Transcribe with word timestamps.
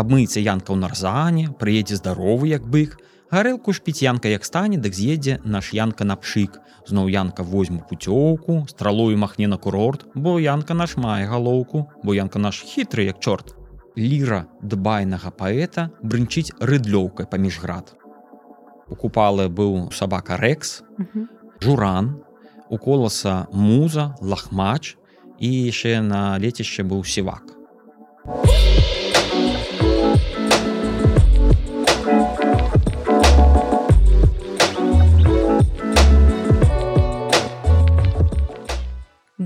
абмыецца 0.00 0.40
янка 0.40 0.72
ў 0.72 0.78
нарзане 0.80 1.44
прыедзе 1.60 2.00
здаровы 2.00 2.50
як 2.50 2.66
бык. 2.66 2.96
Гарэлку 3.30 3.70
шпіць 3.76 4.02
янка 4.02 4.32
як 4.32 4.44
стане 4.48 4.80
дык 4.82 4.96
з'едзе 4.96 5.38
наш 5.44 5.70
янка 5.76 6.04
на 6.04 6.16
пшык 6.18 6.58
зноў 6.90 7.10
янка 7.12 7.44
возьму 7.46 7.84
пуцёўку 7.88 8.66
стралою 8.68 9.16
махне 9.16 9.46
на 9.46 9.56
курорт 9.56 10.06
бо 10.14 10.38
янка 10.40 10.74
наш 10.74 10.96
мае 10.96 11.26
галоўку 11.30 11.86
бо 12.02 12.14
янка 12.14 12.38
наш 12.38 12.62
хітры 12.64 13.06
як 13.06 13.20
чорт. 13.20 13.54
Ліра 13.96 14.46
дбайнага 14.62 15.30
паэта 15.30 15.90
брынчыць 16.02 16.54
рыдлёўкай 16.58 17.26
паміж 17.30 17.60
град. 17.62 17.94
У 18.88 18.94
купалы 18.94 19.46
быў 19.48 19.92
сабака 19.92 20.36
рэкс 20.40 20.82
журан 21.60 22.22
у 22.70 22.78
коласа 22.78 23.46
муза 23.52 24.14
лахмач 24.20 24.96
і 25.38 25.50
яшчэ 25.70 26.00
на 26.02 26.38
лецішча 26.38 26.82
быў 26.82 27.04
сівак 27.04 27.60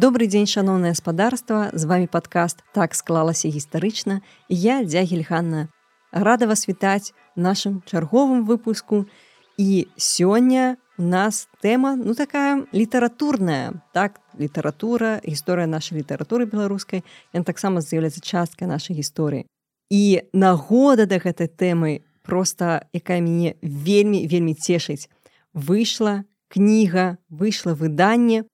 Добрый 0.05 0.29
дзень 0.29 0.45
шаноўнае 0.45 0.91
гаспадарства 0.93 1.71
з 1.73 1.89
вами 1.89 2.05
падкаст 2.05 2.59
так 2.77 2.93
склалася 2.93 3.49
гістарычна 3.49 4.21
я 4.53 4.85
дзягельханна 4.85 5.73
рада 6.13 6.45
вас 6.45 6.69
вітаць 6.69 7.17
нашым 7.41 7.81
чарговым 7.89 8.45
выпуску. 8.45 9.09
І 9.57 9.89
сёння 9.97 10.77
у 10.99 11.09
нас 11.09 11.49
тэма 11.65 11.97
ну 11.97 12.13
такая 12.13 12.69
літаратурная 12.77 13.81
так 13.97 14.21
літаратура 14.37 15.25
гісторыя 15.25 15.65
нашай 15.65 16.05
літаратуры 16.05 16.45
беларускай 16.53 17.01
ён 17.33 17.49
таксама 17.49 17.81
з'яўляецца 17.81 18.21
часткай 18.21 18.69
нашай 18.69 19.01
гісторыі 19.01 19.49
і 19.89 20.21
нагода 20.37 21.09
да 21.09 21.17
гэтай 21.17 21.49
тэмы 21.49 22.05
просто 22.21 22.85
якая 22.93 23.25
мяне 23.25 23.57
вельмі 23.63 24.29
вельмі 24.29 24.53
цешыць 24.53 25.09
выйшла 25.55 26.29
кніга 26.53 27.17
выйшла 27.33 27.73
выданне 27.73 28.45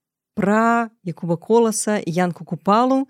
пра 0.40 0.88
якуба 1.04 1.36
коласа 1.36 2.00
янку 2.06 2.44
купалу. 2.44 3.04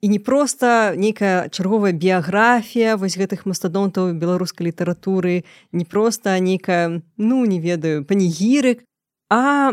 І 0.00 0.08
не 0.08 0.18
проста 0.18 0.96
нейкая 0.96 1.48
чарговая 1.48 1.92
біяграфія 1.92 2.96
вось 2.96 3.16
гэтых 3.20 3.44
мастадонтаў 3.44 4.12
беларускай 4.16 4.68
літаратуры 4.68 5.44
не 5.72 5.84
проста 5.84 6.36
нейкая 6.40 7.00
ну 7.16 7.44
не 7.44 7.60
ведаю 7.60 8.04
панігірык 8.04 8.84
а 9.28 9.72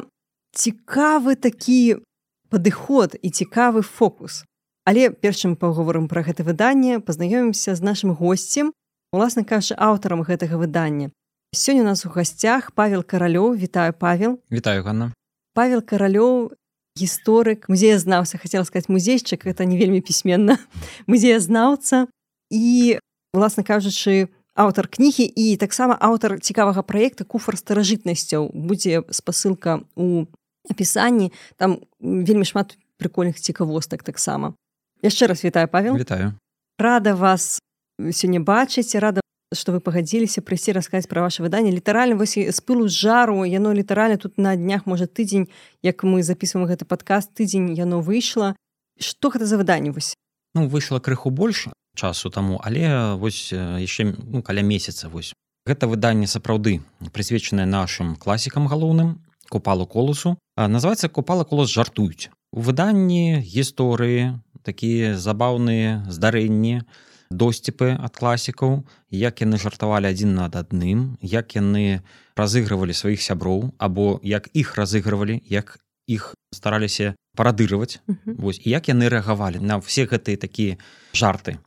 цікавы 0.52 1.36
такі 1.36 2.03
падыход 2.52 3.16
і 3.20 3.28
цікавы 3.31 3.83
фокус. 3.83 4.44
Але 4.83 5.11
першым 5.11 5.55
паговорым 5.55 6.08
пра 6.11 6.23
гэта 6.23 6.44
выданне 6.44 7.00
пазнаёмімся 7.00 7.76
з 7.76 7.81
нашим 7.83 8.16
госцем 8.16 8.72
уласна 9.11 9.44
кажа 9.44 9.76
аўтарам 9.76 10.23
гэтага 10.23 10.55
выдання. 10.55 11.11
Сёння 11.52 11.83
у 11.83 11.92
нас 11.92 12.05
у 12.05 12.09
гасцях 12.09 12.72
павел 12.72 13.03
каралёў. 13.03 13.55
Вітаю 13.55 13.92
павел. 13.92 14.39
Вітаю 14.52 14.83
Ганна. 14.83 15.11
Павел 15.53 15.83
каралёў 15.83 16.55
гісторык 16.97 17.70
музеязнаўца 17.70 18.38
хацела 18.38 18.66
сказать 18.66 18.89
музейчык 18.89 19.47
это 19.47 19.66
не 19.66 19.78
вельмі 19.78 20.02
пісьменна 20.02 20.58
музеязнаўца 21.08 22.08
і 22.52 23.00
власна 23.33 23.64
кажучы 23.64 24.28
аўтар 24.56 24.88
кнігі 24.88 25.23
і 25.23 25.56
таксама 25.56 25.95
аўтар 25.95 26.39
цікавага 26.39 26.83
праекта 26.83 27.23
куфар 27.23 27.56
старажытнасцяў 27.56 28.52
будзе 28.52 29.08
спасылка 29.09 29.81
у 29.95 30.28
апісанні 30.70 31.31
там 31.56 31.80
вельмі 32.00 32.45
шмат 32.45 32.75
прикольных 33.00 33.39
цікавостак 33.39 34.03
таксама 34.03 34.53
яшчэ 35.02 35.28
раз 35.28 35.44
вітаю 35.44 35.67
павел. 35.67 35.95
Вітаю. 35.95 36.33
Рада 36.78 37.16
вас 37.16 37.59
сёння 38.00 38.39
бачыць 38.44 38.95
рада 39.00 39.20
что 39.53 39.75
вы 39.75 39.83
пагадзіліся 39.83 40.39
прыйсці 40.39 40.71
расказаць 40.71 41.11
пра 41.11 41.27
ваше 41.27 41.44
выданне 41.44 41.71
літаральна 41.75 42.16
вось 42.16 42.39
з 42.39 42.59
пылу 42.63 42.88
з 42.88 42.95
жару. 42.95 43.43
Яно 43.43 43.73
літаральна 43.76 44.15
тут 44.15 44.37
на 44.37 44.55
днях 44.55 44.87
можа 44.87 45.11
тыдзень 45.11 45.52
як 45.83 46.03
мы 46.03 46.23
записываем 46.23 46.67
гэты 46.71 46.87
падкаст 46.87 47.36
тыдзень 47.36 47.76
яно 47.76 47.99
выйшла 47.99 48.55
что 48.99 49.30
гэта 49.30 49.45
за 49.45 49.58
выданне 49.58 49.92
вось? 49.92 50.15
Ну 50.55 50.67
выйшла 50.67 50.99
крыху 50.99 51.30
больш 51.30 51.67
часу 51.95 52.30
таму 52.30 52.61
але 52.64 53.15
вось 53.20 53.52
яшчэ 53.52 54.15
ну, 54.23 54.42
каля 54.42 54.64
месяца 54.64 55.09
вось. 55.09 55.33
Гэта 55.67 55.87
выданне 55.87 56.27
сапраўды 56.27 56.80
прысвечанае 57.11 57.67
нашим 57.67 58.15
класікам 58.15 58.71
галоўным 58.71 59.20
купалу 59.49 59.86
колусу 59.86 60.39
называется 60.55 61.09
купала 61.09 61.43
колос 61.43 61.70
жартуюць 61.70 62.31
у 62.55 62.64
выданні 62.64 63.43
гісторыі 63.43 64.39
такія 64.64 65.17
забаўныя 65.17 66.08
здарэнні. 66.08 66.87
у 66.87 67.11
досціпы 67.31 67.95
ад 67.95 68.14
класікаў 68.17 68.83
як 69.09 69.42
яны 69.42 69.58
жартавалі 69.58 70.11
адзін 70.11 70.36
над 70.36 70.55
адным 70.59 71.17
як 71.21 71.55
яны 71.55 72.03
разыгрывалі 72.36 72.93
сваіх 72.93 73.23
сяброў 73.23 73.71
або 73.77 74.19
як 74.23 74.49
іх 74.53 74.75
разыгрывалі 74.75 75.41
як 75.47 75.80
іх 76.08 76.36
стараліся 76.53 77.15
парадыраваць 77.37 77.99
mm 78.08 78.15
-hmm. 78.15 78.36
вось 78.37 78.61
як 78.65 78.89
яны 78.89 79.09
рэагавалі 79.09 79.59
на 79.59 79.77
все 79.77 80.05
гэтыя 80.05 80.37
такія 80.37 80.77
жарты. 81.14 81.58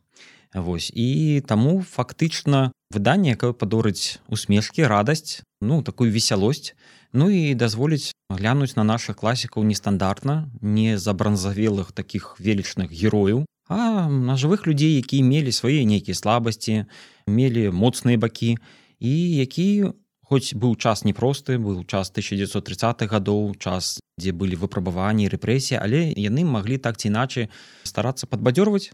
Вось 0.55 0.93
і 0.95 1.43
таму 1.47 1.83
фактычна 1.83 2.71
выданне 2.95 3.35
якое 3.35 3.53
падорыць 3.53 4.19
усмешкі 4.29 4.87
радасць 4.87 5.43
ну 5.61 5.83
такую 5.83 6.13
весялосць 6.13 6.75
ну 7.13 7.31
і 7.31 7.55
дазволіць 7.55 8.13
глянуць 8.31 8.77
на 8.77 8.85
наших 8.85 9.17
класікаў 9.17 9.65
нестандартна 9.65 10.51
не 10.61 10.99
за 10.99 11.13
бранзавелых 11.13 11.93
таких 11.93 12.37
велічных 12.39 12.93
герояў 12.93 13.47
а 13.69 14.09
на 14.09 14.37
жывых 14.37 14.67
людзей 14.67 15.01
якія 15.01 15.25
мелі 15.25 15.53
свае 15.53 15.85
нейкія 15.89 16.15
слабасці 16.15 16.85
мелі 17.27 17.71
моцныя 17.71 18.21
бакі 18.21 18.57
і 19.01 19.15
які 19.41 19.93
хоць 20.25 20.57
быў 20.57 20.77
час 20.77 21.05
непросты 21.05 21.57
быў 21.61 21.85
час 21.85 22.13
1930 22.13 23.09
гадоў 23.09 23.57
час 23.57 24.01
дзе 24.21 24.33
былі 24.33 24.61
выпрабаванні 24.61 25.29
рэпрэсіі 25.33 25.81
але 25.81 26.13
яны 26.13 26.45
маглі 26.45 26.79
так 26.79 27.01
ці 27.01 27.09
іначай 27.09 27.49
старацца 27.85 28.29
падбадзёрваць 28.29 28.93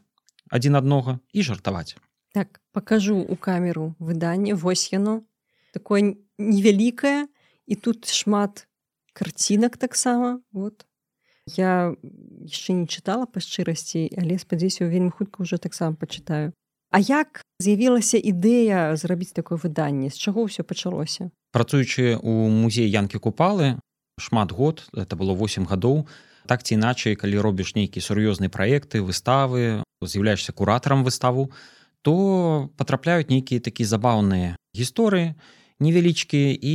адзін 0.51 0.77
аднога 0.77 1.19
і 1.33 1.43
жартаваць. 1.43 1.97
Так 2.35 2.61
покажу 2.73 3.19
у 3.19 3.37
камеру 3.37 3.95
выданне 3.99 4.55
вось 4.55 4.93
яно 4.93 5.23
такое 5.73 6.19
невялікае 6.39 7.27
і 7.67 7.75
тут 7.75 8.07
шмат 8.11 8.67
карцінак 9.15 9.77
таксама 9.77 10.43
вот 10.53 10.87
я 11.47 11.95
яшчэ 12.47 12.73
не 12.73 12.87
чытала 12.87 13.27
па 13.27 13.41
шчырасці 13.41 14.11
але 14.17 14.39
спадзяюся 14.39 14.89
вельмі 14.89 15.11
хутка 15.11 15.43
ўжо 15.43 15.57
таксама 15.57 15.97
пачытаю 15.97 16.53
А 16.91 16.99
як 16.99 17.47
з'явілася 17.63 18.19
ідэя 18.19 18.99
зрабіць 18.99 19.31
такое 19.31 19.55
выданне 19.63 20.11
з 20.11 20.19
чаго 20.19 20.43
ўсё 20.51 20.67
пачалося 20.67 21.31
працуючы 21.55 22.19
у 22.19 22.51
музей 22.51 22.91
янкі 22.91 23.23
купалы 23.23 23.79
шмат 24.19 24.51
год 24.51 24.91
это 24.93 25.15
было 25.15 25.35
8 25.39 25.71
гадоў 25.71 26.07
так 26.51 26.67
ці 26.67 26.75
іначай 26.75 27.15
калі 27.15 27.39
робіш 27.47 27.79
нейкія 27.79 28.03
сур'ёзныя 28.03 28.51
праекты 28.51 29.03
выставы 29.07 29.87
з'яўляешься 30.03 30.53
куратарам 30.53 31.05
выставу 31.07 31.53
то 32.03 32.71
патрапляюць 32.77 33.31
нейкія 33.31 33.61
такія 33.61 33.87
забаўныя 33.87 34.57
гісторыі 34.75 35.39
невялічкія 35.81 36.59
і 36.59 36.75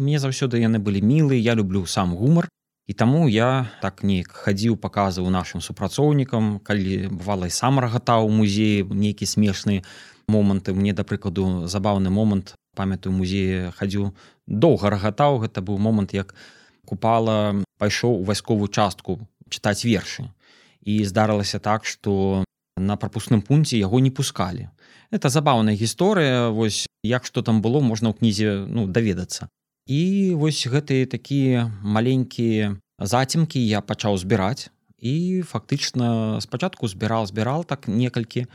мне 0.00 0.18
заўсёды 0.18 0.58
яны 0.58 0.78
былі 0.80 1.04
мілы 1.04 1.36
я 1.36 1.54
люблю 1.54 1.86
сам 1.86 2.16
гумар 2.16 2.48
і 2.90 2.92
таму 2.92 3.28
я 3.30 3.70
так 3.78 4.02
неяк 4.02 4.34
хадзіў 4.34 4.74
паказваў 4.74 5.30
нашим 5.30 5.62
супрацоўнікам 5.62 6.58
калі 6.66 7.06
бывала 7.14 7.46
і 7.46 7.54
сам 7.54 7.78
рагатаў 7.78 8.26
музеі 8.34 8.82
нейкі 8.82 9.30
смешны 9.30 9.86
моманты 10.26 10.74
мне 10.74 10.90
да 10.90 11.06
прыкладу 11.06 11.70
забаўны 11.70 12.10
момант 12.10 12.56
памятаю 12.74 13.14
музеі 13.14 13.70
хадзіў 13.78 14.10
доўга 14.66 14.90
рагатаў 14.90 15.38
гэта 15.46 15.62
быў 15.62 15.78
момант 15.78 16.16
як 16.18 16.34
купала 16.82 17.62
пайшоў 17.78 18.18
у 18.18 18.26
вайсковую 18.26 18.66
частку 18.66 19.20
чытаць 19.46 19.86
вершы 19.86 20.26
і 20.82 20.98
здарылася 21.06 21.62
так 21.62 21.86
что 21.86 22.42
на 22.74 22.96
прапускным 22.96 23.42
пункце 23.46 23.78
яго 23.78 24.00
не 24.00 24.10
пускалі. 24.10 24.70
Это 25.14 25.28
забаўная 25.28 25.76
гісторыя. 25.76 26.48
Вось 26.48 26.86
як 27.04 27.26
што 27.28 27.42
там 27.42 27.60
было 27.62 27.78
можна 27.84 28.10
ў 28.10 28.18
кнізе 28.18 28.66
ну 28.66 28.88
даведацца 28.90 29.46
і 29.90 30.34
вось 30.38 30.70
гэтыя 30.70 31.10
такія 31.10 31.66
маленькія 31.82 32.78
зацімкі 33.02 33.58
я 33.58 33.82
пачаў 33.82 34.14
збіраць. 34.22 34.70
І 35.00 35.42
фактычна 35.42 36.38
спачатку 36.38 36.86
збірал 36.86 37.26
збірал 37.26 37.66
так 37.66 37.88
некалькі 37.88 38.46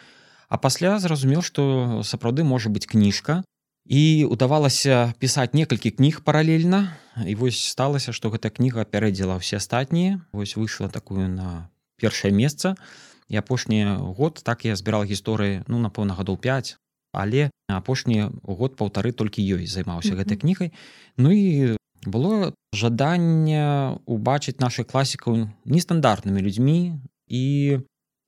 а 0.47 0.57
пасля 0.61 0.95
зразумеў 1.03 1.43
што 1.43 2.01
сапраўды 2.07 2.47
можа 2.47 2.71
быць 2.71 2.87
кніжка. 2.87 3.43
І 3.85 4.25
удавалася 4.25 5.13
пісаць 5.19 5.53
некалькі 5.53 5.91
кніг 5.91 6.23
паралельна. 6.23 6.95
І 7.27 7.35
вось 7.35 7.59
сталася 7.59 8.15
што 8.15 8.31
гэта 8.31 8.49
кніга 8.49 8.87
пярэдзіла 8.87 9.35
ўсе 9.43 9.59
астатнія. 9.59 10.23
Вось 10.31 10.55
выйшла 10.55 10.87
такую 10.87 11.27
на 11.27 11.67
першае 11.99 12.31
месца. 12.31 12.79
І 13.27 13.41
апошні 13.41 13.83
год 14.15 14.39
так 14.39 14.63
я 14.63 14.79
збірал 14.79 15.03
гісторыі 15.03 15.65
ну 15.67 15.81
напэўна 15.83 16.15
гадоў 16.15 16.39
5 16.39 16.77
але 17.15 17.49
апошні 17.67 18.29
год 18.43 18.75
паўтары 18.75 19.11
толькі 19.11 19.41
ёй 19.41 19.67
займаўся 19.67 20.09
mm 20.09 20.15
-hmm. 20.15 20.19
гэтай 20.23 20.37
кнігай. 20.37 20.71
Ну 21.17 21.31
і 21.31 21.77
было 22.05 22.53
жаданне 22.73 23.97
убачыць 24.05 24.59
наших 24.59 24.87
класікаў 24.87 25.49
нестандартнымі 25.65 26.41
людзьмі. 26.41 26.93
І 27.27 27.79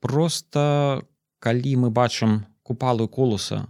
просто 0.02 1.04
калі 1.40 1.78
мы 1.78 1.90
бачым 1.90 2.42
купалу 2.64 3.08
колуса 3.08 3.68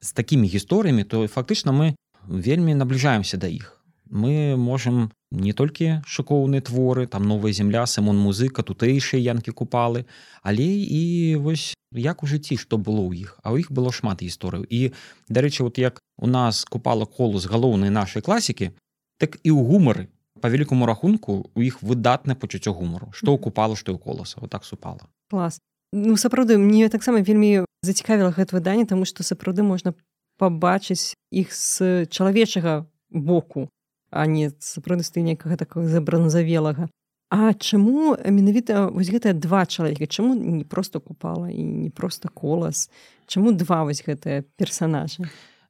з 0.00 0.12
такімі 0.12 0.48
гісторыямі 0.48 1.04
то 1.04 1.26
фактычна 1.26 1.72
мы 1.72 1.94
вельмі 2.26 2.74
набліжаемся 2.74 3.36
да 3.36 3.46
іх. 3.46 3.84
Мы 4.10 4.56
можем 4.56 5.10
не 5.32 5.52
толькі 5.56 6.04
шыкоўныя 6.04 6.60
творы 6.60 7.06
там 7.08 7.24
новая 7.24 7.52
земля 7.56 7.86
сымон 7.88 8.20
музыка 8.20 8.62
тутэйшыя 8.62 9.20
янкі 9.32 9.56
купалы 9.56 10.04
але 10.44 10.68
і 10.68 11.36
вось 11.40 11.72
як 11.96 12.22
у 12.22 12.28
жыцці 12.28 12.60
што 12.60 12.76
было 12.76 13.00
ў 13.00 13.24
іх 13.24 13.40
а 13.40 13.56
ў 13.56 13.64
іх 13.64 13.72
было 13.72 13.92
шмат 13.92 14.20
гісторыяў. 14.20 14.68
І 14.68 14.92
дарэчы 15.32 15.64
вот 15.64 15.80
як 15.80 16.00
у 16.20 16.28
нас 16.28 16.64
купала 16.64 17.08
колу 17.08 17.40
з 17.40 17.48
галоўнай 17.48 17.88
нашай 17.88 18.20
класікі 18.20 18.76
так 19.16 19.40
і 19.40 19.50
ў 19.56 19.60
гумары 19.64 20.12
по 20.40 20.50
вялікаму 20.52 20.86
рахунку 20.86 21.48
у 21.54 21.60
іх 21.62 21.80
выдатнае 21.80 22.36
пачуццё 22.36 22.76
гумару. 22.76 23.08
Што 23.16 23.38
купала 23.38 23.76
што 23.76 23.94
ў 23.94 23.98
коласа. 23.98 24.40
Вот 24.40 24.50
так 24.50 24.64
супала. 24.64 25.08
Клас. 25.30 25.60
Ну 25.92 26.16
сапраўды 26.16 26.58
мне 26.58 26.88
таксама 26.88 27.24
вельмі 27.24 27.64
зацікавіла 27.82 28.32
гэта 28.36 28.56
выданне 28.56 28.84
тому 28.84 29.04
што 29.08 29.22
сапраўды 29.24 29.62
можна 29.62 29.94
пабачыць 30.36 31.14
іх 31.30 31.52
з 31.54 32.04
чалавечага 32.10 32.84
боку 33.08 33.68
а 34.12 34.26
не 34.26 34.52
сапраўднасты 34.60 35.24
некага 35.24 35.56
такого 35.56 35.88
забранзавелага. 35.88 36.88
А 37.32 37.54
чаму 37.56 38.12
менавіта 38.28 38.92
вось 38.92 39.08
гэтыя 39.08 39.32
два 39.32 39.64
чалавека? 39.64 40.06
Чаму 40.06 40.36
не 40.36 40.64
просто 40.64 41.00
купала 41.00 41.48
і 41.48 41.64
не 41.64 41.90
просто 41.90 42.28
колас? 42.28 42.90
Чаму 43.26 43.56
два 43.56 43.84
вось 43.88 44.04
гэтыя 44.04 44.44
персонажы 44.60 45.24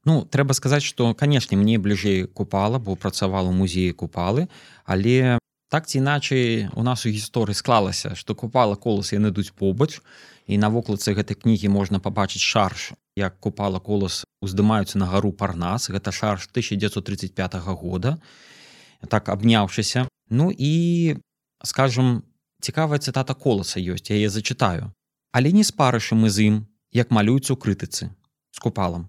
Ну 0.05 0.27
трэба 0.27 0.51
сказаць 0.59 0.83
што 0.83 1.15
канешне 1.15 1.55
мне 1.57 1.79
бліжэй 1.79 2.27
купала 2.27 2.83
бо 2.83 2.99
працавала 2.99 3.55
музеі 3.55 3.95
купалы 3.95 4.51
але 4.85 5.39
так 5.71 5.87
ці 5.87 6.03
іначай 6.03 6.67
у 6.75 6.83
нас 6.83 7.07
у 7.07 7.15
гісторыі 7.15 7.55
склалася 7.55 8.19
што 8.19 8.35
купала 8.35 8.75
колас 8.75 9.15
яны 9.15 9.31
ідуць 9.31 9.55
побач. 9.55 10.03
і 10.03 10.32
на 10.49 10.69
вокладцы 10.69 11.15
гэтай 11.15 11.39
кнігі 11.39 11.69
можна 11.69 12.01
пабачыць 12.03 12.43
шарш 12.43 12.93
як 13.17 13.39
купала 13.41 13.79
колас 13.79 14.25
уздымаюцца 14.43 14.99
на 14.99 15.07
гару 15.07 15.33
парнас. 15.33 15.89
Гэта 15.89 16.13
шарш 16.13 16.49
1935 16.51 17.55
года 17.79 18.19
так 19.09 19.29
абняўшыся. 19.29 20.09
Ну 20.31 20.51
і 20.51 21.17
скажем 21.63 22.23
цікавая 22.61 22.99
цытата 22.99 23.35
коласа 23.35 23.81
ёсць 23.81 24.11
яе 24.11 24.29
зачытаю. 24.29 24.91
Але 25.33 25.53
не 25.53 25.65
спарышы 25.65 26.15
мы 26.15 26.31
з 26.31 26.51
ім 26.51 26.57
як 26.93 27.11
малююцца 27.11 27.55
ў 27.55 27.59
крытыцы 27.59 28.11
з 28.51 28.59
купалам. 28.59 29.09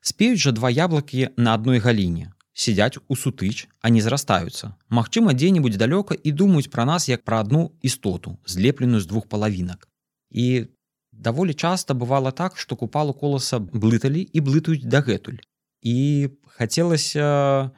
Спеюць 0.00 0.40
жа 0.40 0.52
два 0.52 0.70
яблыкі 0.70 1.34
на 1.36 1.54
адной 1.54 1.78
галіне 1.78 2.32
сядзяць 2.54 3.00
у 3.08 3.16
сутыч 3.16 3.68
а 3.80 3.90
не 3.90 4.00
зрастаюцца. 4.00 4.76
Магчыма 4.88 5.34
дзе-небудзь 5.34 5.80
далёка 5.80 6.14
і 6.14 6.32
думаюць 6.32 6.70
пра 6.70 6.84
нас 6.84 7.08
як 7.08 7.24
пра 7.24 7.40
адну 7.40 7.72
істоту 7.82 8.38
злепленую 8.46 9.00
з 9.00 9.06
двух 9.06 9.28
палавінак 9.28 9.89
і 10.30 10.66
даволі 11.12 11.54
часта 11.54 11.94
бывала 11.94 12.30
так 12.30 12.56
што 12.56 12.76
купалу 12.76 13.12
коласа 13.12 13.58
блыталі 13.58 14.22
і 14.22 14.40
блытаюць 14.40 14.86
дагэтуль. 14.86 15.42
І 15.82 16.30
хацелася 16.46 17.70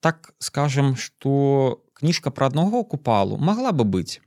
так 0.00 0.34
скажем 0.38 0.96
что 0.96 1.82
кніжка 1.94 2.30
пра 2.30 2.46
аднаго 2.46 2.84
купалу 2.84 3.38
могла 3.38 3.72
бы 3.72 3.84
быць 3.84 4.20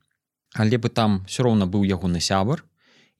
але 0.54 0.78
бы 0.78 0.90
там 0.90 1.26
все 1.28 1.44
роўна 1.44 1.66
быў 1.66 1.86
ягоны 1.86 2.20
сябар. 2.20 2.66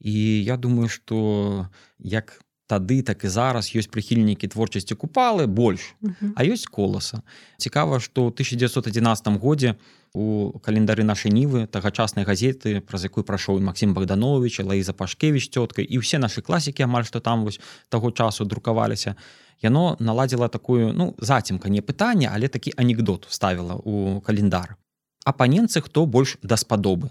І 0.00 0.12
я 0.42 0.56
думаю 0.56 0.88
что 0.88 1.68
як 1.98 2.42
тады 2.70 3.02
так 3.02 3.24
і 3.26 3.30
зараз 3.34 3.74
ёсць 3.74 3.90
прыхільнікі 3.90 4.46
творчасці 4.54 4.94
купалы 4.94 5.50
больш 5.50 5.94
а 6.38 6.46
ёсць 6.46 6.70
коласа. 6.70 7.22
Цікава 7.58 7.98
што 7.98 8.30
1911 8.30 9.42
годзе 9.42 9.74
у 10.14 10.58
календары 10.62 11.02
нашай 11.02 11.34
нівы 11.34 11.66
тагачаснай 11.66 12.24
газеты 12.24 12.78
праз 12.80 13.06
якую 13.10 13.26
прайшоў 13.26 13.58
Масім 13.58 13.94
богданович 13.94 14.62
лаіза 14.62 14.94
пашкевич 14.94 15.50
цёткай 15.50 15.86
і 15.86 16.02
ўсе 16.02 16.22
нашы 16.22 16.42
класікі 16.46 16.86
амаль 16.86 17.06
што 17.06 17.18
там 17.18 17.42
вось 17.42 17.58
таго 17.88 18.10
часу 18.10 18.46
друкаваліся 18.46 19.14
яно 19.62 19.96
наладзіла 19.98 20.48
такую 20.48 20.94
ну 20.94 21.14
зацімка 21.18 21.68
не 21.68 21.82
пытанне 21.82 22.30
але 22.30 22.48
такі 22.48 22.74
анекдот 22.76 23.26
ставіла 23.30 23.78
у 23.82 24.20
календар 24.20 24.78
апаненцы 25.24 25.82
хто 25.82 26.06
больш 26.06 26.38
даспадобы 26.42 27.10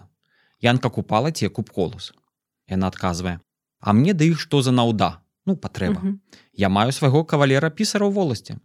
янка 0.60 0.90
купала 0.90 1.32
ці 1.32 1.48
куб 1.48 1.70
колус 1.72 2.12
яна 2.70 2.88
адказвае. 2.88 3.40
А 3.80 3.94
мне 3.94 4.14
да 4.14 4.28
іх 4.28 4.40
што 4.40 4.62
за 4.62 4.72
наўда 4.76 5.20
ну 5.50 5.58
патрэба 5.58 6.16
я 6.54 6.70
маю 6.70 6.96
свайго 6.96 7.26
кавалера 7.26 7.74
пісара 7.74 8.06
ў 8.06 8.14
воласці 8.14 8.62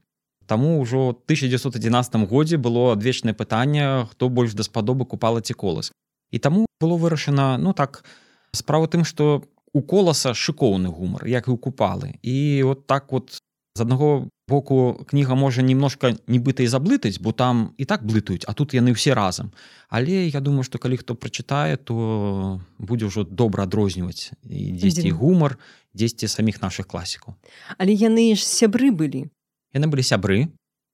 Таму 0.46 0.76
ўжо 0.80 1.16
1911 1.24 2.28
годзе 2.28 2.56
было 2.60 2.92
адвечнае 2.92 3.32
пытанне, 3.32 4.04
хто 4.12 4.28
больш 4.28 4.52
даспадобы 4.52 5.08
купала 5.08 5.40
ці 5.40 5.56
колас. 5.56 5.92
І 6.30 6.38
таму 6.38 6.66
было 6.80 7.00
вырашана 7.00 7.56
ну 7.56 7.72
так 7.72 8.04
справа 8.52 8.86
тым, 8.86 9.08
што 9.08 9.44
у 9.72 9.80
коласа 9.80 10.36
шыкоўны 10.36 10.92
гумар, 10.92 11.24
як 11.24 11.48
і 11.48 11.56
ў 11.56 11.58
купалы. 11.58 12.20
І 12.20 12.62
вот 12.62 12.86
так 12.86 13.08
вот 13.12 13.40
з 13.74 13.80
аднаго 13.80 14.28
боку 14.48 15.04
кніга 15.08 15.34
можа 15.34 15.62
немножко 15.62 16.12
нібыта 16.28 16.62
і 16.62 16.68
заблытаць, 16.68 17.20
бо 17.20 17.32
там 17.32 17.72
і 17.78 17.84
так 17.84 18.04
блытаюць, 18.04 18.44
а 18.46 18.52
тут 18.52 18.74
яны 18.74 18.92
ўсе 18.92 19.14
разам. 19.16 19.52
Але 19.88 20.28
я 20.28 20.40
думаю, 20.40 20.64
што 20.64 20.78
калі 20.78 21.00
хто 21.00 21.16
прачытае, 21.16 21.76
то 21.76 22.60
будзе 22.78 23.08
ўжо 23.08 23.24
добра 23.24 23.64
адрозніваць 23.64 24.36
дзесьці 24.44 25.10
гумар, 25.16 25.56
дзесьці 25.96 26.28
саміх 26.28 26.60
нашых 26.60 26.84
класікаў. 26.86 27.34
Але 27.78 27.96
яны 27.96 28.36
ж 28.36 28.44
сябры 28.44 28.92
былі 28.92 29.32
яны 29.72 29.86
былі 29.88 30.04
сябры 30.04 30.48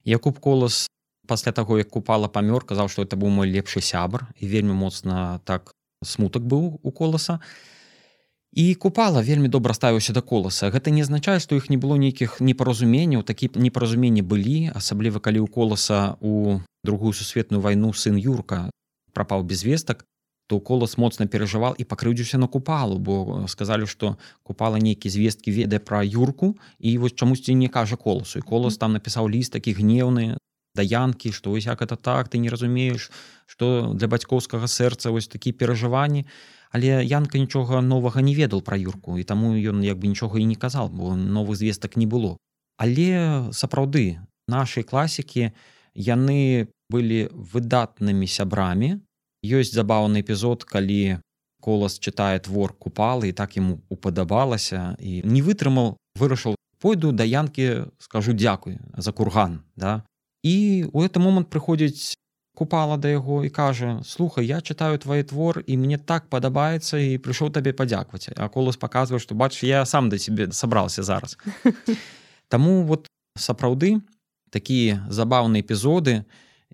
Якуб 0.05 0.39
колас 0.41 0.89
пасля 1.27 1.53
таго 1.53 1.77
як 1.79 1.91
купала 1.91 2.31
памёр 2.31 2.65
казаў 2.65 2.89
што 2.89 3.03
это 3.03 3.19
быў 3.19 3.35
мой 3.35 3.51
лепшы 3.51 3.83
сябр 3.83 4.31
і 4.39 4.47
вельмі 4.47 4.73
моцна 4.73 5.43
так 5.45 5.75
смутак 6.01 6.47
быў 6.47 6.81
у 6.83 6.91
коласа 6.91 7.43
і 7.43 7.80
купала 8.75 9.23
вельмі 9.23 9.49
добра 9.49 9.75
ставіўся 9.75 10.13
да 10.13 10.23
коласа. 10.23 10.71
Гэта 10.71 10.91
не 10.91 11.03
азначае 11.03 11.39
што 11.39 11.55
іх 11.55 11.71
не 11.71 11.79
было 11.79 11.97
нейкіх 11.97 12.41
непаразуменняў. 12.41 13.23
Такі 13.23 13.51
непаразуменні 13.55 14.23
былі 14.23 14.75
асабліва 14.75 15.21
калі 15.23 15.41
ў 15.41 15.49
коласа 15.49 16.19
у 16.21 16.59
другую 16.85 17.13
сусветную 17.13 17.63
вайну 17.63 17.93
сын 17.95 18.19
юрка 18.19 18.71
прапаў 19.15 19.43
без 19.43 19.63
вестак 19.63 20.05
то 20.51 20.59
колас 20.59 20.99
моцна 20.99 21.31
перажывал 21.31 21.79
і 21.79 21.87
пакрыўдзіўся 21.87 22.39
на 22.43 22.51
купалу 22.51 22.99
бо 22.99 23.15
э, 23.23 23.49
сказалі 23.49 23.87
што 23.87 24.19
купала 24.43 24.83
нейкі 24.83 25.07
звесткі 25.07 25.55
ведае 25.55 25.79
пра 25.79 26.03
юрку 26.03 26.59
і 26.83 26.99
вось 26.99 27.15
чамусьці 27.15 27.55
не 27.55 27.69
кажа 27.71 27.95
коласу. 27.95 28.43
І 28.43 28.43
колас 28.43 28.75
там 28.77 28.99
напісаў 28.99 29.31
ліст 29.31 29.55
такі 29.55 29.79
гнеўны 29.79 30.43
даянкі 30.75 31.31
што 31.31 31.55
вось 31.55 31.71
як 31.71 31.83
это 31.83 31.95
так 31.95 32.27
ты 32.29 32.43
не 32.43 32.51
разумееш 32.51 33.11
што 33.47 33.95
для 33.95 34.11
бацькоўскага 34.11 34.67
сэрца 34.67 35.15
вось 35.15 35.31
такі 35.31 35.55
перажыванні 35.55 36.27
але 36.71 37.05
янка 37.05 37.39
нічога 37.39 37.81
новага 37.83 38.23
не 38.23 38.35
ведал 38.35 38.63
пра 38.63 38.79
юрку 38.79 39.19
і 39.19 39.25
таму 39.25 39.55
ён 39.55 39.83
як 39.83 39.99
бы 39.99 40.07
нічога 40.07 40.39
і 40.39 40.47
не 40.47 40.55
казал 40.55 40.89
бо 40.89 41.15
новых 41.15 41.57
звестак 41.57 41.97
не 41.97 42.07
было. 42.07 42.37
Але 42.79 43.51
сапраўды 43.53 44.23
нашай 44.49 44.87
класікі 44.87 45.51
яны 45.95 46.71
былі 46.91 47.29
выдатнымі 47.35 48.27
сябрамі. 48.27 49.03
Ёсць 49.45 49.75
забаўны 49.75 50.23
эпізод 50.23 50.65
калі 50.65 51.19
колас 51.61 51.99
чытае 51.99 52.41
твор 52.41 52.73
купалы 52.73 53.29
і 53.29 53.37
так 53.37 53.57
ему 53.57 53.81
упадабалася 53.89 54.97
і 54.99 55.21
не 55.25 55.43
вытрымаў 55.43 55.97
вырашыў 56.17 56.57
пойду 56.81 57.13
да 57.13 57.25
янкі 57.25 57.93
скажу 58.01 58.33
дзякуй 58.33 58.81
за 58.97 59.13
курган 59.13 59.61
да. 59.77 60.03
І 60.43 60.89
у 60.93 61.05
гэты 61.05 61.21
момант 61.21 61.53
прыходзіць 61.53 62.17
купала 62.55 62.97
да 62.97 63.09
яго 63.09 63.45
і 63.45 63.51
кажа 63.51 64.01
слухай 64.05 64.47
я 64.47 64.61
чытаю 64.61 64.99
твой 64.99 65.23
твор 65.23 65.63
і 65.67 65.77
мне 65.77 65.99
так 65.99 66.29
падабаецца 66.29 66.99
і 66.99 67.19
прыйшоў 67.19 67.51
табе 67.51 67.73
падзякваць 67.73 68.31
а 68.37 68.49
колас 68.49 68.77
паказвае 68.77 69.21
што 69.21 69.35
бач 69.35 69.63
я 69.63 69.85
сам 69.85 70.09
да 70.09 70.19
себе 70.19 70.53
сабраўся 70.53 71.03
зараз 71.03 71.39
Таму 72.51 72.83
вот 72.83 73.07
сапраўды 73.39 74.03
такія 74.51 75.07
забаўныя 75.07 75.63
эпізоды 75.63 76.27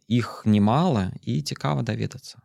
іх 0.08 0.48
немала 0.48 1.12
і 1.20 1.42
цікава 1.44 1.84
даведацца. 1.84 2.40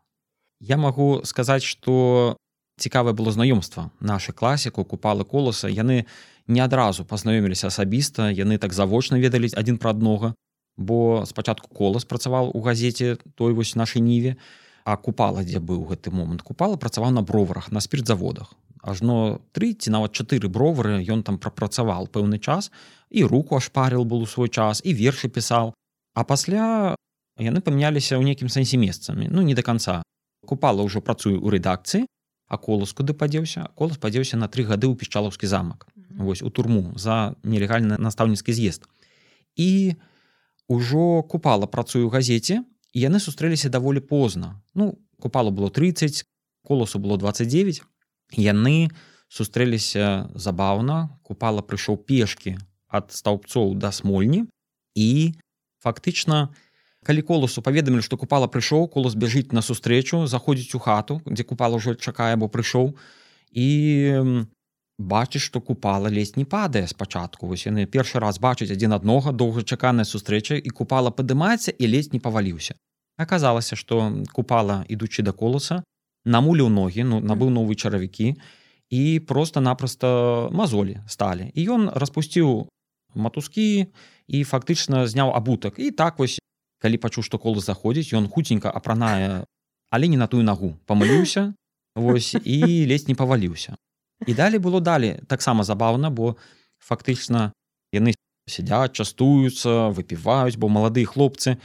Я 0.60 0.76
магу 0.76 1.24
сказаць, 1.24 1.64
што 1.64 2.36
цікавае 2.76 3.16
было 3.16 3.32
знаёмства 3.32 3.90
наша 4.04 4.36
класіку 4.36 4.84
купалы 4.84 5.24
коласа 5.24 5.72
яны 5.72 6.06
не 6.48 6.60
адразу 6.60 7.08
пазнаёміліся 7.08 7.72
асабіста 7.72 8.28
яны 8.36 8.58
так 8.58 8.74
завочна 8.74 9.16
ведалі 9.16 9.48
адзін 9.56 9.78
пра 9.78 9.96
аднога 9.96 10.34
бо 10.78 11.26
спачатку 11.26 11.68
колас 11.74 12.06
працаваў 12.06 12.52
у 12.54 12.62
газеце 12.62 13.18
той 13.36 13.54
вось 13.54 13.76
нашай 13.76 14.02
ніве 14.02 14.36
а 14.84 14.98
купала 14.98 15.44
дзе 15.44 15.60
быў 15.60 15.86
гэты 15.92 16.12
момант 16.12 16.42
купала 16.42 16.78
працаваў 16.78 17.12
на 17.12 17.22
броварах 17.22 17.72
на 17.72 17.80
спиртзаводах. 17.80 18.54
Ажно 18.82 19.42
тры 19.54 19.74
ці 19.74 19.94
нават 19.94 20.18
чатыры 20.18 20.50
бровары 20.50 21.04
ён 21.06 21.22
там 21.24 21.38
прапрацаваў 21.38 22.10
пэўны 22.10 22.42
час 22.42 22.72
і 23.10 23.24
руку 23.24 23.56
ашпарил 23.56 24.06
был 24.06 24.26
у 24.26 24.30
свой 24.30 24.50
час 24.50 24.82
і 24.84 24.94
вершы 24.94 25.30
пісаў. 25.30 25.74
А 26.14 26.24
пасля 26.24 26.96
яны 27.38 27.62
памяняліся 27.62 28.18
ў 28.18 28.26
нейкім 28.26 28.50
сэнсе 28.50 28.82
месцамі 28.82 29.30
ну 29.30 29.46
не 29.46 29.54
до 29.54 29.62
конца 29.62 30.02
купала 30.46 30.82
ўжо 30.82 31.02
працую 31.02 31.38
ў 31.38 31.58
рэдакцыі 31.58 32.10
а 32.52 32.58
колас 32.58 32.92
куды 32.92 33.14
падзеўся? 33.14 33.70
Колас 33.80 33.96
падзеўся 33.96 34.36
на 34.36 34.52
тры 34.52 34.66
гады 34.68 34.90
ў 34.90 34.98
пішчалаўскі 35.00 35.48
замак. 35.48 35.88
Вось 36.20 36.42
у 36.44 36.50
турму 36.52 36.92
за 37.00 37.38
нелегальны 37.48 37.96
настаўніцкі 37.96 38.52
з'езд. 38.52 38.90
І 39.56 39.96
ўжо 40.70 41.24
купала 41.24 41.66
працую 41.68 42.10
газеце 42.10 42.62
і 42.94 42.98
яны 43.00 43.20
сустрэліся 43.20 43.70
даволі 43.70 44.00
позна. 44.00 44.62
Ну 44.76 45.00
купала 45.20 45.50
было 45.50 45.70
30 45.70 46.26
коласу 46.66 47.00
было 47.00 47.18
29 47.18 47.82
яны 48.38 48.90
сустрэліся 49.28 50.30
забаўна. 50.36 51.18
Купала 51.24 51.62
прыйшоў 51.62 51.98
пешкі 52.04 52.58
ад 52.92 53.12
стаўбцоў 53.16 53.76
да 53.80 53.92
смольні. 53.92 54.48
І 54.96 55.36
фактычна 55.80 56.52
калі 57.08 57.22
коласу 57.26 57.64
паведамілі 57.64 58.04
што 58.04 58.20
купала 58.20 58.52
прыйшоў 58.52 58.92
колас 58.92 59.16
бяжыць 59.16 59.56
на 59.56 59.64
сустрэчу 59.66 60.28
заходзіць 60.28 60.76
у 60.76 60.80
хату 60.84 61.22
дзе 61.26 61.48
купала 61.48 61.80
ўжо 61.80 61.96
чакае 61.96 62.36
бо 62.36 62.52
прыйшоў. 62.52 62.94
І 63.52 63.68
бачыць 65.02 65.42
што 65.42 65.62
купала 65.62 66.08
ледзь 66.08 66.38
не 66.38 66.46
падае 66.46 66.88
спачатку 66.88 67.48
вось 67.48 67.66
яны 67.66 67.86
першы 67.86 68.20
раз 68.24 68.40
бачыць 68.40 68.72
адзін 68.76 68.94
аднога 68.98 69.32
доўгачаканая 69.32 70.06
сустрэча 70.06 70.56
і 70.56 70.70
купала 70.70 71.12
падымаецца 71.12 71.74
і 71.78 71.90
ледзь 71.94 72.14
не 72.14 72.20
паваліўся 72.20 72.76
аказалася 73.18 73.76
што 73.76 74.02
купала 74.34 74.82
ідучы 74.88 75.26
да 75.28 75.32
коласа 75.32 75.84
намуліў 76.26 76.70
ногі 76.70 77.08
ну 77.14 77.20
набыў 77.20 77.50
новыя 77.50 77.76
чаравікі 77.76 78.36
і 78.92 79.20
просто-напросто 79.28 80.50
мазолі 80.52 81.00
сталі 81.08 81.50
і 81.54 81.68
ён 81.78 81.90
распусціў 81.96 82.68
матускі 83.16 83.88
і 84.28 84.44
фактычна 84.44 85.08
зняў 85.08 85.34
абутак 85.36 85.80
і 85.80 85.92
так 85.92 86.20
вось 86.20 86.40
калі 86.82 86.98
пачуў 86.98 87.26
што 87.28 87.42
колы 87.42 87.62
заходзіць 87.62 88.14
ён 88.18 88.30
хуценька 88.30 88.70
апранае 88.70 89.46
але 89.90 90.08
не 90.08 90.18
на 90.18 90.28
тую 90.28 90.44
нагу 90.44 90.78
памыліўся 90.86 91.52
Вось 91.96 92.36
і 92.40 92.58
ледзь 92.88 93.10
не 93.12 93.16
паваліўся 93.20 93.76
і 94.28 94.34
далі 94.34 94.58
было 94.58 94.82
далі. 94.82 95.20
Таксама 95.28 95.64
забаўна 95.64 96.10
бо 96.10 96.36
фактычна 96.82 97.52
яны 97.94 98.14
сядзяць 98.50 98.98
частуюцца 98.98 99.94
выпіваюць 99.96 100.58
бо 100.58 100.70
маладыя 100.70 101.06
хлопцы 101.06 101.58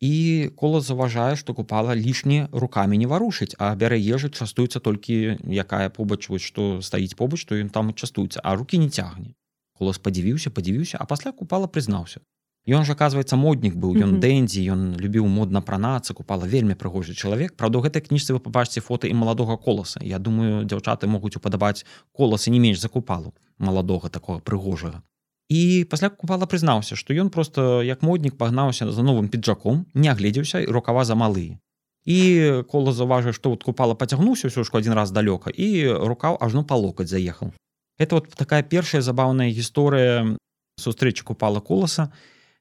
і 0.00 0.50
кола 0.56 0.80
заўважае 0.84 1.36
што 1.40 1.54
купала 1.54 1.96
лішні 1.96 2.48
руками 2.52 2.96
не 3.00 3.06
варушыць 3.06 3.56
а 3.58 3.72
бярэ 3.74 3.96
ежы 3.96 4.28
частуецца 4.28 4.80
толькі 4.80 5.38
якая 5.48 5.88
побач 5.88 6.28
вось 6.28 6.44
што 6.44 6.82
стаіць 6.82 7.16
побач 7.16 7.40
што 7.46 7.56
ён 7.56 7.70
там 7.72 7.94
частуецца 7.94 8.44
а 8.44 8.56
руки 8.60 8.76
не 8.76 8.90
цягне 8.90 9.32
кола 9.78 9.96
спадзівіўся 9.96 10.50
падзівіўся 10.50 11.00
а 11.00 11.06
пасля 11.06 11.32
купала 11.32 11.70
прызнаўся 11.70 12.20
Ён 12.66 12.82
жа 12.82 12.96
аказваецца 12.98 13.38
моднік 13.38 13.78
быў 13.78 13.94
ён 13.94 14.10
mm 14.10 14.14
-hmm. 14.14 14.22
дэндзі 14.26 14.60
ён 14.74 14.80
любіў 14.98 15.26
модна 15.30 15.62
пранацца 15.62 16.14
купала 16.14 16.46
вельмі 16.46 16.74
прыгожы 16.74 17.14
чалавек 17.14 17.54
Праўда 17.56 17.78
гэтай 17.78 18.02
кніжцы 18.02 18.34
вы 18.34 18.40
пабачце 18.40 18.80
фото 18.80 19.06
і 19.06 19.14
маладога 19.14 19.56
коласа. 19.56 20.00
Я 20.02 20.18
думаю 20.18 20.64
дзяўчаты 20.64 21.06
могуць 21.06 21.36
упадабаць 21.36 21.86
коласы 22.12 22.50
не 22.50 22.58
менш 22.58 22.80
закупалу 22.80 23.34
маладога 23.58 24.08
такого 24.08 24.40
прыгожага. 24.40 25.02
І 25.48 25.86
пасля 25.90 26.08
купала 26.08 26.46
прызнаўся 26.46 26.96
што 26.96 27.14
ён 27.14 27.30
просто 27.30 27.82
як 27.82 28.02
моднік 28.02 28.36
пагнаўся 28.36 28.90
за 28.90 29.02
новым 29.02 29.28
піджаком 29.28 29.86
не 29.94 30.08
агледзеўся 30.08 30.60
і 30.60 30.66
рукава 30.66 31.04
за 31.04 31.14
малы 31.14 31.58
і 32.06 32.62
кола 32.70 32.92
заўважыў 32.92 33.32
што 33.32 33.50
вот 33.50 33.62
купала 33.62 33.94
пацягнуўся 33.94 34.48
ўсё 34.48 34.64
ж 34.64 34.70
адзін 34.74 34.94
раз 34.94 35.10
далёка 35.10 35.50
і 35.50 35.86
рукаў 35.86 36.38
ажно 36.40 36.64
па 36.64 36.74
локаць 36.74 37.10
заехаў. 37.10 37.52
Это 37.98 38.14
вот 38.14 38.28
такая 38.34 38.62
першая 38.62 39.02
забаўная 39.02 39.50
гісторыя 39.50 40.36
сустрэчы 40.78 41.24
купала 41.24 41.60
коласа 41.60 42.10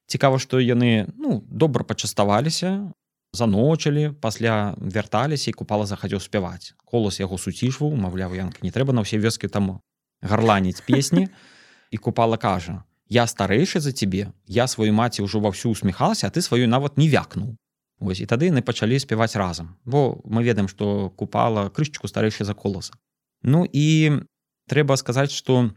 цікава 0.07 0.39
што 0.39 0.59
яны 0.59 1.07
ну 1.17 1.41
добра 1.49 1.83
пачаставаліся 1.83 2.91
заночылі 3.35 4.15
пасля 4.21 4.75
вярталіся 4.79 5.51
і 5.51 5.57
купала 5.57 5.85
захацеў 5.85 6.23
спяваць. 6.23 6.73
Колас 6.85 7.19
яго 7.19 7.37
суцішваў 7.37 7.91
маўляў 7.95 8.35
янка 8.35 8.63
не 8.63 8.71
трэба 8.71 8.95
на 8.95 9.03
ўсе 9.03 9.19
вёскі 9.19 9.51
там 9.51 9.79
гарланіць 10.21 10.81
песні. 10.87 11.29
І 11.93 11.97
купала 11.97 12.35
кажа 12.35 12.83
я 13.07 13.27
старэйшы 13.29 13.79
за 13.79 13.91
цябе 13.91 14.33
я 14.47 14.67
сваю 14.67 14.91
маці 14.93 15.21
ўжо 15.21 15.39
ва 15.39 15.53
ўсю 15.53 15.69
усміхалася 15.71 16.27
а 16.27 16.33
ты 16.33 16.41
сваю 16.41 16.65
нават 16.67 16.97
не 16.97 17.07
вякнуў 17.07 17.55
Вось 17.99 18.19
і 18.19 18.27
тады 18.27 18.51
яны 18.51 18.59
пачалі 18.59 18.99
спяваць 18.99 19.39
разам. 19.39 19.77
Бо 19.85 20.19
мы 20.25 20.43
ведаем 20.43 20.67
што 20.67 21.13
купала 21.15 21.69
крышчыку 21.69 22.11
старэйшы 22.11 22.43
за 22.43 22.53
коласа. 22.53 22.91
Ну 23.41 23.63
і 23.63 24.25
трэба 24.67 24.97
сказаць 24.99 25.31
што 25.31 25.71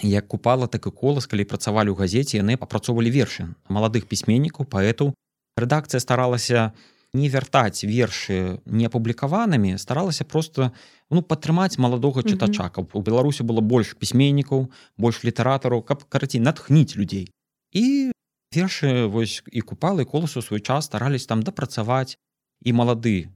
як 0.00 0.28
купала 0.28 0.66
так 0.66 0.86
і 0.86 0.90
колас 0.90 1.26
калі 1.26 1.44
працавалі 1.44 1.92
ў 1.92 1.98
газеце 2.00 2.40
яны 2.40 2.56
апрацоўвалі 2.56 3.12
вершы 3.12 3.52
маладых 3.68 4.08
пісьменнікаў 4.08 4.64
паэту 4.64 5.12
рэдакцыя 5.60 6.00
старалася 6.00 6.72
не 7.12 7.28
вяртаць 7.28 7.84
вершы 7.84 8.60
не 8.64 8.88
апублікаванымі 8.88 9.76
старалася 9.76 10.24
просто 10.24 10.72
ну 11.10 11.20
падтрымаць 11.20 11.76
маладога 11.76 12.24
чытача 12.24 12.72
каб 12.72 12.96
у 12.96 13.02
беларусі 13.04 13.44
было 13.44 13.60
больш 13.60 13.92
пісьменнікаў 14.00 14.72
больш 14.96 15.20
літаратараў 15.24 15.84
каб 15.84 16.08
карацей 16.08 16.40
натхніць 16.40 16.96
людзей. 16.96 17.28
І 17.72 18.12
вершы 18.56 19.08
вось 19.12 19.42
і 19.52 19.60
купалы 19.60 20.08
коласу 20.08 20.40
свой 20.40 20.60
час 20.60 20.88
старались 20.88 21.26
там 21.26 21.42
дапрацаваць. 21.42 22.16
І 22.64 22.72
малады 22.72 23.28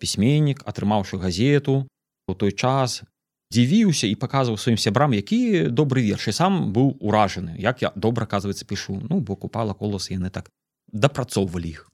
пісьменнік 0.00 0.66
атрымаўшы 0.66 1.18
газету 1.22 1.86
у 2.26 2.34
той 2.34 2.50
час 2.50 3.02
дзівіўся 3.50 4.06
і 4.06 4.14
паказваў 4.14 4.58
сваім 4.58 4.78
сябрам 4.78 5.14
які 5.14 5.70
добры 5.74 6.06
верш 6.06 6.30
і 6.30 6.34
сам 6.34 6.72
быў 6.72 6.94
уражаны 7.02 7.58
як 7.58 7.82
я 7.82 7.90
добра 7.96 8.24
аказваецца 8.24 8.64
пішу. 8.64 9.02
Ну 9.10 9.20
бо 9.20 9.36
купала 9.36 9.74
коласы 9.74 10.14
яны 10.14 10.30
так 10.30 10.50
дапрацоўвалі 10.92 11.70
іх. 11.74 11.90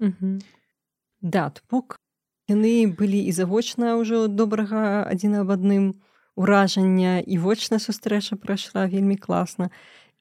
Да 1.21 1.53
бок 1.71 1.97
яны 2.49 2.93
былі 2.93 3.25
і 3.25 3.33
завочна 3.33 3.97
ўжо 3.97 4.29
добрага 4.29 5.09
адзін 5.09 5.43
аб 5.43 5.57
адным 5.57 6.05
уражання 6.37 7.25
і 7.25 7.41
вочная 7.41 7.81
сустрэча 7.81 8.37
прайшла 8.37 8.85
вельмі 8.87 9.17
класна. 9.17 9.73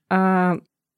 А 0.08 0.56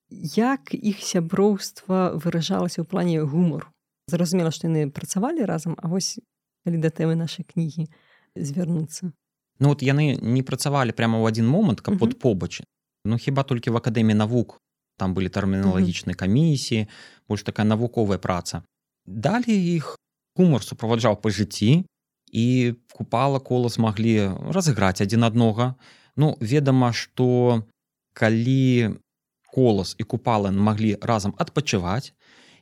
як 0.10 0.72
іх 0.78 1.02
сяброўства 1.02 2.14
выражалася 2.14 2.86
ў 2.86 2.86
плане 2.86 3.26
гумору 3.26 3.68
зразумела 4.08 4.54
што 4.54 4.70
яны 4.70 4.88
працавалі 4.92 5.44
разам 5.44 5.76
А 5.82 5.88
вось 5.92 6.22
калі 6.64 6.78
да 6.78 6.94
тэмы 6.94 7.18
нашай 7.18 7.44
кнігі 7.44 7.90
звярнуцца 8.36 9.12
Ну 9.60 9.74
вот 9.74 9.82
яны 9.82 10.18
не 10.22 10.44
працавалі 10.44 10.94
прямо 10.94 11.22
ў 11.22 11.34
адзін 11.34 11.48
момант 11.48 11.82
каб 11.82 12.00
под 12.00 12.20
побач 12.20 12.62
Ну 13.08 13.18
хіба 13.18 13.44
толькі 13.44 13.72
в 13.72 13.78
акадэміі 13.80 14.20
навук. 14.20 14.60
Там 14.98 15.14
былі 15.14 15.30
тэрміналагічныя 15.30 16.18
камісіі 16.18 16.88
больш 17.30 17.46
такая 17.48 17.64
навуковая 17.64 18.18
праца. 18.18 18.66
Далі 19.06 19.54
іх 19.54 19.96
гумар 20.36 20.66
суправаджаў 20.66 21.16
па 21.22 21.32
жыцці 21.32 21.88
і 22.34 22.48
купала 22.92 23.40
колас 23.40 23.78
маглі 23.80 24.36
разыграць 24.52 25.00
адзін 25.00 25.24
аднога. 25.24 25.78
Ну 26.18 26.36
ведама 26.42 26.92
што 26.92 27.64
калі 28.18 29.00
колас 29.48 29.96
і 29.98 30.04
купалан 30.04 30.60
маглі 30.60 30.98
разам 31.02 31.34
адпачываць 31.38 32.12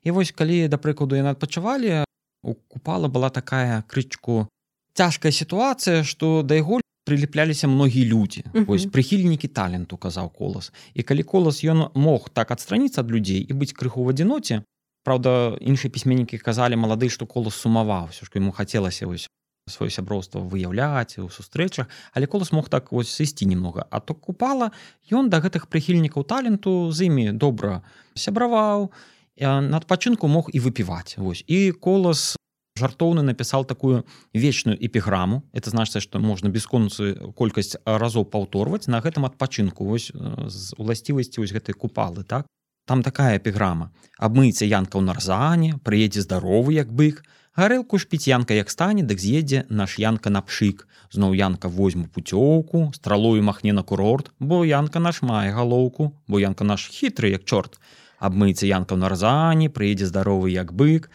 і 0.05 0.13
вось 0.13 0.31
калі 0.31 0.67
да 0.69 0.77
прыкладу 0.77 1.17
яны 1.17 1.33
адпачывалі 1.33 2.05
у 2.45 2.53
купала 2.53 3.09
была 3.09 3.33
такая 3.33 3.81
крычку 3.89 4.45
цяжкая 4.93 5.33
сітуацыя 5.33 6.03
што 6.03 6.43
да 6.43 6.59
яго 6.61 6.84
прыліпляліся 7.05 7.69
многія 7.69 8.05
людзі. 8.09 8.43
Вось 8.67 8.89
прыхільнікі 8.89 9.47
таленту 9.47 9.97
казаў 9.97 10.29
колас. 10.33 10.73
І 10.93 11.05
калі 11.05 11.23
колас 11.23 11.63
ён 11.63 11.93
мог 11.93 12.29
так 12.33 12.51
адстраніцца 12.51 13.05
ад 13.05 13.11
людзей 13.13 13.45
і 13.45 13.53
быць 13.53 13.73
крыху 13.77 14.03
в 14.03 14.09
адзіноце 14.09 14.65
Праўда 15.05 15.53
іншыя 15.61 15.93
пісьменнікі 15.93 16.41
казалі 16.41 16.81
малады 16.81 17.13
што 17.13 17.29
колас 17.29 17.53
сумаваў 17.61 18.09
все 18.09 18.25
ж 18.25 18.33
яму 18.41 18.49
хацелася 18.49 19.05
вось 19.05 19.29
сваё 19.69 19.93
сяброўства 19.93 20.41
выяўляць 20.41 21.21
у 21.21 21.29
сустрэчах 21.29 21.85
але 22.13 22.25
колас 22.25 22.49
мог 22.49 22.69
так 22.73 22.89
вось 22.89 23.13
сысці 23.13 23.45
немного 23.45 23.85
а 23.89 24.01
то 24.01 24.17
купала 24.17 24.73
ён 25.13 25.29
да 25.29 25.41
гэтых 25.45 25.69
прыхільнікаў 25.69 26.25
таленту 26.25 26.89
з 26.89 27.05
імі 27.05 27.37
добра 27.37 27.85
сябраваў 28.17 28.89
на 29.37 29.77
адпачынку 29.77 30.27
мог 30.27 30.49
і 30.53 30.59
выпіваць. 30.59 31.17
Вось. 31.17 31.43
І 31.47 31.71
колас 31.71 32.37
жартоўны 32.75 33.23
напісаў 33.23 33.63
такую 33.65 34.03
вечную 34.33 34.75
эпіграму. 34.75 35.43
Это 35.55 35.71
значыцца 35.71 36.03
што 36.03 36.19
можна 36.19 36.51
бесконцы 36.51 37.15
колькасць 37.35 37.79
разоў 37.85 38.27
паўторваць 38.27 38.91
на 38.91 38.99
гэтым 38.99 39.23
адпачынку. 39.25 39.87
Вось 39.87 40.11
з 40.11 40.75
уласцівасці 40.77 41.39
вось 41.39 41.55
гэтай 41.55 41.71
купалы 41.71 42.23
так? 42.27 42.45
Там 42.85 43.01
такая 43.01 43.39
эпіграма. 43.39 43.89
Абмыйце 44.19 44.67
янка 44.67 44.99
ў 44.99 45.07
нарзане 45.07 45.79
прыедзе 45.87 46.21
здаровы 46.21 46.75
як 46.75 46.91
бык. 46.91 47.23
Гарэлку 47.55 47.95
шпіць 47.95 48.27
янка 48.27 48.53
як 48.53 48.69
стане 48.69 49.07
дык 49.07 49.23
з'едзе 49.23 49.63
наш 49.71 49.95
янка 49.97 50.29
на 50.29 50.43
пшык. 50.43 50.83
Зноў 51.15 51.31
янка 51.31 51.71
возьму 51.71 52.11
пуцёўку 52.11 52.91
стралою 52.91 53.41
махне 53.41 53.71
на 53.71 53.83
курорт 53.87 54.35
бо 54.39 54.65
янка 54.67 54.99
наш 54.99 55.23
мае 55.23 55.55
галоўку 55.55 56.11
бо 56.27 56.43
янка 56.43 56.67
наш 56.67 56.91
хітры 56.91 57.31
як 57.31 57.47
чорт. 57.47 57.79
Абмыйце 58.19 58.67
янка 58.67 58.95
ў 58.95 58.99
нарзане 58.99 59.71
прыедзе 59.71 60.11
здаровы 60.11 60.51
як 60.51 60.75
бык 60.75 61.07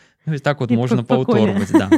так 0.42 0.60
вот 0.60 0.70
можна 0.70 1.04
паўторваць 1.04 1.72
да. 1.72 1.90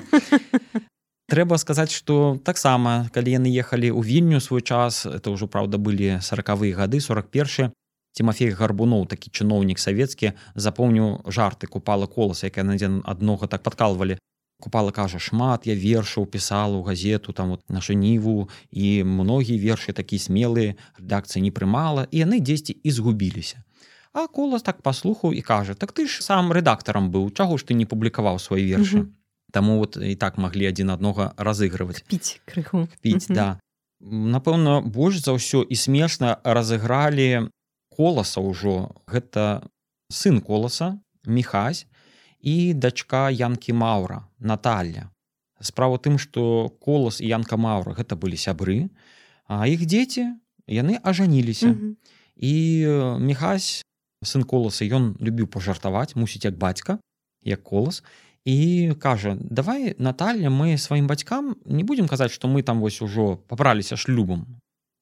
трэба 1.32 1.56
сказаць 1.58 1.92
што 1.92 2.38
таксама 2.44 3.08
калі 3.12 3.38
яны 3.38 3.48
ехалі 3.48 3.88
ў 3.88 4.00
вільню 4.04 4.40
свой 4.40 4.60
час 4.60 5.06
это 5.06 5.32
ўжо 5.32 5.48
праўда 5.48 5.78
былі 5.78 6.20
сороквыя 6.20 6.76
гады 6.76 7.00
41 7.00 7.72
Тимофей 8.12 8.52
гарбуноў 8.52 9.06
такі 9.08 9.32
чыноўнік 9.32 9.80
савецкі 9.80 10.36
запомніў 10.54 11.24
жарты 11.32 11.66
купала 11.66 12.06
коласа 12.06 12.52
якая 12.52 12.64
надзен 12.68 13.00
аднога 13.08 13.48
так 13.48 13.64
падкалвалі. 13.64 14.18
Купала 14.60 14.92
кажа 14.92 15.18
шмат 15.18 15.64
я 15.66 15.74
вершаў 15.74 16.28
пісала 16.28 16.76
ў 16.76 16.84
газету 16.84 17.32
там 17.32 17.56
вот 17.56 17.64
нашу 17.72 17.96
ніву 17.96 18.52
і 18.70 19.02
многія 19.02 19.56
вершы 19.58 19.96
такі 19.96 20.20
смелыя 20.20 20.76
рэдакцыя 21.00 21.40
не 21.40 21.50
прымала 21.50 22.04
і 22.12 22.22
яны 22.28 22.44
дзесьці 22.44 22.76
і 22.76 22.90
згубіліся 22.92 23.64
а 24.12 24.28
колас 24.28 24.62
так 24.62 24.82
паслухаў 24.82 25.32
і 25.32 25.40
кажа 25.40 25.74
так 25.74 25.92
ты 25.92 26.06
ж 26.06 26.20
сам 26.24 26.52
рэдактарам 26.52 27.10
быў 27.10 27.32
чаго 27.32 27.56
ж 27.56 27.64
ты 27.64 27.74
не 27.74 27.86
публікаваў 27.86 28.38
свае 28.38 28.64
вершы 28.64 29.08
Таму 29.52 29.76
вот 29.78 30.00
і 30.00 30.16
так 30.16 30.40
маглі 30.40 30.64
адзін 30.72 30.96
аднога 30.96 31.32
разыгрываць 31.36 32.04
піць 32.08 32.40
крыху 32.48 32.88
піць 33.04 33.28
да. 33.28 33.60
Напэўна 34.00 34.80
больш 34.80 35.20
за 35.20 35.36
ўсё 35.36 35.60
і 35.62 35.76
смешна 35.76 36.40
разыгралі 36.44 37.52
коласа 37.92 38.40
ўжо 38.40 38.96
гэта 39.06 39.68
сын 40.08 40.40
коласа 40.40 40.96
мехась 41.24 41.84
і 42.40 42.72
дачка 42.72 43.28
янкі 43.28 43.76
маўра 43.76 44.24
Наталля 44.40 45.12
справа 45.60 46.00
тым 46.00 46.16
што 46.16 46.72
колас 46.80 47.20
і 47.20 47.28
янка 47.28 47.60
маўра 47.60 47.92
гэта 47.92 48.16
былі 48.16 48.40
сябры 48.40 48.88
а 49.46 49.68
іх 49.68 49.84
дзеці 49.84 50.32
яны 50.66 50.98
ажаніліся. 51.02 51.66
Mm 51.66 51.78
-hmm. 51.80 51.94
і 52.36 52.86
мехась 53.20 53.84
сын 54.22 54.44
коласа 54.44 54.86
ён 54.86 55.14
любіў 55.20 55.46
пажартаваць 55.46 56.14
мусіць 56.14 56.44
як 56.44 56.58
бацька 56.58 56.98
як 57.44 57.62
колас 57.62 58.02
і 58.44 58.94
кажа 59.00 59.36
давай 59.38 59.94
Наталья 59.98 60.50
мы 60.50 60.78
сваім 60.78 61.06
бацькам 61.06 61.56
не 61.64 61.84
будемм 61.84 62.08
казаць 62.08 62.32
што 62.32 62.48
мы 62.48 62.62
там 62.62 62.80
вось 62.80 63.02
ужо 63.02 63.36
пабраліся 63.48 63.96
шлюбам 63.96 64.46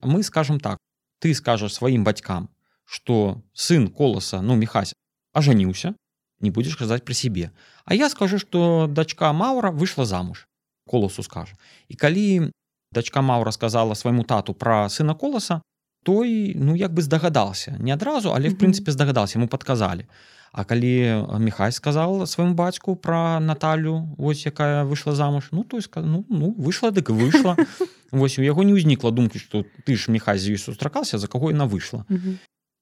мы 0.03 0.23
скажем 0.23 0.61
так 0.61 0.79
ты 1.21 1.35
скажаш 1.35 1.73
сваім 1.75 2.05
бацькам 2.05 2.49
что 2.85 3.43
сын 3.53 3.89
коласа 3.89 4.41
ну 4.41 4.57
мехась 4.57 4.95
ажаніўся 5.33 5.95
не 6.41 6.51
будзеш 6.51 6.77
казаць 6.77 7.05
пра 7.05 7.15
сябе 7.15 7.53
А 7.85 7.95
я 7.95 8.09
скажу 8.11 8.39
что 8.39 8.87
дачка 8.89 9.33
маура 9.33 9.71
выйшла 9.71 10.05
замуж 10.05 10.47
коласу 10.87 11.23
скажа 11.23 11.57
і 11.89 11.95
калі 11.97 12.53
дачка 12.93 13.23
маура 13.23 13.53
сказала 13.53 13.95
свайму 13.95 14.25
тату 14.25 14.55
пра 14.55 14.89
сына 14.89 15.15
коласа 15.15 15.63
той 16.03 16.55
ну 16.57 16.75
як 16.75 16.93
бы 16.93 17.03
здагадался 17.03 17.77
не 17.79 17.93
адразу 17.93 18.33
але 18.33 18.49
в 18.49 18.59
прынцыпе 18.59 18.91
здагадался 18.91 19.39
ему 19.39 19.49
подказалі 19.49 20.07
А 20.53 20.65
калі 20.65 21.27
мехай 21.39 21.71
сказал 21.73 22.27
свайму 22.27 22.55
бацьку 22.55 22.97
про 22.97 23.39
Наталю 23.41 24.17
ось 24.19 24.47
якая 24.47 24.85
выйшла 24.85 25.15
замуж 25.15 25.49
ну 25.53 25.63
то 25.63 25.77
есть 25.77 25.91
ну, 25.95 26.25
ну 26.29 26.55
выйшла 26.59 26.91
дык 26.91 27.11
выйшла. 27.11 27.57
Вось 28.11 28.39
у 28.39 28.43
яго 28.43 28.67
не 28.67 28.75
ўзнікла 28.75 29.15
думкі 29.15 29.39
что 29.39 29.63
ты 29.87 29.95
ж 29.95 30.11
мехай 30.11 30.39
з 30.39 30.51
ёй 30.51 30.59
сустракался 30.59 31.19
за 31.19 31.29
каго 31.29 31.55
яна 31.55 31.71
выйшла. 31.71 32.03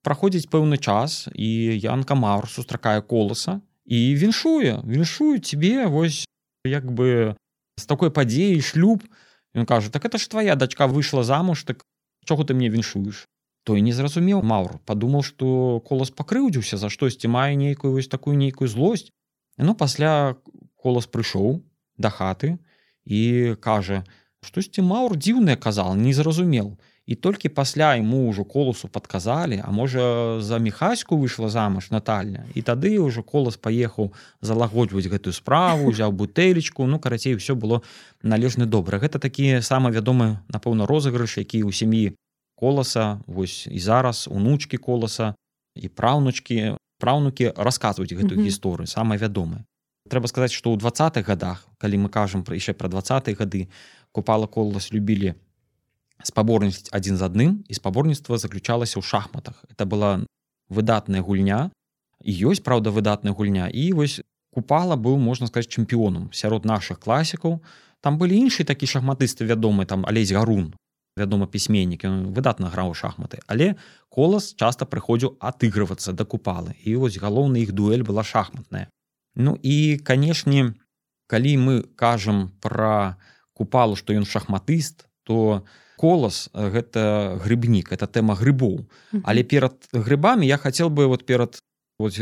Праходзіць 0.01 0.49
пэўны 0.49 0.81
час 0.81 1.29
і 1.35 1.77
янка 1.77 2.17
маур 2.17 2.49
сустракае 2.49 3.05
коласа 3.05 3.61
і 3.85 4.17
віншуе 4.17 4.81
віншую 4.89 5.37
тебе 5.37 5.85
вось 5.93 6.25
як 6.65 6.89
бы 6.89 7.37
з 7.77 7.85
такой 7.85 8.11
падзеяй 8.11 8.65
шлюб. 8.65 9.05
Ён 9.53 9.69
кажа 9.69 9.93
так 9.93 10.09
это 10.09 10.17
ж 10.17 10.25
твоя 10.25 10.57
дачка 10.57 10.89
выйшла 10.89 11.21
замуж 11.21 11.69
так 11.69 11.85
чого 12.29 12.45
ты 12.45 12.55
мне 12.55 12.69
віншуеш 12.69 13.25
той 13.69 13.81
не 13.85 13.93
зразумеў 13.93 14.41
маур. 14.41 14.79
Падумаў 14.89 15.25
што 15.29 15.81
колас 15.89 16.13
пакрыўдзіўся 16.13 16.77
за 16.81 16.89
штосьці 16.93 17.29
мае 17.33 17.57
нейкую 17.57 17.93
вось 17.97 18.09
такую 18.09 18.37
нейкую 18.41 18.69
злосць 18.69 19.09
ну 19.57 19.75
пасля 19.75 20.37
колас 20.77 21.09
прыйшоў 21.09 21.61
да 21.97 22.13
хаты 22.13 22.57
і 23.05 23.21
кажа 23.61 24.05
штосьці 24.45 24.85
маур 24.89 25.17
дзіўнае 25.17 25.57
казал 25.57 25.97
не 25.97 26.13
зразумел 26.17 26.77
і 27.09 27.15
толькі 27.17 27.49
пасля 27.49 27.97
ему 27.97 28.29
ўжо 28.29 28.45
коласу 28.45 28.89
падказалі 28.93 29.65
а 29.65 29.73
можа 29.73 30.41
за 30.45 30.61
мехаську 30.61 31.17
выйшла 31.17 31.49
замуж 31.49 31.89
Натальня 31.89 32.45
і 32.53 32.61
тады 32.61 33.01
ўжо 33.01 33.25
колас 33.25 33.57
паехаў 33.57 34.13
залагодваць 34.45 35.09
гэтую 35.09 35.33
справу 35.33 35.89
узяў 35.91 36.13
бутэлечку 36.13 36.85
ну 36.85 37.01
карацей 37.01 37.35
все 37.41 37.57
было 37.57 37.81
належна 38.21 38.69
добра 38.69 39.01
гэта 39.01 39.17
такі 39.17 39.65
самы 39.65 39.89
вядомы 39.89 40.45
напэўна 40.53 40.85
розыгрыш 40.85 41.41
які 41.41 41.65
ў 41.65 41.73
сям'і 41.73 42.13
коласа 42.61 43.25
вось 43.25 43.65
і 43.73 43.81
зараз 43.81 44.29
унучкі 44.29 44.77
коласа 44.77 45.33
і 45.81 45.89
праўнучкі 45.89 46.77
праўнукі 47.01 47.57
расказваюць 47.57 48.13
гэтую 48.13 48.37
mm 48.37 48.45
-hmm. 48.45 48.49
гісторыю 48.53 48.87
самая 48.87 49.17
вядомая 49.17 49.65
трэба 50.13 50.29
сказаць 50.29 50.53
што 50.53 50.77
ў 50.77 50.77
двадцатых 50.77 51.25
годах 51.25 51.69
калі 51.81 52.05
мы 52.05 52.09
кажам 52.13 52.45
пра 52.45 52.53
яшчэ 52.53 52.77
пра 52.77 52.93
двадцатые 52.93 53.33
гады 53.33 53.69
купала 54.13 54.47
колас 54.47 54.93
любілі 54.93 55.35
спаборніцтв 56.23 56.91
адзін 56.93 57.17
з 57.17 57.23
адным 57.23 57.51
і 57.69 57.75
спаборніцтва 57.75 58.39
заключалася 58.39 58.99
ў 58.99 59.05
шахматах. 59.07 59.63
Это 59.71 59.87
была 59.87 60.27
выдатная 60.69 61.23
гульня. 61.23 61.71
І 62.25 62.35
ёсць 62.51 62.65
праўда 62.65 62.91
выдатная 62.91 63.33
гульня. 63.33 63.71
І 63.71 63.93
вось 63.93 64.21
купала 64.51 64.99
быў 64.99 65.19
можна 65.19 65.47
сказать 65.47 65.71
чэмпіёнам. 65.71 66.33
Сярод 66.33 66.65
наших 66.65 66.99
класікаў. 66.99 67.63
Там 68.01 68.19
былі 68.19 68.35
іншыя 68.35 68.67
такі 68.67 68.87
шахматысты 68.87 69.47
вядомы 69.47 69.87
там 69.87 70.07
алесь 70.07 70.33
гарун 70.33 70.75
вядома 71.17 71.47
пісьменнік. 71.47 72.03
Выдатна 72.35 72.71
граў 72.71 72.95
шахматы. 72.95 73.39
Але 73.47 73.79
колас 74.11 74.55
часта 74.55 74.87
прыходзіў 74.87 75.39
атыгрывацца 75.39 76.13
да 76.13 76.25
купалы. 76.25 76.75
І 76.83 76.99
вось 76.99 77.19
галоўны 77.19 77.63
іх 77.63 77.73
дуэль 77.73 78.03
была 78.03 78.27
шахматная. 78.27 78.91
Ну 79.39 79.55
і 79.63 79.99
канешне 80.03 80.75
калі 81.31 81.53
мы 81.63 81.75
кажам 81.95 82.51
про 82.59 83.19
купалу 83.55 83.95
што 83.95 84.15
ён 84.15 84.27
шахматыст 84.27 85.07
то 85.07 85.07
то 85.29 85.63
колас 85.99 86.47
э, 86.55 86.71
гэта 86.71 87.37
грыбнік 87.43 87.91
это 87.91 88.07
тэма 88.07 88.39
грыбоў. 88.39 88.87
Але 89.27 89.43
перад 89.43 89.75
грыбамі 89.93 90.47
я 90.47 90.57
хацеў 90.57 90.95
бы 90.95 91.11
вот 91.11 91.27
перад 91.27 91.59
вот 91.99 92.15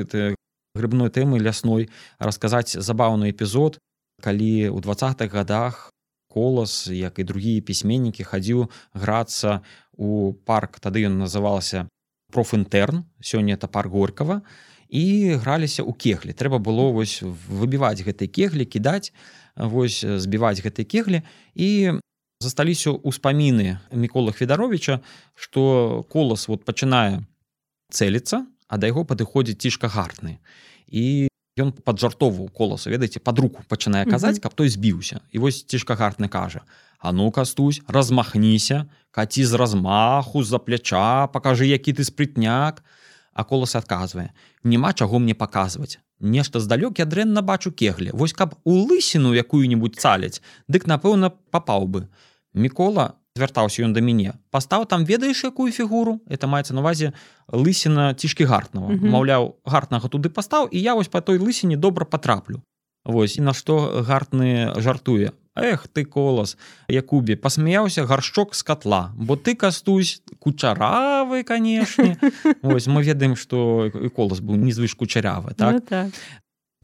грыбной 0.76 1.10
тэмы 1.12 1.40
лясной 1.40 1.88
расказаць 2.18 2.72
забаўны 2.72 3.32
эпізод 3.32 3.78
калі 4.24 4.72
ў 4.72 4.78
двадцатых 4.80 5.32
годах 5.32 5.92
колас 6.32 6.86
як 6.92 7.18
і 7.18 7.24
другія 7.24 7.64
пісьменнікі 7.64 8.24
хадзіў 8.24 8.68
грацца 8.92 9.64
у 9.96 10.32
парк 10.44 10.80
тады 10.80 11.04
ён 11.08 11.20
назывался 11.20 11.88
профінтерн 12.32 13.04
сёння 13.20 13.56
это 13.56 13.68
парк 13.68 13.90
горького 13.92 14.42
і 14.88 15.34
граліся 15.42 15.82
ў 15.82 15.92
кеглі. 15.96 16.32
Трэба 16.36 16.62
было 16.62 16.92
вось 16.92 17.22
выбіваць 17.24 18.04
гэтай 18.04 18.28
кеглі 18.28 18.64
кідаць 18.68 19.10
вось 19.56 20.04
збіваць 20.04 20.60
гэтай 20.60 20.84
кеглі 20.84 21.22
і 21.54 21.98
засталіся 22.40 22.92
ўспаміны 22.92 23.78
мікола 23.92 24.32
федаровича 24.32 25.00
что 25.34 26.04
колас 26.12 26.48
вот 26.48 26.64
пачынае 26.64 27.24
цэліцца 27.90 28.44
а 28.68 28.76
да 28.76 28.90
яго 28.90 29.06
падыходзіць 29.06 29.62
цішка 29.62 29.88
гартны. 29.88 30.42
І 30.90 31.30
ён 31.56 31.72
поджартову 31.72 32.48
коласа 32.48 32.90
ведаеце 32.90 33.20
под 33.20 33.38
руку 33.40 33.64
пачынае 33.68 34.04
казаць 34.04 34.38
каб 34.44 34.52
той 34.52 34.68
збіўся 34.68 35.24
і 35.32 35.40
вось 35.40 35.64
цішка 35.64 35.96
гартны 35.96 36.28
кажа 36.28 36.60
а 37.00 37.12
ну 37.12 37.30
кастусь 37.32 37.80
размахніся 37.88 38.84
каці 39.10 39.44
з 39.44 39.56
размаху 39.56 40.44
за 40.44 40.60
пляча 40.60 41.26
покажы 41.32 41.64
які 41.64 41.96
ты 41.96 42.04
спрытняк 42.04 42.84
а 43.32 43.44
колас 43.44 43.76
адказвае 43.76 44.36
няма 44.64 44.92
чаго 44.92 45.18
мне 45.18 45.32
паказваць 45.32 45.96
нешта 46.20 46.60
здалёк 46.60 46.98
я 46.98 47.04
дрэнна 47.04 47.42
бачу 47.42 47.72
кеглі 47.72 48.10
вось 48.12 48.32
каб 48.32 48.54
у 48.64 48.72
лысіну 48.86 49.34
якую-нибудь 49.34 49.96
цаляць 50.00 50.42
дык 50.68 50.86
напэўна 50.86 51.30
папаў 51.50 51.86
бы. 51.86 52.08
Мікола 52.54 53.14
звяртаўся 53.36 53.84
ён 53.84 53.92
да 53.92 54.00
мяне. 54.00 54.34
Пастаў 54.50 54.86
там 54.88 55.04
ведаеш 55.04 55.44
якую 55.44 55.72
фігуру? 55.72 56.20
Это 56.26 56.48
маецца 56.48 56.72
на 56.72 56.80
увазе 56.80 57.12
лысіна 57.52 58.14
цішкі 58.16 58.48
гартнага 58.48 58.96
маўляў 58.96 59.56
гартнага 59.64 60.08
туды 60.08 60.32
пастаў 60.32 60.68
і 60.72 60.80
я 60.80 60.94
вось 60.94 61.12
по 61.12 61.20
той 61.20 61.38
лысіне 61.38 61.76
добра 61.76 62.04
потраплю. 62.04 62.62
Вось 63.04 63.36
і 63.36 63.44
на 63.46 63.52
што 63.52 64.02
гартны 64.02 64.80
жартуе 64.80 65.36
Эх 65.56 65.88
ты 65.88 66.04
колас 66.04 66.56
Якубе 66.88 67.36
пасмяяўся 67.36 68.04
гаршчок 68.04 68.54
з 68.54 68.62
котла. 68.62 69.12
Бо 69.16 69.36
ты 69.36 69.56
кастусь 69.56 70.20
кучаравы 70.38 71.44
канешне 71.44 72.18
Вось 72.62 72.86
мы 72.92 73.02
ведаем 73.02 73.36
што 73.36 73.90
колас 74.14 74.40
быў 74.40 74.60
незвыш 74.60 74.94
кучарявы 74.94 75.54
так, 75.56 75.72
ну, 75.72 75.80
так. 75.80 76.12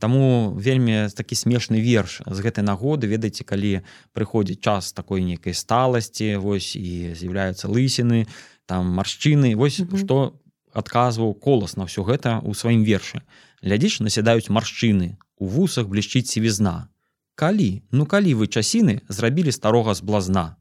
Таму 0.01 0.57
вельмі 0.57 1.13
такі 1.15 1.37
смешны 1.37 1.85
верш 1.85 2.25
з 2.27 2.39
гэтай 2.41 2.65
нагоды. 2.65 3.07
Ведаеце 3.07 3.45
калі 3.45 3.85
прыходзіць 4.17 4.65
час 4.65 4.97
такой 4.97 5.21
нейкай 5.21 5.53
сталасці 5.53 6.41
вось 6.41 6.73
і 6.75 7.13
з'яўляюцца 7.13 7.69
лысіны 7.69 8.27
там 8.65 8.89
маршчыны 8.89 9.55
вось 9.55 9.85
што 9.85 10.17
mm 10.17 10.29
-hmm. 10.29 10.33
адказваў 10.73 11.35
колас 11.35 11.77
на 11.77 11.85
ўсё 11.85 12.09
гэта 12.09 12.41
ў 12.41 12.55
сваім 12.55 12.83
вершы. 12.89 13.21
Глядзіш 13.63 14.01
насядаюць 14.01 14.49
маршчыны 14.49 15.21
у 15.37 15.47
вусах 15.47 15.87
блішчыць 15.87 16.27
сівізна 16.27 16.89
калі 17.35 17.83
ну 17.91 18.07
калі 18.07 18.35
вы 18.35 18.47
часіны 18.47 19.01
зрабілі 19.09 19.53
старога 19.53 19.95
з 19.95 20.03
блазна. 20.03 20.57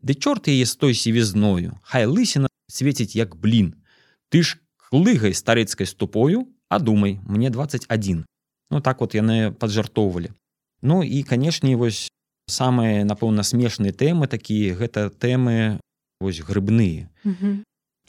Ды 0.00 0.14
чорт 0.14 0.48
яе 0.48 0.66
з 0.66 0.76
той 0.76 0.94
сівізною 0.94 1.78
хай 1.82 2.06
лысіна 2.06 2.48
свеціць 2.68 3.16
як 3.16 3.36
блін 3.36 3.74
ты 4.28 4.42
ж 4.42 4.60
хлыгай 4.76 5.34
старэцкай 5.34 5.86
ступою 5.86 6.48
а 6.68 6.78
думай 6.78 7.20
мне 7.26 7.50
21 7.50 8.24
ну 8.70 8.80
так 8.80 9.00
вот 9.00 9.14
яны 9.14 9.52
поджартоўвалі. 9.52 10.32
Ну 10.82 11.02
і 11.02 11.22
канешне 11.22 11.76
вось 11.76 12.10
самыя 12.46 13.04
напэўна 13.04 13.42
смешныя 13.42 13.92
тэмы 13.92 14.26
такія 14.28 14.74
гэта 14.74 15.08
тэмы 15.10 15.80
вось 16.20 16.40
грыбныя. 16.40 17.08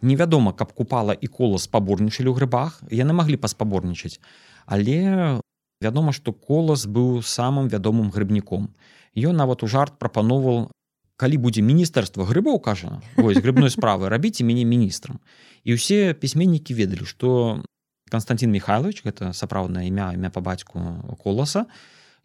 Невядома 0.02 0.52
каб 0.54 0.74
купала 0.74 1.13
і 1.13 1.28
кола 1.28 1.58
спаборнічалі 1.58 2.30
ў 2.30 2.36
грыбах 2.36 2.84
яны 2.91 3.15
маглі 3.15 3.39
паспаборнічаць 3.39 4.20
але 4.65 5.39
вядома 5.81 6.13
што 6.13 6.33
колас 6.33 6.85
быў 6.85 7.21
самым 7.21 7.67
вядомым 7.67 8.09
грыбніком. 8.11 8.71
Ён 9.15 9.35
нават 9.35 9.63
у 9.63 9.67
жарт 9.67 9.99
прапановал 9.99 10.71
калі 11.15 11.38
будзе 11.39 11.63
міністэрства 11.63 12.27
грыбоў 12.27 12.59
кажа 12.59 12.99
вось 13.15 13.39
грыбной 13.39 13.71
справы 13.71 14.11
рабіце 14.11 14.43
мяне 14.43 14.67
міністрам 14.67 15.19
і 15.63 15.79
ўсе 15.79 16.11
пісьменнікі 16.13 16.75
ведалі 16.75 17.07
што 17.07 17.63
Константин 18.11 18.51
Михайлович 18.51 19.01
гэта 19.07 19.31
сапраўднае 19.31 19.88
імя 19.88 20.11
імя 20.15 20.29
па 20.29 20.43
бацьку 20.43 21.15
коласа 21.23 21.65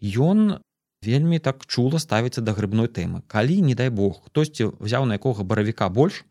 ён 0.02 0.58
вельмі 1.06 1.38
так 1.38 1.64
чула 1.66 2.02
ставіцца 2.02 2.42
да 2.44 2.52
грыбной 2.52 2.90
тэмы. 2.90 3.22
Калі 3.26 3.62
не 3.62 3.74
дай 3.74 3.88
Бог 3.88 4.26
хтосьці 4.26 4.74
взяў 4.82 5.06
на 5.06 5.16
якога 5.16 5.46
баравіка 5.46 5.88
больш 5.88 6.26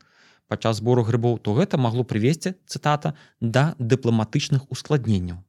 падчас 0.51 0.83
збору 0.83 1.07
грыбоў 1.07 1.39
то 1.39 1.55
гэта 1.55 1.79
магло 1.79 2.03
прывесці 2.03 2.59
цытата 2.67 3.15
да 3.39 3.73
дыпламатычных 3.79 4.67
ускладненняў 4.69 5.39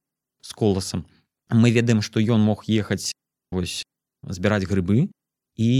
з 0.40 0.52
коласам 0.54 1.04
мы 1.52 1.70
ведаем 1.70 2.02
што 2.02 2.20
ён 2.20 2.40
мог 2.40 2.64
ехаць 2.68 3.12
вось 3.50 3.82
збіраць 4.22 4.66
грыбы 4.66 5.08
і 5.60 5.70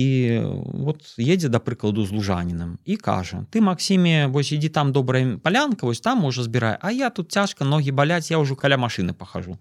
вот 0.45 1.15
едзе 1.17 1.49
да 1.49 1.59
прыкладу 1.59 2.05
з 2.05 2.13
лужанінам 2.13 2.79
і 2.85 2.97
кажа 2.97 3.47
ты 3.51 3.61
Масіме 3.61 4.27
вось 4.27 4.53
ідзі 4.53 4.69
там 4.69 4.93
добрая 4.93 5.39
палянка 5.39 5.87
вось 5.87 6.01
там 6.01 6.19
можа 6.19 6.43
збірае 6.43 6.79
А 6.81 6.93
я 6.93 7.11
тут 7.11 7.33
цяжка 7.33 7.65
ногі 7.65 7.91
баляць 7.91 8.31
я 8.31 8.39
ўжо 8.39 8.57
каля 8.57 8.77
машыны 8.77 9.15
пахожу 9.15 9.57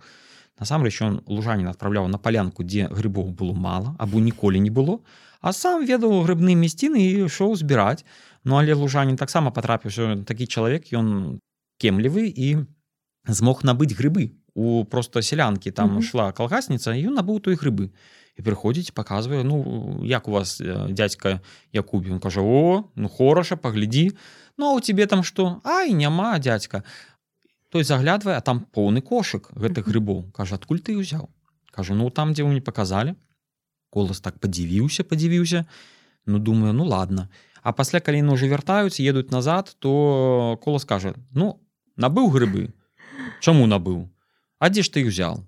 насамрэч 0.60 1.02
ён 1.02 1.22
лужанін 1.28 1.72
адпраўляў 1.72 2.08
на 2.08 2.18
палянку 2.18 2.64
дзе 2.64 2.90
грыбоў 2.92 3.32
было 3.32 3.54
мала 3.54 3.96
або 4.00 4.20
ніколі 4.20 4.60
не 4.60 4.70
было 4.70 5.00
а 5.42 5.54
сам 5.54 5.86
ведаў 5.86 6.26
грыбны 6.26 6.56
мясціны 6.56 7.00
і 7.00 7.30
ішоў 7.30 7.56
збіраць 7.56 8.04
Ну 8.44 8.56
але 8.56 8.74
лужанін 8.74 9.16
таксама 9.16 9.52
патрапіўся 9.52 10.24
такі 10.26 10.48
чалавек 10.48 10.92
ён 10.92 11.40
кемлівы 11.80 12.28
і 12.28 12.66
змог 13.28 13.64
набыць 13.64 13.96
грыбы 13.96 14.36
у 14.54 14.86
просто 14.86 15.22
сялянкі 15.22 15.72
там 15.72 15.90
mm 15.90 15.98
-hmm. 15.98 16.02
шла 16.02 16.32
калгасніца 16.32 16.92
ён 16.92 17.14
набыў 17.20 17.40
той 17.40 17.56
грыбы 17.56 17.90
і 18.38 18.42
прыходзіць 18.42 18.92
показвае 18.92 19.44
ну 19.44 20.00
як 20.04 20.28
у 20.28 20.32
вас 20.32 20.62
дядзька 20.90 21.40
Якубі 21.74 22.12
он 22.12 22.20
кажа 22.20 22.42
о 22.42 22.84
ну 22.96 23.10
хораша 23.10 23.56
паглядзі 23.56 24.12
Ну 24.58 24.66
а 24.66 24.74
у 24.74 24.82
тебе 24.82 25.06
там 25.06 25.24
что? 25.24 25.62
Ай 25.64 25.94
няма 25.94 26.40
дядзька 26.40 26.84
той 27.70 27.84
заглядвае 27.84 28.38
а 28.38 28.42
там 28.42 28.66
поўны 28.76 29.02
кошык 29.02 29.52
гэтых 29.54 29.88
грыбоў 29.88 30.32
кажа 30.34 30.58
адкуль 30.58 30.82
ты 30.82 30.98
ўзяў 30.98 31.30
кажу 31.72 31.96
ну 31.96 32.10
там 32.10 32.34
дзе 32.34 32.44
вы 32.44 32.58
не 32.58 32.66
показалі 32.66 33.16
колас 33.94 34.22
так 34.26 34.40
падзівіўся 34.42 35.06
падзівіўся 35.06 35.66
ну 36.26 36.40
думаю 36.40 36.74
ну 36.74 36.86
ладно 36.86 37.30
а 37.62 37.74
пасля 37.74 38.00
калі 38.00 38.22
ну 38.26 38.34
уже 38.34 38.50
вяртаюць 38.50 39.00
едуць 39.00 39.30
назад 39.30 39.76
то 39.80 40.58
колас 40.66 40.86
кажа 40.86 41.14
ну 41.32 41.62
набыў 41.96 42.34
грыбы 42.34 42.74
чаму 43.40 43.70
набыў 43.70 44.10
А 44.60 44.70
дзе 44.70 44.84
ж 44.84 44.92
ты 44.92 45.08
узял 45.08 45.48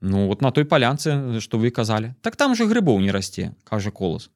Ну 0.00 0.26
вот 0.26 0.42
на 0.42 0.52
той 0.52 0.64
палянцы 0.64 1.40
что 1.40 1.58
вы 1.58 1.70
казалі. 1.70 2.14
Так 2.20 2.36
там 2.36 2.54
же 2.54 2.66
грыбоў 2.66 3.00
не 3.00 3.10
расце 3.10 3.54
кажа 3.64 3.90
колас. 3.90 4.30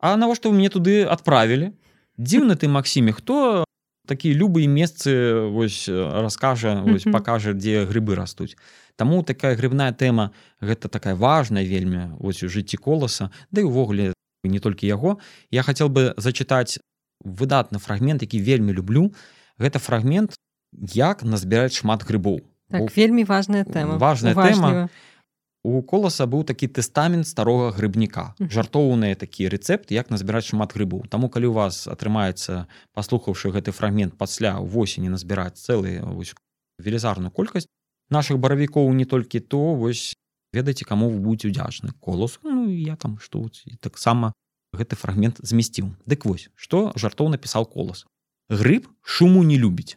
А 0.00 0.16
навошта 0.16 0.48
вы 0.48 0.56
мне 0.56 0.68
туды 0.68 1.04
адправілі? 1.04 1.72
Дзіўны 2.18 2.56
ты 2.56 2.68
Масіме 2.68 3.12
хто 3.12 3.64
такія 4.06 4.34
любыя 4.34 4.66
месцы 4.66 5.46
вось 5.52 5.88
раскажа 5.88 6.82
вось, 6.82 7.04
пакажа 7.04 7.52
дзе 7.52 7.84
грыбы 7.84 8.14
растуць. 8.14 8.56
Таму 8.96 9.22
такая 9.22 9.54
грыбная 9.56 9.92
тэма 9.92 10.32
гэта 10.60 10.88
такая 10.88 11.14
важная 11.14 11.62
вельмі 11.62 12.16
ось 12.20 12.42
у 12.42 12.48
жыцці 12.48 12.76
коласа 12.76 13.30
да 13.50 13.60
і 13.60 13.68
увогуле 13.68 14.12
не 14.44 14.58
толькі 14.58 14.86
яго. 14.86 15.20
Я 15.50 15.62
хацеў 15.62 15.88
бы 15.88 16.14
зачытаць 16.16 16.80
выдатны 17.20 17.78
фрагмент 17.78 18.22
які 18.22 18.40
вельмі 18.40 18.72
люблю. 18.72 19.12
Гэта 19.58 19.78
фрагмент 19.78 20.34
як 20.72 21.22
назбіраць 21.22 21.76
шмат 21.76 22.02
грыбоў 22.02 22.40
так, 22.72 22.96
вельмі 22.96 23.24
важная 23.24 23.64
тэма 23.64 23.98
важная 24.00 24.34
тэма. 24.34 24.88
у 25.62 25.82
коласа 25.82 26.26
быў 26.26 26.42
такі 26.42 26.66
тэстамент 26.66 27.26
старога 27.26 27.70
грыбніка. 27.70 28.34
Жартоўныя 28.42 29.14
такі 29.14 29.46
рэцэпт 29.46 29.94
як 29.94 30.10
назбіраць 30.10 30.50
шмат 30.50 30.74
грыбоў 30.74 31.06
Таму 31.06 31.30
калі 31.30 31.52
у 31.52 31.54
вас 31.54 31.86
атрымаецца 31.86 32.66
паслухаўшы 32.94 33.54
гэты 33.54 33.70
фрагмент 33.70 34.18
пасля 34.18 34.58
восені 34.58 35.14
назбіраць 35.14 35.62
цэлы 35.62 36.02
велізарную 36.82 37.30
колькасць 37.30 37.70
наших 38.10 38.42
баравікоў 38.42 38.90
не 38.92 39.04
толькі 39.04 39.38
то 39.38 39.74
вось 39.78 40.16
ведаеце 40.52 40.84
каму 40.84 41.08
вы 41.08 41.18
будете 41.22 41.48
удзячны 41.48 41.94
колос 42.00 42.40
ну, 42.42 42.66
я 42.68 42.96
там 42.96 43.18
што 43.22 43.46
таксама 43.80 44.32
гэты 44.72 44.96
фрагмент 44.96 45.38
змясціў. 45.44 45.94
Дык 46.06 46.26
вось 46.26 46.50
што 46.56 46.92
жартоў 46.96 47.28
напісаў 47.28 47.70
колас. 47.70 48.06
Грыб 48.48 48.88
шуму 49.04 49.44
не 49.44 49.56
любіць 49.60 49.96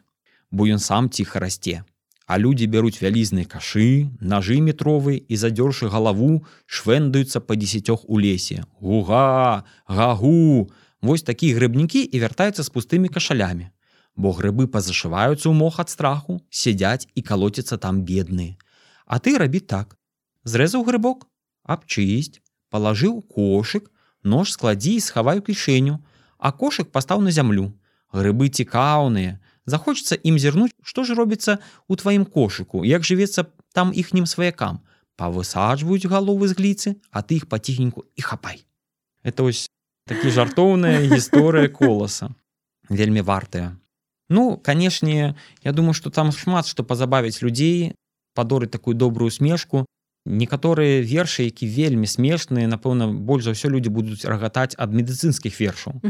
бо 0.52 0.68
ён 0.70 0.80
сам 0.80 1.10
ціха 1.10 1.42
расце 1.44 1.84
А 2.26 2.40
людзі 2.42 2.66
бяруць 2.66 3.02
вялізныя 3.02 3.46
кашы, 3.46 4.10
нажы 4.18 4.58
метровы 4.58 5.22
і 5.30 5.36
задзёршы 5.38 5.90
галаву 5.94 6.42
швэндаюцца 6.66 7.42
па 7.46 7.54
дзесяцёх 7.54 8.10
у 8.10 8.18
лесе. 8.18 8.66
Гуга, 8.82 9.64
гагу! 9.86 10.72
Вось 11.06 11.22
такія 11.22 11.54
грыбнікі 11.54 12.02
і 12.02 12.18
вяртаюцца 12.26 12.66
з 12.66 12.74
пустымі 12.74 13.14
кашалямі. 13.14 13.70
Бо 14.18 14.34
грыбы 14.34 14.66
пазашываюцца 14.66 15.46
ў 15.46 15.54
мох 15.54 15.78
ад 15.78 15.94
страху, 15.94 16.42
сядзяць 16.50 17.06
і 17.14 17.22
калоцяцца 17.22 17.78
там 17.78 18.02
бедныя. 18.02 18.58
А 19.06 19.22
ты 19.22 19.38
рабі 19.38 19.62
так. 19.62 19.94
Зрэзаў 20.50 20.82
грыбок, 20.82 21.30
абчысць, 21.62 22.42
палажыў 22.74 23.22
кошык, 23.22 23.92
нож 24.26 24.58
складзі 24.58 24.98
і 24.98 25.06
схаваю 25.06 25.46
кішэню, 25.46 26.02
а 26.42 26.50
кошык 26.50 26.90
пастаў 26.90 27.22
на 27.22 27.30
зямлю. 27.30 27.70
Грыбы 28.10 28.50
цікаўныя, 28.50 29.38
захочется 29.66 30.16
ім 30.16 30.40
зірнуць 30.40 30.74
што 30.84 31.04
ж 31.04 31.16
робіцца 31.18 31.58
у 31.88 31.96
тваім 31.96 32.26
кошыку 32.26 32.86
як 32.86 33.04
жывецца 33.04 33.50
там 33.74 33.92
іхнім 33.94 34.26
сваякам 34.30 34.82
павысаджваюць 35.18 36.10
галовы 36.12 36.48
з 36.48 36.58
гліцы 36.60 36.96
а 37.12 37.22
ты 37.22 37.42
іх 37.42 37.48
паціхеньку 37.48 38.06
і 38.16 38.22
хапай. 38.22 38.66
Это 39.24 39.44
ось 39.44 39.68
такі 40.06 40.30
жартоўная 40.30 41.02
гісторыя 41.10 41.70
коласа 41.80 42.34
вельмі 42.90 43.22
вартая 43.22 43.78
ну 44.30 44.58
канешне 44.58 45.36
я 45.64 45.72
думаю 45.72 45.94
что 45.94 46.10
там 46.10 46.32
шмат 46.32 46.68
што 46.68 46.84
пазабавіць 46.84 47.42
людзей 47.42 47.96
падорыць 48.36 48.72
такую 48.72 48.96
добрую 48.96 49.32
смешку. 49.32 49.86
Некаторыя 50.26 51.02
вершы 51.06 51.46
які 51.46 51.70
вельмі 51.70 52.10
смешныя 52.10 52.68
напэўна 52.68 53.08
больш 53.08 53.46
за 53.46 53.54
ўсё 53.54 53.70
людзі 53.70 53.94
будуць 53.94 54.26
рагатаць 54.26 54.74
ад 54.78 54.90
медыцынскіх 54.90 55.54
вершаў 55.54 56.02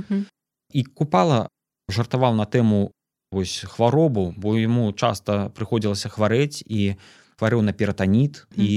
і 0.72 0.82
купала 0.84 1.48
жартаваў 1.92 2.36
на 2.36 2.48
тэму 2.48 2.95
вось 3.32 3.66
хваробу 3.68 4.34
бо 4.38 4.58
яму 4.58 4.92
часта 4.94 5.50
прыходзілася 5.56 6.10
хварэць 6.10 6.64
і 6.66 6.96
хварэў 7.40 7.62
на 7.62 7.74
ператаніт 7.74 8.46
mm. 8.52 8.64
і 8.64 8.72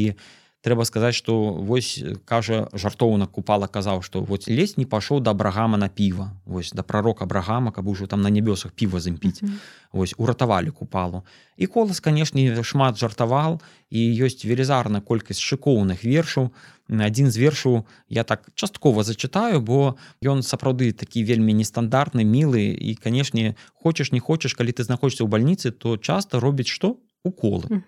трэба 0.69 0.85
сказаць 0.85 1.17
что 1.17 1.57
вось 1.57 2.05
кажа 2.29 2.69
жартоўна 2.77 3.27
купала 3.27 3.67
казаў 3.67 4.03
что 4.05 4.21
вот 4.21 4.45
лезь 4.49 4.77
не 4.77 4.85
пашоў 4.85 5.21
да 5.25 5.33
абрагама 5.33 5.81
на 5.81 5.89
піва. 5.89 6.29
Вось 6.45 6.73
да 6.77 6.83
пророка 6.83 7.25
абрагама 7.25 7.73
каб 7.73 7.89
ужо 7.89 8.07
там 8.07 8.21
на 8.21 8.29
нябёсах 8.29 8.77
піва 8.77 9.01
зімпіць 9.01 9.43
mm 9.43 9.49
-hmm. 9.49 9.59
вось 9.93 10.15
уратавалі 10.19 10.71
купалу. 10.71 11.23
І 11.57 11.67
колас 11.67 12.01
канешне 12.01 12.63
шмат 12.63 12.99
жартавал 12.99 13.61
і 13.91 14.23
ёсць 14.25 14.45
велізарная 14.45 15.01
колькасць 15.01 15.41
шыкоўных 15.41 16.05
вершаў. 16.05 16.51
Адзін 16.89 17.31
з 17.31 17.37
вершаў 17.39 17.85
я 18.09 18.25
так 18.25 18.49
часткова 18.55 19.03
зачытаю 19.03 19.61
бо 19.61 19.97
ён 20.23 20.43
сапраўды 20.43 20.93
такі 20.93 21.25
вельмі 21.25 21.53
нестандартны 21.55 22.25
мілы 22.25 22.77
і 22.77 22.95
канешне 22.95 23.55
хочаш 23.83 24.13
не 24.13 24.21
хочаш 24.21 24.55
калі 24.55 24.73
ты 24.73 24.85
знаходишься 24.85 25.25
ў 25.25 25.29
бальніцы 25.29 25.71
то 25.71 25.97
часто 25.97 26.41
робіць 26.41 26.69
што 26.69 26.97
уколы. 27.25 27.83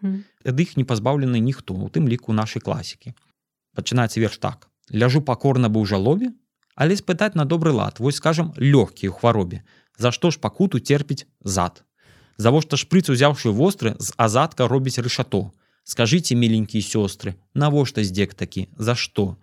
Ад 0.44 0.60
іх 0.60 0.76
не 0.76 0.84
пазбаўлены 0.84 1.40
ніхто 1.40 1.74
у 1.74 1.88
тым 1.88 2.08
ліку 2.08 2.32
нашай 2.32 2.62
класікі 2.62 3.14
пачынаецца 3.74 4.20
верш 4.20 4.38
так. 4.38 4.68
Ляжу 4.90 5.22
пакорна 5.22 5.70
быў 5.70 5.86
жалобе 5.86 6.34
але 6.74 6.96
спытаць 6.96 7.36
на 7.36 7.44
добры 7.44 7.72
лад. 7.76 8.00
Вось 8.00 8.16
скажем 8.16 8.52
лёгкі 8.56 9.10
ў 9.10 9.14
хваробе 9.14 9.62
за 10.00 10.12
што 10.16 10.30
ж 10.30 10.40
пакуту 10.40 10.80
терпіць 10.80 11.28
зад? 11.44 11.84
Завошта 12.40 12.80
шпрыц 12.80 13.12
узяўшы 13.12 13.52
востры 13.52 13.96
з 14.00 14.16
азадка 14.16 14.66
робіць 14.66 14.98
рышато 14.98 15.52
скажите 15.84 16.34
миленькие 16.34 16.82
сёстры 16.82 17.36
навошта 17.54 18.04
здзек 18.04 18.34
такі 18.34 18.68
за 18.78 18.94
что? 18.94 19.36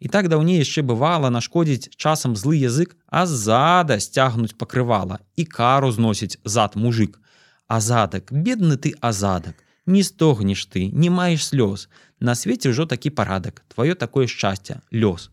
І 0.00 0.08
так 0.08 0.28
даўней 0.28 0.60
яшчэ 0.60 0.82
бывала 0.82 1.30
нашкодзіць 1.30 1.90
часам 1.96 2.36
злы 2.36 2.62
язык 2.62 2.96
а 3.08 3.26
зада 3.26 3.98
сцягнуць 3.98 4.54
пакрывала 4.54 5.18
і 5.36 5.44
кару 5.44 5.90
зносіць 5.90 6.38
зад 6.44 6.76
мужик 6.76 7.20
азадак. 7.68 8.32
Бедны 8.32 8.76
ты 8.76 8.94
азадак. 9.00 9.56
Не 9.86 10.02
стогнеш 10.02 10.64
ты 10.66 10.88
не 10.88 11.10
маеш 11.10 11.46
слёз. 11.46 11.88
На 12.20 12.34
свеце 12.34 12.70
ўжо 12.72 12.86
такі 12.86 13.10
парадак 13.10 13.62
твоё 13.68 13.94
такое 13.94 14.26
шчасце 14.26 14.80
лёс 14.90 15.30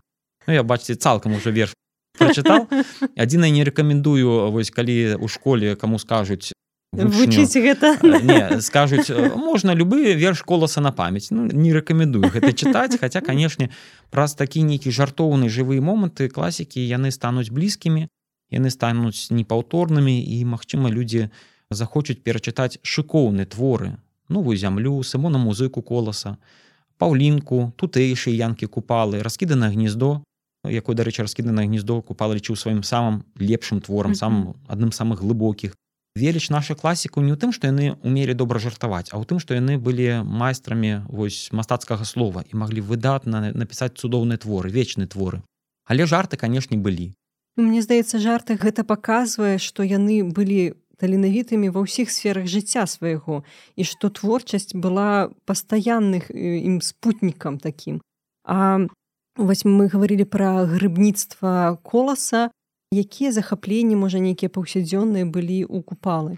ну, 0.47 0.53
я 0.53 0.63
бачце 0.63 0.95
цалкам 0.95 1.33
уже 1.33 1.51
верш 1.51 1.73
прочытал 2.17 2.67
адзіна 3.15 3.49
не 3.49 3.63
рэкамендую 3.63 4.51
вось 4.51 4.71
калі 4.71 5.15
у 5.15 5.27
школе 5.27 5.75
каму 5.75 5.99
скажуць 5.99 6.51
вучыць 6.91 7.55
гэта 7.55 7.95
не, 8.03 8.61
скажуць 8.61 9.07
можна 9.35 9.73
любы 9.73 10.13
верш 10.13 10.43
коласа 10.43 10.81
на 10.81 10.91
памяць 10.91 11.31
ну, 11.31 11.45
не 11.47 11.71
рэкамендую 11.73 12.27
гэта 12.27 12.51
чытаць 12.51 12.99
хаця 12.99 13.21
канешне 13.21 13.69
праз 14.09 14.35
такі 14.35 14.65
нейкі 14.67 14.91
жартоўны 14.91 15.49
жывыя 15.49 15.81
моманты 15.81 16.27
класікі 16.27 16.81
яны 16.83 17.11
стануць 17.11 17.49
блізкімі 17.49 18.07
яны 18.51 18.69
стануць 18.69 19.31
непаўторнымі 19.31 20.19
і 20.19 20.43
магчыма 20.45 20.91
людзі 20.91 21.29
захочуць 21.71 22.21
перачытаць 22.21 22.77
шыкоўны 22.83 23.45
творы. 23.45 23.97
Новую 24.29 24.55
зямлю 24.55 25.01
саму 25.03 25.29
на 25.29 25.39
музыку 25.39 25.81
коласа 25.81 26.37
паўлінку 27.01 27.73
тутэйшыя 27.81 28.35
янкі 28.45 28.69
купалы 28.69 29.23
раскідана 29.25 29.71
гнездо 29.73 30.21
якой 30.69 30.95
дарэчы 30.95 31.25
раскідана 31.25 31.65
гнездо 31.65 32.01
купала 32.05 32.37
лічыў 32.37 32.55
сваім 32.55 32.83
самым 32.85 33.23
лепшым 33.41 33.81
творам 33.81 34.13
самым 34.13 34.53
адным 34.67 34.91
самых 34.91 35.25
глыбокіх. 35.25 35.73
Веліч 36.15 36.49
наша 36.51 36.75
класіку 36.75 37.23
не 37.23 37.33
ў 37.33 37.39
тым 37.39 37.55
што 37.55 37.71
яны 37.71 37.95
умелі 38.03 38.35
добра 38.37 38.59
жартаваць 38.59 39.09
а 39.09 39.17
ў 39.17 39.25
тым 39.25 39.39
што 39.39 39.57
яны 39.57 39.79
былі 39.79 40.21
майстрамі 40.21 41.07
вось 41.07 41.49
мастацкага 41.55 42.05
слова 42.05 42.45
і 42.45 42.53
маглі 42.61 42.85
выдатна 42.85 43.49
напісаць 43.55 43.97
цудоўныя 43.97 44.37
творы 44.37 44.69
вечны 44.69 45.07
творы. 45.07 45.41
Але 45.87 46.05
жарты 46.05 46.37
канешне 46.37 46.77
былі. 46.77 47.15
Мне 47.57 47.81
здаецца 47.81 48.19
жарты 48.21 48.59
гэта 48.59 48.83
паказвае 48.85 49.57
што 49.57 49.81
яны 49.87 50.21
былі 50.21 50.77
таленавітымі 51.01 51.73
ва 51.73 51.81
ўсіх 51.81 52.13
сферах 52.13 52.45
жыцця 52.45 52.85
свайго 52.85 53.41
і 53.73 53.83
што 53.83 54.13
творчасць 54.13 54.77
была 54.77 55.33
пастаянных 55.49 56.29
ім 56.29 56.77
спутнікам 56.85 57.57
такім. 57.57 57.97
А 58.45 58.85
вось 59.35 59.65
мы 59.65 59.89
гаварылі 59.89 60.29
пра 60.29 60.69
грыбніцтва 60.69 61.81
коласа. 61.81 62.53
Якія 62.91 63.31
захапленні 63.31 63.95
можа 63.95 64.19
нейкія 64.19 64.51
паўсядзённыя 64.51 65.25
былі 65.25 65.65
ў 65.65 65.81
купалы? 65.81 66.37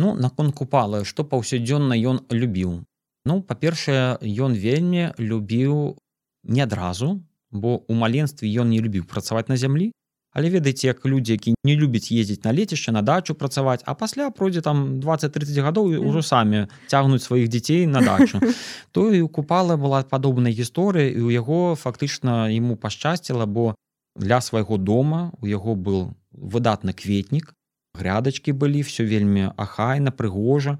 Ну 0.00 0.16
наконт 0.18 0.56
купалы 0.56 1.04
што 1.04 1.22
паўсядзённа 1.22 1.94
ён 1.94 2.24
любіў? 2.32 2.82
Ну 3.28 3.34
па-першае 3.44 4.18
ён 4.18 4.56
вельмі 4.56 5.12
любіў 5.20 6.00
не 6.42 6.62
адразу 6.64 7.20
бо 7.50 7.82
у 7.88 7.94
маленстве 7.94 8.48
ён 8.48 8.70
не 8.70 8.80
любіў 8.80 9.04
працаваць 9.04 9.48
на 9.48 9.56
зямлі 9.56 9.92
Але 10.32 10.50
ведаеце 10.50 10.86
як 10.86 11.06
людзі 11.06 11.32
які 11.32 11.54
не 11.64 11.76
любяць 11.76 12.12
ездзіць 12.12 12.44
на 12.44 12.52
лецішча 12.52 12.92
на 12.92 13.02
дачу 13.02 13.34
працаваць 13.34 13.82
а 13.84 13.94
пасля 13.94 14.30
пройдзе 14.30 14.62
там 14.62 15.00
20-30 15.00 15.62
гадоў 15.62 15.90
ўжо 16.06 16.22
самі 16.22 16.66
цягнуць 16.86 17.22
сваіх 17.22 17.48
дзяцей 17.48 17.86
на 17.86 18.00
дачу. 18.00 18.40
То 18.92 19.10
і 19.14 19.20
у 19.20 19.28
купала 19.28 19.76
была 19.76 20.02
падобная 20.02 20.52
гісторыя 20.52 21.10
і 21.10 21.20
ў 21.20 21.30
яго 21.34 21.74
фактычна 21.74 22.50
ему 22.50 22.76
пашчасціла 22.76 23.46
бо 23.46 23.74
для 24.16 24.40
свайго 24.40 24.78
дома 24.78 25.32
у 25.40 25.46
яго 25.46 25.74
был 25.74 26.14
выдатны 26.30 26.94
кветнік 26.94 27.54
грядачкі 27.94 28.52
былі 28.52 28.82
все 28.86 29.04
вельмі 29.04 29.50
ахайна 29.56 30.10
прыгожа. 30.10 30.78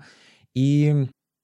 І 0.54 0.94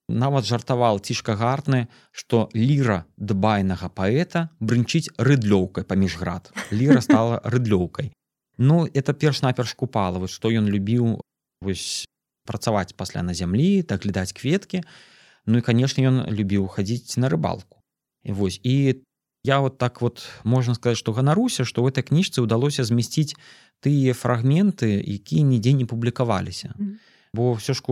нават 0.07 0.45
жартавал 0.45 0.99
цішка 0.99 1.35
гартны 1.35 1.87
што 2.11 2.47
ліра 2.55 3.05
дбайнага 3.17 3.89
паэта 3.91 4.49
брынчыць 4.59 5.11
рыдлёўкай 5.19 5.83
паміж 5.83 6.17
град. 6.17 6.51
Ліра 6.71 7.01
стала 7.01 7.41
рыдлёўкай. 7.53 8.11
Ну 8.57 8.87
это 8.87 9.13
перш-наперш 9.13 9.75
купалавы 9.75 10.27
што 10.27 10.49
ён 10.49 10.67
любіў 10.71 11.19
вось 11.61 12.07
працаваць 12.47 12.95
пасля 12.95 13.21
на 13.21 13.33
зямлі 13.33 13.83
так 13.83 14.07
глядаць 14.07 14.31
кветкі. 14.31 14.83
Ну 15.45 15.59
і 15.59 15.65
канешне 15.65 16.07
ён 16.07 16.23
любіў 16.31 16.67
хадзіць 16.67 17.19
на 17.19 17.27
рыбалку. 17.27 17.83
І 18.23 18.31
вось 18.31 18.59
і 18.63 19.03
я 19.43 19.59
вот 19.59 19.77
так 19.77 20.01
вот 20.01 20.23
можна 20.43 20.75
сказаць 20.75 20.97
што 20.97 21.11
ганаруся 21.11 21.67
што 21.67 21.83
ў 21.83 21.91
этой 21.91 22.07
кніжцы 22.07 22.43
ўдалося 22.43 22.87
змясціць 22.87 23.35
тыя 23.83 24.15
фрагменты 24.15 25.03
якія 25.03 25.43
нідзе 25.43 25.75
не 25.75 25.85
публікаваліся. 25.85 26.71
Бо 27.33 27.53
все 27.59 27.75
ж 27.75 27.83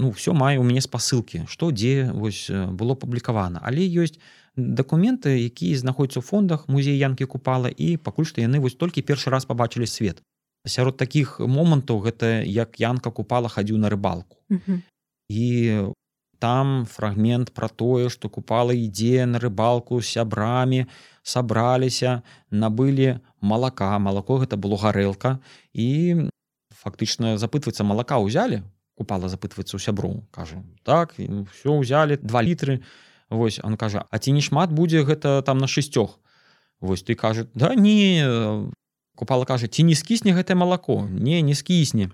ну 0.00 0.10
все 0.16 0.32
мае 0.32 0.56
у 0.58 0.66
мяне 0.66 0.80
спасылкі 0.80 1.44
што 1.46 1.70
дзе 1.70 2.10
вось 2.12 2.48
было 2.50 2.96
публікавана 2.96 3.60
але 3.62 3.84
ёсць 3.84 4.18
дакументы 4.56 5.38
якія 5.46 5.78
знаходзяцца 5.78 6.20
ў 6.20 6.26
фондах 6.26 6.68
музей 6.68 6.98
янкі 6.98 7.26
купала 7.30 7.70
і 7.70 7.96
пакуль 7.96 8.26
што 8.26 8.42
яны 8.42 8.60
вось 8.60 8.74
толькі 8.74 9.06
першы 9.06 9.30
раз 9.30 9.46
пабачылі 9.46 9.86
свет. 9.86 10.22
Сярод 10.66 10.96
такіх 10.96 11.40
момантаў 11.40 12.02
гэта 12.04 12.42
як 12.44 12.80
янка 12.80 13.10
купала 13.10 13.48
хадзіў 13.48 13.78
на 13.78 13.88
рыбалку. 13.88 14.36
І 15.30 15.46
там 16.38 16.86
фрагмент 16.86 17.52
про 17.52 17.68
тое 17.68 18.10
што 18.10 18.28
купала 18.28 18.74
ідзе 18.74 19.26
на 19.26 19.38
рыбалку 19.38 20.00
з 20.00 20.08
сябрамі 20.18 20.86
сабраліся 21.22 22.22
набылі 22.50 23.20
малака. 23.40 23.98
Малако 23.98 24.42
гэта 24.42 24.56
было 24.56 24.76
гарэлка. 24.76 25.38
І 25.72 26.28
фактычна 26.74 27.38
запытваецца 27.38 27.84
малака 27.84 28.18
ўзялі 28.18 28.64
купала 29.00 29.32
запытваецца 29.32 29.76
ў 29.76 29.80
сяброў 29.80 30.20
кажа 30.28 30.60
так 30.84 31.16
все 31.16 31.72
ўзялі 31.72 32.20
два 32.20 32.44
літры 32.44 32.84
Вось 33.30 33.60
он 33.62 33.76
кажа 33.76 34.04
А 34.10 34.18
ці 34.18 34.34
не 34.34 34.42
шмат 34.42 34.74
будзе 34.74 35.06
гэта 35.06 35.40
там 35.46 35.58
на 35.58 35.70
шестёх? 35.70 36.18
Вось 36.80 37.02
ты 37.02 37.14
кажа 37.14 37.46
да 37.54 37.74
не 37.74 38.26
купала 39.16 39.46
кажа 39.46 39.70
ці 39.70 39.86
не 39.86 39.94
скісне 39.94 40.34
гэтае 40.34 40.58
малако? 40.58 41.06
Не 41.06 41.40
не 41.40 41.54
скісне 41.54 42.10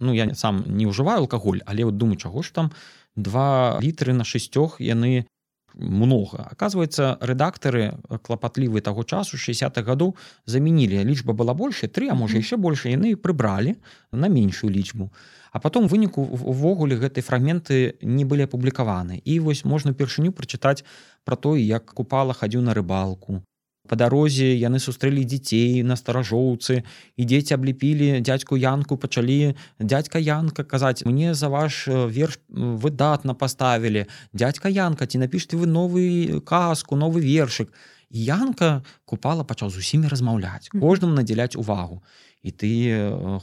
Ну 0.00 0.12
я 0.12 0.34
сам 0.34 0.64
не 0.66 0.88
ўжываю 0.88 1.28
алкаголь 1.28 1.60
але 1.66 1.84
вот 1.84 1.96
думаю 1.96 2.16
чаго 2.16 2.42
ж 2.42 2.52
там 2.52 2.72
два 3.14 3.78
літры 3.84 4.16
на 4.16 4.24
шестёх 4.24 4.80
яны 4.80 5.28
много. 5.76 6.48
Оказывается 6.50 7.18
рэдактары 7.20 7.98
клапатлівы 8.22 8.80
таго 8.80 9.04
часу 9.04 9.36
60-х 9.36 9.82
гадоў 9.82 10.16
замянілі 10.46 11.04
лічба 11.04 11.32
была 11.32 11.54
больше 11.54 11.88
три 11.88 12.08
а 12.08 12.14
можа 12.14 12.38
яшчэ 12.38 12.56
больше. 12.56 12.90
Яны 12.90 13.16
прыбралі 13.16 13.76
на 14.12 14.28
меншую 14.28 14.72
лічбу 14.72 15.10
а 15.56 15.58
потом 15.58 15.88
выніку 15.88 16.20
увогуле 16.20 16.96
гэтай 17.00 17.24
фрагменты 17.24 17.96
не 18.02 18.24
былі 18.28 18.44
апублікаваны 18.44 19.22
і 19.24 19.40
вось 19.40 19.64
можна 19.64 19.96
упершыню 19.96 20.32
прачытаць 20.32 20.84
про 21.24 21.36
то 21.36 21.56
як 21.56 21.96
купала 21.96 22.36
хадзіў 22.36 22.60
на 22.60 22.74
рыбалку 22.76 23.40
по 23.88 23.96
дарозе 23.96 24.52
яны 24.54 24.78
сустрэлі 24.82 25.24
дзяцей 25.24 25.82
на 25.82 25.96
старажоўцы 25.96 26.82
і 27.16 27.22
дзеці 27.24 27.56
абліпілі 27.56 28.20
дядзьку 28.20 28.58
янку 28.58 28.98
пачалі 28.98 29.54
дядька 29.78 30.18
янка 30.18 30.64
казаць 30.64 31.06
мне 31.06 31.34
за 31.34 31.48
ваш 31.48 31.86
верш 31.88 32.38
выдатна 32.50 33.34
паставілі. 33.34 34.06
Дядька 34.32 34.68
янка 34.68 35.06
ці 35.06 35.22
напішце 35.22 35.56
вы 35.56 35.66
новы 35.66 36.40
казку 36.44 36.96
новы 36.96 37.22
вершык 37.22 37.70
янка 38.10 38.82
купала 39.04 39.44
пачаў 39.44 39.70
з 39.70 39.82
усімі 39.82 40.08
размаўляць 40.08 40.70
кожным 40.70 41.14
надзяляць 41.14 41.56
увагу 41.56 42.02
і 42.42 42.50
ты 42.52 42.70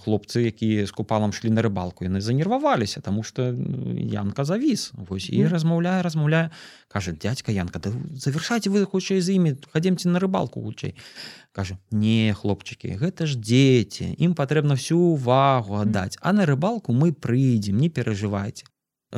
хлопцы 0.03 0.47
якія 0.47 0.86
з 0.86 0.91
купалам 0.91 1.34
шлі 1.34 1.49
на 1.49 1.62
рыбалку 1.62 2.06
яны 2.08 2.21
занерваваліся 2.21 3.01
тому 3.01 3.23
что 3.23 3.51
янка 3.51 4.45
завіс 4.45 4.91
вось 4.95 5.29
і 5.29 5.47
размаўляе 5.47 6.01
размаўляе 6.01 6.51
кажа 6.88 7.12
дядька 7.12 7.51
янка 7.51 7.79
да 7.79 7.91
завершайце 8.15 8.69
вы 8.69 8.86
хутчэй 8.86 9.21
з 9.21 9.36
імі 9.36 9.58
хадземце 9.73 10.10
на 10.10 10.19
рыбалку 10.19 10.62
хутчэй 10.62 10.95
кажа 11.51 11.77
не 11.91 12.34
хлопчыкі 12.34 12.95
гэта 12.97 13.25
ж 13.25 13.38
дзеці 13.38 14.15
ім 14.17 14.38
патрэбна 14.38 14.79
всю 14.79 14.99
увагу 15.17 15.82
аддаць 15.82 16.17
а 16.21 16.34
на 16.34 16.45
рыбалку 16.45 16.93
мы 16.93 17.12
прыйдзем 17.13 17.77
не 17.77 17.89
перажывайце 17.89 18.65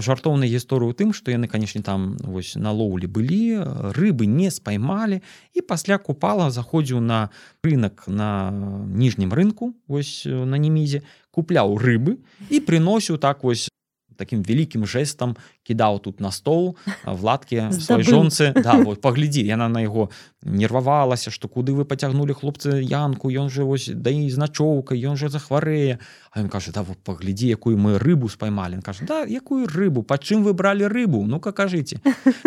жартоўнай 0.01 0.49
гісторыю 0.49 0.93
тым 0.93 1.13
што 1.13 1.31
яны 1.31 1.47
канешне 1.47 1.81
там 1.81 2.17
вось 2.23 2.55
на 2.55 2.71
лоўлі 2.71 3.07
былі 3.07 3.63
рыбы 3.95 4.27
не 4.27 4.51
спаймалі 4.51 5.21
і 5.53 5.61
пасля 5.61 5.97
купала 5.97 6.49
заходзіў 6.51 6.99
на 6.99 7.29
рынок 7.63 8.07
на 8.07 8.51
ніжнім 8.87 9.33
рынку 9.33 9.73
вось 9.87 10.25
на 10.25 10.57
немізе 10.59 11.03
купляў 11.31 11.77
рыбы 11.77 12.17
і 12.49 12.59
прыносіў 12.59 13.17
так 13.17 13.43
вось 13.43 13.69
таким 14.17 14.41
вялікім 14.41 14.85
жэстам 14.85 15.35
кідаў 15.63 15.99
тут 15.99 16.19
на 16.19 16.31
стол 16.31 16.75
владкі 17.05 17.71
свай 17.71 18.03
жонцы 18.03 18.51
да, 18.55 18.79
вот, 18.81 19.01
паглядзі 19.01 19.45
яна 19.45 19.69
на 19.69 19.81
яго 19.81 20.09
нервавалася 20.45 21.31
што 21.31 21.47
куды 21.47 21.73
вы 21.73 21.85
пацягнулі 21.85 22.33
хлопцы 22.33 22.81
янку? 22.81 23.29
Ён 23.33 23.49
жа 23.49 23.65
вось 23.65 23.89
да 23.89 24.13
і 24.13 24.29
значоўка 24.29 24.95
ён 24.95 25.17
жа 25.17 25.29
захварэе 25.29 25.99
А 26.31 26.43
ён 26.43 26.49
кажа 26.49 26.71
да 26.71 26.83
вот 26.83 26.99
паглядзі 27.01 27.47
якую 27.47 27.77
мы 27.77 27.97
рыбу 27.97 28.29
спаймалі 28.29 28.81
кажа 28.81 29.05
да 29.05 29.23
якую 29.25 29.67
рыбу? 29.67 30.03
Па 30.03 30.17
чым 30.17 30.43
вы 30.43 30.53
бралі 30.53 30.87
рыбу? 30.87 31.25
Ну-ка 31.25 31.51
кажыце 31.51 31.99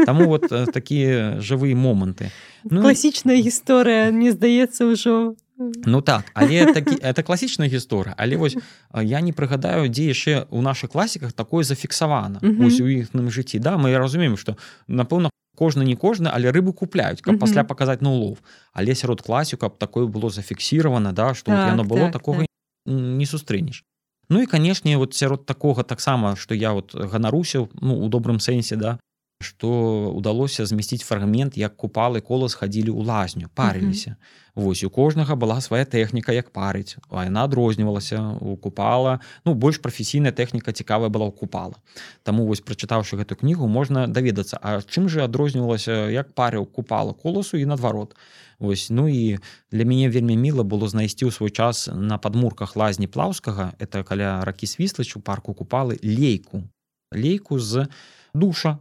Таму 0.07 0.29
вот 0.29 0.49
такія 0.49 1.41
жывыя 1.41 1.75
моманты 1.75 2.31
ну, 2.65 2.83
класічная 2.83 3.43
гісторыя 3.43 4.11
мне 4.13 4.33
здаецца 4.33 4.87
ўжо 4.87 5.35
Ну 5.59 6.01
так 6.01 6.25
але 6.35 6.73
такі 6.75 6.97
это 7.03 7.23
класічная 7.23 7.69
гісторыя. 7.69 8.15
Але 8.17 8.37
вось 8.37 8.57
я 8.95 9.21
не 9.21 9.33
прыгадаю 9.33 9.89
дзе 9.89 10.15
яшчэ 10.15 10.47
у 10.51 10.63
наших 10.63 10.91
класіках 10.91 11.33
такое 11.33 11.65
зафіксавана. 11.65 12.39
Mm 12.39 12.57
-hmm. 12.57 12.67
ось 12.67 12.81
у 12.81 12.87
іхным 12.87 13.31
жыцці. 13.31 13.59
Да 13.59 13.77
мы 13.77 13.99
разумеем 13.99 14.37
что 14.37 14.57
напэўна 14.89 15.31
кожны 15.59 15.85
не 15.85 15.97
кожны 15.97 16.31
але 16.33 16.51
рыбы 16.51 16.73
купляюць 16.73 17.21
каб 17.21 17.39
пасля 17.39 17.65
паказаць 17.65 18.03
на 18.03 18.11
улов. 18.11 18.39
Але 18.73 18.95
сярод 18.95 19.21
класіку 19.21 19.61
каб 19.61 19.79
такое 19.79 20.07
было 20.07 20.31
зафіксіравана 20.31 21.13
да 21.13 21.35
что 21.35 21.51
так, 21.51 21.71
яно 21.71 21.85
было 21.85 22.01
так, 22.01 22.13
такого 22.13 22.39
так. 22.39 22.49
не 22.87 23.27
сустрэнеш. 23.27 23.85
Ну 24.31 24.43
і 24.43 24.47
канешне 24.47 24.97
вот 24.97 25.15
сярод 25.15 25.47
такога 25.47 25.83
таксама 25.83 26.37
что 26.37 26.55
я 26.55 26.73
вот 26.73 26.95
ганарусіў 26.95 27.69
ну 27.81 28.05
у 28.05 28.09
добрым 28.09 28.39
сэнсе 28.39 28.77
да 28.77 28.99
што 29.39 30.11
удалося 30.11 30.67
змясціць 30.67 31.07
фрагмент 31.07 31.57
як 31.57 31.77
купалы 31.79 32.21
колас 32.21 32.59
хадзілі 32.59 32.91
ў 32.91 33.07
лазню 33.07 33.47
парыліся. 33.55 34.11
Uh 34.11 34.15
-huh. 34.15 34.49
Вось 34.59 34.83
у 34.83 34.91
кожнага 34.91 35.37
была 35.37 35.61
свая 35.61 35.85
тэхніка 35.85 36.33
як 36.33 36.51
парыць. 36.51 36.99
А 37.11 37.25
яна 37.25 37.45
адрознівалася 37.45 38.35
у 38.41 38.57
купала 38.57 39.21
ну 39.45 39.55
больш 39.55 39.79
прафесійная 39.79 40.33
тэхніка 40.33 40.73
цікавая 40.73 41.09
была 41.09 41.31
ў 41.31 41.39
купала. 41.39 41.79
Таму 42.23 42.47
вось 42.47 42.61
прачытаўшы 42.61 43.17
гэту 43.17 43.37
кнігу 43.37 43.69
можна 43.69 44.09
даведацца 44.09 44.59
А 44.63 44.83
чым 44.83 45.09
же 45.09 45.23
адрознівалася 45.23 46.11
як 46.11 46.35
парыў 46.35 46.67
купала 46.67 47.13
коласу 47.13 47.57
і 47.57 47.67
наадварот 47.67 48.17
Вось 48.59 48.91
ну 48.91 49.07
і 49.09 49.39
для 49.71 49.85
мяне 49.85 50.11
вельмі 50.11 50.37
міла 50.37 50.65
было 50.65 50.89
знайсці 50.89 51.27
ў 51.27 51.31
свой 51.31 51.51
час 51.51 51.87
на 51.95 52.19
падмурках 52.19 52.75
лазні 52.77 53.07
плаўскага 53.07 53.79
это 53.79 54.03
каля 54.03 54.43
ракі 54.43 54.67
свіслач 54.67 55.15
у 55.17 55.21
парку 55.21 55.55
купалы 55.55 56.03
лейку. 56.03 56.67
Лейку 57.15 57.59
з 57.59 57.87
душа 58.35 58.79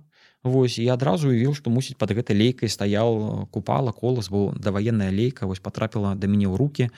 Вось 0.48 0.80
і 0.80 0.88
адразу 0.88 1.30
уявіў, 1.30 1.54
што 1.54 1.70
мусіць 1.70 2.00
пад 2.00 2.16
гэтай 2.16 2.36
лейкай 2.40 2.72
стаяў 2.72 3.12
э, 3.20 3.46
купала 3.52 3.92
колас 3.92 4.32
бо 4.32 4.56
даваенная 4.56 5.12
лейка 5.12 5.46
вось 5.46 5.60
потрапіла 5.60 6.16
да 6.16 6.28
мяне 6.28 6.48
ў 6.48 6.56
руки 6.56 6.90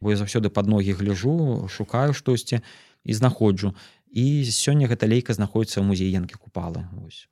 бо 0.00 0.10
я 0.12 0.16
заўсёды 0.16 0.48
пад 0.48 0.66
ногі 0.66 0.92
гляжу 0.96 1.68
шукаю 1.68 2.12
штосьці 2.12 2.60
і 3.04 3.12
знаходжу. 3.14 3.74
І 4.10 4.44
сёння 4.48 4.88
гэта 4.88 5.06
лейка 5.06 5.32
знаходіцца 5.32 5.80
ў 5.80 5.86
музеі 5.86 6.10
янкі 6.10 6.36
купалы 6.36 6.88
ось 7.06 7.28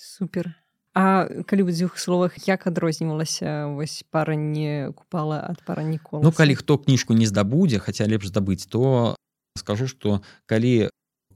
супер. 0.00 0.56
А 0.90 1.28
калі 1.46 1.62
ў 1.62 1.70
дзвюх 1.70 2.02
словах 2.02 2.34
як 2.50 2.66
адрознівалася 2.66 3.70
вось 3.70 4.02
паранне 4.10 4.90
купала 4.96 5.38
ад 5.38 5.62
паранікола 5.62 6.24
Ну 6.24 6.32
калі 6.34 6.58
хто 6.58 6.82
кніжку 6.82 7.14
не 7.14 7.30
здабудзе 7.30 7.78
хаця 7.78 8.10
лепш 8.10 8.32
здабыць 8.32 8.66
то 8.66 9.14
скажу 9.54 9.86
что 9.86 10.24
калі 10.50 10.90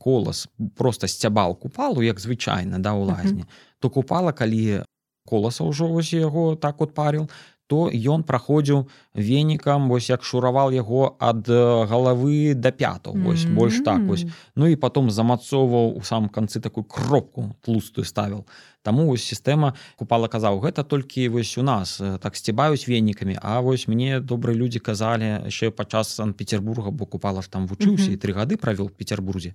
колас 0.05 0.49
просто 0.77 1.09
сцябал 1.09 1.57
купалу 1.57 2.03
як 2.03 2.21
звычайна 2.21 2.79
да 2.79 2.93
у 2.93 3.05
лазні 3.05 3.43
-huh. 3.43 3.79
то 3.79 3.91
купала 3.91 4.33
калі 4.33 4.83
коласа 5.25 5.65
ўжо 5.65 5.89
вось 5.89 6.13
яго 6.13 6.57
так 6.57 6.81
от 6.81 6.95
парил 6.95 7.29
то 7.67 7.89
ён 7.89 8.23
праходзіў 8.23 8.89
венікам 9.15 9.89
вось 9.89 10.11
як 10.11 10.23
шуравал 10.23 10.73
яго 10.73 11.17
ад 11.19 11.49
галавы 11.49 12.55
да 12.55 12.71
пяту 12.71 13.13
вось 13.13 13.45
mm 13.45 13.51
-hmm. 13.51 13.55
больш 13.55 13.81
так 13.85 14.01
вось 14.05 14.27
ну 14.57 14.67
і 14.67 14.77
потом 14.77 15.11
замацоўваў 15.11 15.97
у 15.97 16.03
самом 16.03 16.29
канцы 16.29 16.61
такую 16.61 16.85
кропку 16.85 17.55
тлустую 17.61 18.05
ставіл 18.05 18.45
Таму 18.83 19.07
вось 19.07 19.25
сістэма 19.25 19.73
купала 19.97 20.29
казаў 20.29 20.61
гэта 20.61 20.85
толькі 20.85 21.29
вось 21.29 21.59
у 21.59 21.63
нас 21.63 22.03
так 22.21 22.37
сцібаюць 22.37 22.89
венікамі 22.89 23.39
А 23.43 23.61
вось 23.61 23.89
мне 23.89 24.21
добрыя 24.21 24.59
людзі 24.59 24.79
казалі 24.79 25.25
яшчэ 25.25 25.71
падчас 25.71 26.15
санкт-петербурга 26.15 26.91
бо 26.91 27.07
купала 27.07 27.43
ж 27.43 27.51
там 27.51 27.67
вучыўся 27.67 28.13
і 28.13 28.17
тры 28.17 28.33
гады 28.33 28.57
правёл 28.57 28.91
петербурзе 28.91 29.55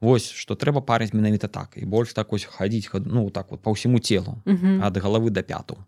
Вось 0.00 0.30
што 0.30 0.54
трэба 0.54 0.80
парыць 0.80 1.14
менавіта 1.14 1.48
так 1.48 1.76
і 1.76 1.84
больш 1.84 2.12
так 2.12 2.32
ось 2.32 2.44
хадзіць 2.44 2.90
ну 3.04 3.30
так 3.30 3.50
вот 3.50 3.62
по 3.62 3.72
ўсяму 3.72 3.98
телу 3.98 4.42
ад 4.46 4.96
галавы 4.96 5.30
да 5.30 5.42
пяту 5.42 5.78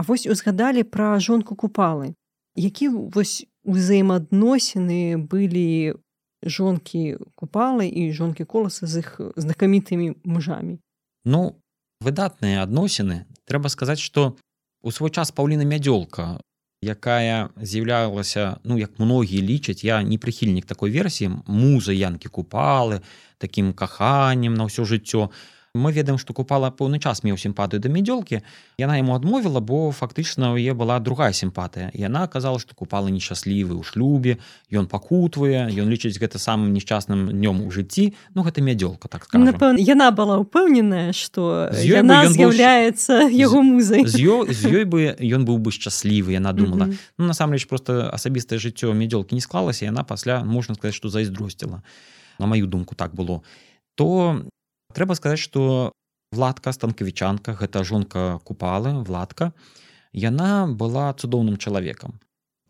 А 0.00 0.02
вось 0.02 0.26
узгадалі 0.26 0.82
пра 0.82 1.20
жонку 1.20 1.54
купалы. 1.54 2.14
Які 2.56 2.88
вось 2.88 3.44
узаемаадносіны 3.68 5.20
былі 5.28 6.00
жонкі 6.40 7.20
купалы 7.36 7.84
і 7.84 8.08
жонкі 8.12 8.48
коласа 8.48 8.86
з 8.86 9.04
іх 9.04 9.20
знакамітымі 9.36 10.16
мужамі. 10.24 10.80
Ну 11.24 11.60
выдатныя 12.00 12.64
адносіны 12.64 13.28
трэба 13.44 13.68
сказаць, 13.68 14.00
што 14.00 14.40
у 14.80 14.88
свой 14.88 15.12
час 15.12 15.36
паўліна 15.36 15.68
мядзёлка, 15.68 16.40
якая 16.82 17.52
з'яўлялася 17.60 18.56
ну 18.64 18.78
як 18.80 18.96
многія 18.96 19.44
лічаць 19.44 19.84
я 19.84 20.00
не 20.02 20.16
прыхільнік 20.16 20.64
такой 20.64 20.90
версіі. 20.90 21.44
Муза 21.46 21.92
янкі 21.92 22.32
купалы 22.32 23.04
такім 23.36 23.72
каханнем 23.76 24.56
на 24.56 24.64
ўсё 24.64 24.88
жыццё 24.88 25.28
мы 25.74 25.92
ведаем 25.92 26.18
што 26.18 26.34
купала 26.34 26.70
пэўны 26.74 26.98
час 26.98 27.22
меў 27.22 27.38
сімпатыю 27.38 27.78
да 27.78 27.86
мядзёлкі 27.86 28.42
яна 28.74 28.98
яму 28.98 29.14
адмовіла 29.14 29.62
бо 29.62 29.94
фактычна 29.94 30.50
ў 30.58 30.66
е 30.66 30.74
была 30.74 30.98
другая 30.98 31.30
сімпатыя 31.30 31.94
яна 31.94 32.26
казала 32.26 32.58
што 32.58 32.74
купала 32.74 33.06
нешчаслівы 33.06 33.78
ў 33.78 33.86
шлюбе 33.86 34.42
ён 34.74 34.90
пакутвае 34.90 35.70
ён 35.70 35.86
лічыць 35.86 36.18
гэта 36.18 36.42
самым 36.42 36.74
несчасным 36.74 37.30
днём 37.30 37.62
у 37.62 37.70
жыцці 37.70 38.10
ну 38.34 38.42
гэта 38.42 38.66
мядзёлка 38.66 39.06
так 39.06 39.30
напэўна 39.30 39.78
яна 39.78 40.10
была 40.10 40.42
ўпэўненая 40.42 41.14
што 41.14 41.70
яна 41.78 42.26
з'яўляецца 42.26 43.30
яго 43.30 43.62
музай. 43.62 44.02
з 44.10 44.18
ёй 44.18 44.50
з 44.50 44.66
ёй 44.74 44.84
бы 44.90 45.14
ён 45.14 45.46
быў 45.46 45.62
бы 45.62 45.70
шчаслівы 45.70 46.34
яна 46.34 46.50
думала. 46.50 46.90
Ну, 47.18 47.30
насамрэч 47.30 47.70
просто 47.70 48.10
асабістае 48.10 48.58
жыццё 48.58 48.90
мядзёлкі 48.90 49.38
не 49.38 49.40
склалася 49.40 49.86
яна 49.86 50.02
пасля 50.02 50.42
можна 50.42 50.74
сказаць 50.74 50.98
што 50.98 51.14
зайздросціла 51.14 51.86
на 52.42 52.46
маю 52.50 52.66
думку 52.66 52.98
так 52.98 53.14
было. 53.14 53.46
То 53.94 54.42
трэба 54.94 55.14
сказаць 55.14 55.42
что 55.42 55.92
владка 56.32 56.72
станкавічанка 56.72 57.54
гэта 57.58 57.84
жонка 57.84 58.40
купалы 58.44 59.02
владка 59.04 59.52
яна 60.12 60.66
была 60.66 61.12
цудоўным 61.14 61.56
чалавекам. 61.56 62.20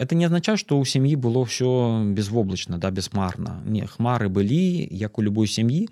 Это 0.00 0.14
не 0.14 0.24
азначае 0.24 0.56
что 0.56 0.80
ў 0.80 0.88
сям'і 0.88 1.16
было 1.16 1.44
ўсё 1.44 2.12
безвоблачна 2.16 2.80
да 2.80 2.90
бесмарна. 2.90 3.60
Не 3.64 3.84
хмары 3.84 4.28
былі 4.28 4.88
як 4.90 5.18
у 5.18 5.22
любой 5.22 5.46
сям'і 5.46 5.88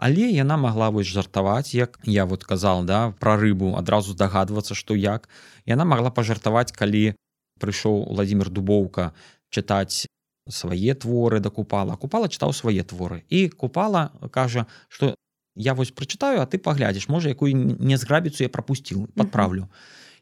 але 0.00 0.32
яна 0.32 0.56
могла 0.56 0.88
вось 0.88 1.06
жартаваць 1.06 1.76
як 1.76 2.00
я 2.04 2.24
вот 2.24 2.44
казал 2.44 2.84
да 2.84 3.12
про 3.20 3.36
рыбу 3.36 3.76
адразу 3.76 4.12
здагадвацца 4.16 4.74
что 4.74 4.96
як. 4.96 5.28
Яна 5.66 5.84
могла 5.84 6.10
пажартаваць 6.10 6.72
калі 6.72 7.14
прыйшоў 7.60 8.08
владимир 8.08 8.48
дубоўка 8.48 9.12
чытаць 9.52 10.08
свае 10.48 10.94
творы 10.94 11.40
да 11.40 11.50
купала. 11.50 11.96
Купала 12.00 12.32
чытаў 12.32 12.56
свае 12.56 12.82
творы. 12.82 13.24
І 13.28 13.48
купала 13.48 14.08
кажа 14.32 14.66
что 14.88 15.14
я 15.56 15.74
вось 15.74 15.90
прачытаю 15.90 16.40
а 16.40 16.46
ты 16.46 16.58
паглядзіш 16.58 17.08
можа 17.08 17.28
якую 17.28 17.54
незграбіцу 17.54 18.42
я 18.44 18.48
прапусціў 18.48 19.06
подправлю. 19.14 19.68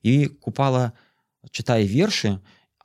І 0.02 0.28
купала 0.28 0.92
чытае 1.50 1.86
вершы 1.86 2.38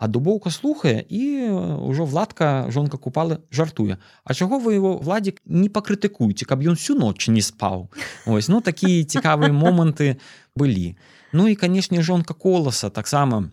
а 0.04 0.08
дубоўка 0.08 0.52
слухае 0.52 1.06
і 1.08 1.48
ўжо 1.88 2.06
владка 2.06 2.68
жонка 2.70 2.98
купалы 2.98 3.40
жартуе 3.52 3.98
А 4.24 4.34
чаго 4.34 4.60
вы 4.60 4.76
его 4.76 4.98
владзік 4.98 5.40
не 5.46 5.70
пакрытыкуеце 5.70 6.46
каб 6.46 6.66
ён 6.68 6.76
всю 6.76 7.00
ноч 7.00 7.28
не 7.28 7.42
спаў 7.42 7.88
ось 8.26 8.50
ну 8.50 8.60
такія 8.62 9.08
цікавыя 9.08 9.54
моманты 9.54 10.20
былі 10.56 10.98
ну 11.32 11.48
і 11.48 11.56
канешне 11.56 12.02
жонка 12.02 12.34
коласа 12.34 12.90
таксама 12.90 13.50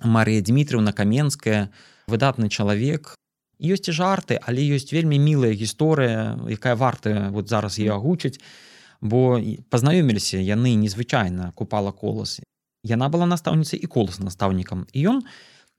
Марія 0.00 0.40
Дмітрыўна 0.40 0.96
каменская 0.96 1.68
выдатны 2.08 2.48
чалавек 2.48 3.19
ёсць 3.60 3.88
і 3.88 3.92
жарты 3.92 4.40
але 4.40 4.64
ёсць 4.74 4.90
вельмі 4.92 5.20
мілая 5.20 5.52
гісторыя 5.52 6.40
якая 6.48 6.74
вартая 6.74 7.30
вот 7.30 7.48
зараз 7.48 7.78
ее 7.78 7.92
агучыць 7.94 8.40
бо 9.00 9.40
пазнаёміліся 9.70 10.38
яны 10.38 10.76
незвычайна 10.76 11.52
купала 11.56 11.92
колас. 11.92 12.40
Яна 12.84 13.08
была 13.08 13.26
настаўніцай 13.26 13.80
і 13.80 13.86
колас 13.86 14.20
настаўнікам. 14.20 14.86
І 14.92 15.08
ён 15.08 15.18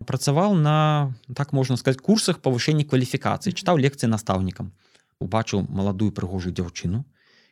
працаваў 0.05 0.57
на 0.57 1.13
так 1.33 1.53
можна 1.53 1.77
сказать 1.77 2.01
курсах 2.01 2.41
павышэння 2.41 2.85
кваліфікацыі 2.85 3.53
чытаў 3.53 3.77
лекцыі 3.77 4.09
настаўнікам. 4.09 4.73
Убачыў 5.21 5.69
маладую 5.69 6.11
прыгожую 6.11 6.53
дзяўчыну 6.53 7.05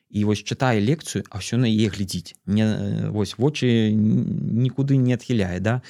і 0.10 0.26
вось 0.26 0.42
чытае 0.42 0.82
лекцыю 0.82 1.22
а 1.30 1.38
ўсё 1.38 1.62
на 1.62 1.70
е 1.70 1.86
глядзіць. 1.86 2.34
Не 2.50 3.10
вось 3.13 3.38
вочы 3.38 3.94
нікуды 3.94 4.98
не 4.98 5.13
адхіляе 5.13 5.62
да 5.62 5.82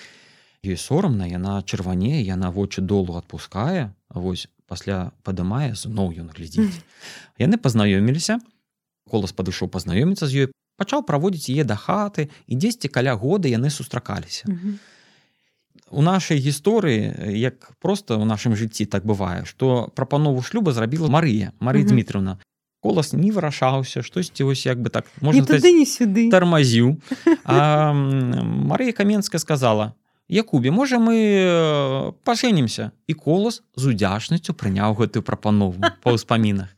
ёй 0.63 0.77
сорамна 0.77 1.27
яна 1.27 1.61
чырванее 1.63 2.21
яна 2.21 2.51
вочы 2.51 2.81
долу 2.81 3.15
адпускае 3.15 3.93
вось 4.09 4.47
пасля 4.67 5.11
падымае 5.23 5.73
зноў 5.73 6.13
ён 6.19 6.31
глядзіць 6.35 6.83
яны 7.39 7.57
пазнаёміліся 7.57 8.39
колас 9.09 9.31
падышоў 9.31 9.71
пазнаёміцца 9.71 10.27
з 10.27 10.45
ёй 10.45 10.47
пачаў 10.79 11.03
праводзіць 11.07 11.49
яе 11.55 11.63
да 11.63 11.75
хаты 11.75 12.29
і 12.47 12.59
дзесьці 12.59 12.91
каля 12.91 13.15
года 13.15 13.47
яны 13.47 13.71
сустракаліся 13.71 14.51
у 15.89 16.01
нашай 16.01 16.37
гісторыі 16.43 17.33
як 17.39 17.71
просто 17.79 18.19
ў 18.19 18.27
нашым 18.27 18.55
жыцці 18.59 18.85
так 18.85 19.07
бывае 19.07 19.47
што 19.47 19.89
прапанову 19.95 20.43
шлюба 20.43 20.75
зрабіла 20.75 21.07
Марыя 21.07 21.55
Марыя 21.59 21.87
Дмітровна 21.87 22.37
колас 22.79 23.13
не 23.13 23.31
вырашаўся 23.31 24.03
штосьці 24.03 24.43
вось 24.43 24.65
як 24.67 24.83
бы 24.83 24.91
так 24.91 25.07
можна 25.21 25.47
не 25.71 25.87
сюды 25.87 26.29
тармазіў 26.29 26.99
Марыя 27.47 28.91
каменская 28.93 29.39
сказала 29.39 29.95
Якубе 30.29 30.69
можа 30.69 31.01
мы 31.01 31.17
э, 31.17 32.13
пажэнімся 32.23 32.91
і 33.09 33.13
колас 33.17 33.65
з 33.73 33.89
удзячнасцю 33.89 34.53
прыняў 34.53 34.93
гэтую 34.93 35.25
прапанову 35.25 35.81
па 36.05 36.13
ўспамінах. 36.13 36.69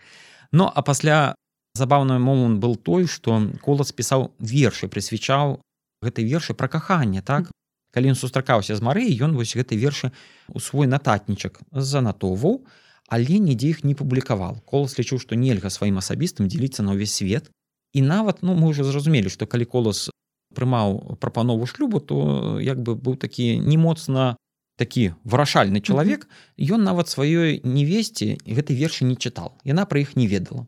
Ну 0.56 0.72
а 0.72 0.80
пасля 0.82 1.36
забаўны 1.76 2.16
момант 2.16 2.64
был 2.64 2.80
той 2.80 3.12
што 3.12 3.44
колас 3.60 3.92
пісаў 3.92 4.32
вершы 4.40 4.88
прысвячаў 4.88 5.60
гэтай 6.00 6.24
вершы 6.24 6.56
пра 6.56 6.72
каханне 6.72 7.20
так? 7.20 7.52
Калі 7.92 8.16
ён 8.16 8.16
сустракаўся 8.16 8.72
з 8.72 8.80
Марыі 8.80 9.20
ён 9.20 9.36
вось 9.36 9.52
гэты 9.52 9.76
вершы 9.76 10.16
у 10.48 10.64
свой 10.64 10.88
нататнічак 10.88 11.60
занатоўваў 11.76 12.64
але 13.12 13.36
нідзе 13.44 13.76
іх 13.76 13.84
не 13.84 14.00
публікаваў. 14.00 14.64
Колас 14.64 14.96
лічыў 14.96 15.20
што 15.20 15.36
нельга 15.36 15.68
сваім 15.68 16.00
асабістым 16.00 16.48
дзеліцца 16.48 16.88
на 16.88 16.96
ўвесь 16.96 17.20
свет. 17.20 17.52
І 17.92 18.00
нават 18.00 18.40
ну 18.48 18.56
мы 18.56 18.72
ўжо 18.72 18.88
зразумелі 18.88 19.28
што 19.28 19.44
калі 19.44 19.68
колас 19.68 20.08
прымаў 20.56 21.18
прапанову 21.20 21.66
шлюбу 21.66 22.00
то 22.00 22.60
як 22.60 22.82
бы 22.82 22.96
быў 22.96 23.18
такі 23.18 23.58
не 23.60 23.78
моцна 23.78 24.36
такі 24.82 25.14
вырашальны 25.24 25.82
чалавек. 25.82 26.26
Ён 26.58 26.82
нават 26.82 27.12
сваёй 27.12 27.62
невесці 27.62 28.42
гэтай 28.46 28.74
вершы 28.74 29.06
не 29.06 29.16
чытаў. 29.16 29.54
Яна 29.64 29.86
пра 29.86 30.02
іх 30.02 30.16
не 30.18 30.26
ведала. 30.26 30.66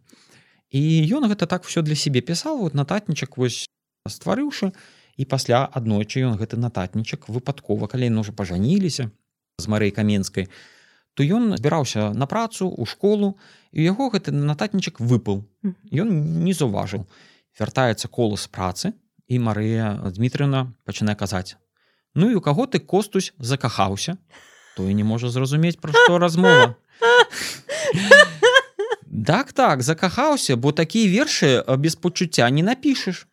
І 0.69 0.81
ён 1.13 1.25
гэта 1.29 1.49
так 1.49 1.65
все 1.65 1.81
для 1.81 1.95
сябе 1.95 2.21
пісаў. 2.21 2.61
Вот 2.61 2.73
нататнічак 2.77 3.37
вось 3.37 3.65
стварыўшы 4.05 4.73
і 5.17 5.23
пасля 5.25 5.65
аднойчы 5.65 6.21
ён 6.29 6.37
гэты 6.37 6.57
нататнічак 6.57 7.29
выпадкова 7.29 7.87
калі 7.87 8.09
ён 8.13 8.21
уже 8.21 8.34
пажаніліся 8.34 9.09
з 9.57 9.65
марэй 9.69 9.91
каменскай 9.91 10.49
то 11.13 11.21
ён 11.23 11.53
збіраўся 11.57 12.09
на 12.13 12.25
працу 12.25 12.69
у 12.69 12.86
школу 12.86 13.38
і 13.71 13.86
яго 13.86 14.09
гэты 14.09 14.34
нататнічак 14.34 14.99
выпал. 14.99 15.45
Ён 15.93 16.41
не 16.41 16.53
заўважыў. 16.53 17.05
Вяртаецца 17.53 18.09
колас 18.09 18.49
працы 18.49 18.93
і 19.28 19.39
Марыя 19.39 19.99
Дмітрыўна 20.11 20.74
пачынае 20.86 21.15
казаць. 21.15 21.55
Ну 22.15 22.30
і 22.30 22.36
у 22.36 22.41
каго 22.41 22.65
ты 22.65 22.80
костусь 22.80 23.34
закахаўся? 23.39 24.17
То 24.78 24.89
і 24.89 24.93
не 24.93 25.03
можа 25.03 25.30
зразумець 25.30 25.80
пра 25.82 25.93
што 25.93 26.17
размова. 26.17 26.76
Так 29.26 29.53
так 29.53 29.82
закахаўся 29.82 30.55
бо 30.57 30.71
такія 30.71 31.09
вершы 31.09 31.63
без 31.78 31.95
пачуцця 31.95 32.49
не 32.49 32.63
напішаш 32.63 33.28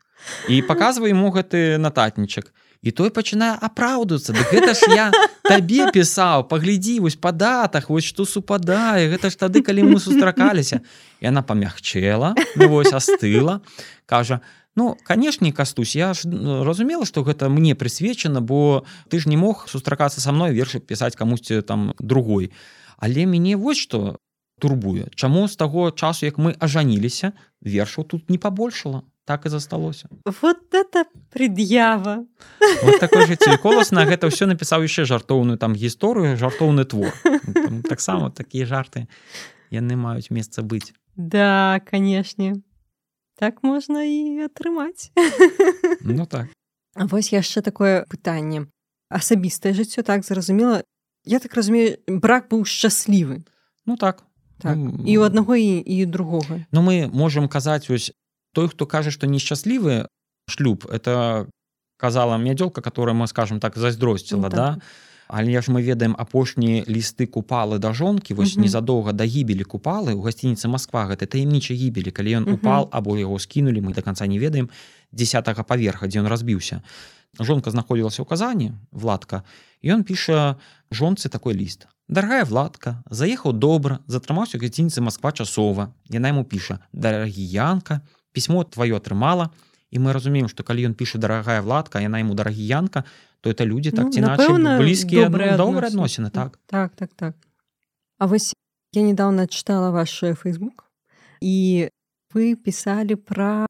і 0.49 0.63
паказвай 0.63 1.17
ему 1.17 1.33
гэты 1.33 1.81
нататнічак. 1.81 2.53
І 2.81 2.93
той 2.97 3.11
пачынае 3.13 3.57
апраўдвацца. 3.61 4.33
Да 4.33 4.45
гэта 4.49 4.73
ж 4.73 4.89
я 4.93 5.13
табе 5.51 5.91
пісаў 5.93 6.47
паглядзі 6.49 7.01
вось 7.05 7.19
па 7.19 7.33
датах 7.35 7.91
вось 7.91 8.07
што 8.07 8.25
супадае 8.29 9.11
гэта 9.11 9.31
ж 9.33 9.41
тады 9.41 9.63
калі 9.67 9.91
мы 9.91 9.99
сустракаліся 9.99 10.81
і 11.21 11.27
она 11.27 11.43
памягчела 11.43 12.35
ну, 12.55 12.69
вось 12.71 12.95
астыла 12.95 13.61
кажа 14.07 14.41
ну 14.77 14.97
канешне 15.05 15.53
кастусь. 15.53 15.97
Я 15.97 16.15
ж 16.15 16.25
разумела 16.65 17.05
што 17.07 17.23
гэта 17.23 17.49
мне 17.49 17.75
прысвечана 17.75 18.41
бо 18.41 18.85
ты 19.09 19.21
ж 19.21 19.29
не 19.29 19.37
мог 19.37 19.69
сустракацца 19.69 20.21
са 20.21 20.33
мной 20.33 20.53
вершы 20.53 20.81
пісаць 20.81 21.17
камусьці 21.17 21.63
там 21.63 21.95
другой. 21.99 22.53
Але 22.99 23.27
мяне 23.27 23.57
вось 23.57 23.79
што 23.79 24.19
турбуе. 24.61 25.09
Чаму 25.15 25.49
з 25.49 25.57
таго 25.57 25.91
часу 25.91 26.27
як 26.27 26.39
мы 26.39 26.55
ажаніліся 26.61 27.33
вершаў 27.61 28.05
тут 28.05 28.31
не 28.31 28.39
пабольшала? 28.39 29.03
Так 29.25 29.47
і 29.47 29.49
засталося. 29.49 30.09
Вот 30.43 30.75
это 30.75 31.05
пред'ява. 31.31 32.25
Вот 32.83 33.01
такой 33.01 33.27
жыццё 33.27 33.59
колас 33.59 33.91
на 33.93 34.05
гэта 34.05 34.27
ўсё 34.27 34.47
напісаў 34.47 34.83
яшчэ 34.85 35.05
жартоўную 35.05 35.59
там 35.59 35.75
гісторыю 35.75 36.37
жартоўны 36.37 36.85
твор. 36.85 37.15
Таксама 37.89 38.31
такія 38.31 38.67
жарты. 38.67 39.07
Яны 39.71 39.97
маюць 39.97 40.31
месца 40.31 40.63
быць. 40.63 40.93
Да 41.17 41.81
канешне 41.87 42.63
так 43.41 43.65
можна 43.65 44.05
і 44.05 44.45
атрымаць 44.45 45.09
ну 46.05 46.27
так. 46.29 46.53
Вось 46.95 47.33
яшчэ 47.33 47.65
такое 47.65 48.05
пытанне 48.05 48.69
асабістае 49.09 49.73
жыццё 49.73 50.05
так 50.05 50.29
зразумела 50.29 50.85
я 51.25 51.41
так 51.41 51.57
разумею 51.57 51.97
брак 52.07 52.53
быў 52.53 52.69
шчаслівы 52.69 53.43
ну 53.89 53.97
так. 53.97 54.23
Так, 54.61 54.77
і 54.77 55.17
у 55.17 55.25
аднаго 55.25 55.57
і, 55.57 55.81
і 55.81 56.05
другога 56.05 56.69
Ну 56.69 56.85
мы 56.85 57.09
можемм 57.09 57.49
казаць 57.49 57.89
вось 57.89 58.13
той 58.53 58.69
хто 58.69 58.85
кажа 58.85 59.11
что 59.11 59.27
несчастлівы 59.27 60.05
шлюб 60.53 60.85
это 60.85 61.49
казала 61.97 62.37
мядзёлка 62.37 62.85
которая 62.85 63.17
мы 63.17 63.27
скажем 63.27 63.61
так 63.61 63.81
зайздросціла 63.81 64.53
ну, 64.53 64.57
да 64.57 64.69
але 65.33 65.63
ж 65.63 65.71
мы 65.71 65.83
ведаем 65.83 66.17
апошнія 66.19 66.83
лісты 66.91 67.27
купалы 67.27 67.79
да 67.79 67.93
жонкі 67.95 68.35
вось 68.35 68.57
незадоўга 68.59 69.13
да 69.13 69.25
гібелі 69.25 69.63
купалы. 69.63 70.15
У 70.19 70.23
гасцініцы 70.27 70.67
Москва 70.67 71.07
гэта 71.07 71.31
таямнічай 71.31 71.79
гібелі. 71.79 72.11
Калі 72.11 72.43
ён 72.43 72.45
упал 72.51 72.91
або 72.91 73.15
яго 73.15 73.39
скінулі 73.39 73.81
мы 73.81 73.95
до 73.95 74.03
конца 74.03 74.27
не 74.27 74.39
ведаем 74.39 74.71
десятого 75.13 75.63
паверха 75.63 76.11
дзе 76.11 76.19
ён 76.21 76.27
разбіўся. 76.27 76.83
Жонка 77.39 77.71
знаходзілася 77.71 78.23
ў 78.23 78.27
казані 78.27 78.75
владка 78.91 79.47
ён 79.87 80.03
піша 80.03 80.59
жонцы 80.91 81.31
такой 81.31 81.55
ліст. 81.55 81.87
Дарагая 82.11 82.43
владка 82.43 82.99
заехаў 83.07 83.55
добра 83.55 84.03
затрымаўся 84.11 84.59
гасцініцы 84.59 84.99
Москва 84.99 85.31
часова 85.31 85.95
яна 86.11 86.35
ему 86.35 86.43
піша 86.43 86.83
дарагі 86.91 87.47
янка 87.47 88.03
пісьмо 88.35 88.67
твоё 88.67 88.99
атрымала 88.99 89.55
і 89.95 90.03
мы 90.03 90.11
разумеем 90.13 90.51
что 90.51 90.67
калі 90.67 90.91
ён 90.91 90.95
піша 90.99 91.23
дарагая 91.23 91.63
владка 91.63 92.03
яна 92.03 92.19
ему 92.19 92.35
дарагі 92.35 92.67
янка 92.67 93.07
то 93.41 93.51
это 93.51 93.65
людзі 93.65 93.91
так 93.91 94.13
ці 94.13 94.21
ну, 94.21 94.79
блізкія 94.79 95.29
добрые 95.29 95.57
адносіны 95.89 96.31
так. 96.31 96.59
Так 96.67 96.93
так 96.97 97.11
так. 97.17 97.35
А 98.19 98.27
вось 98.27 98.55
я 98.93 99.03
недавно 99.03 99.47
читала 99.47 99.91
ваш 99.91 100.25
фейсбук 100.37 100.91
і 101.41 101.89
вы 102.35 102.55
пісалі 102.55 103.17
про 103.17 103.67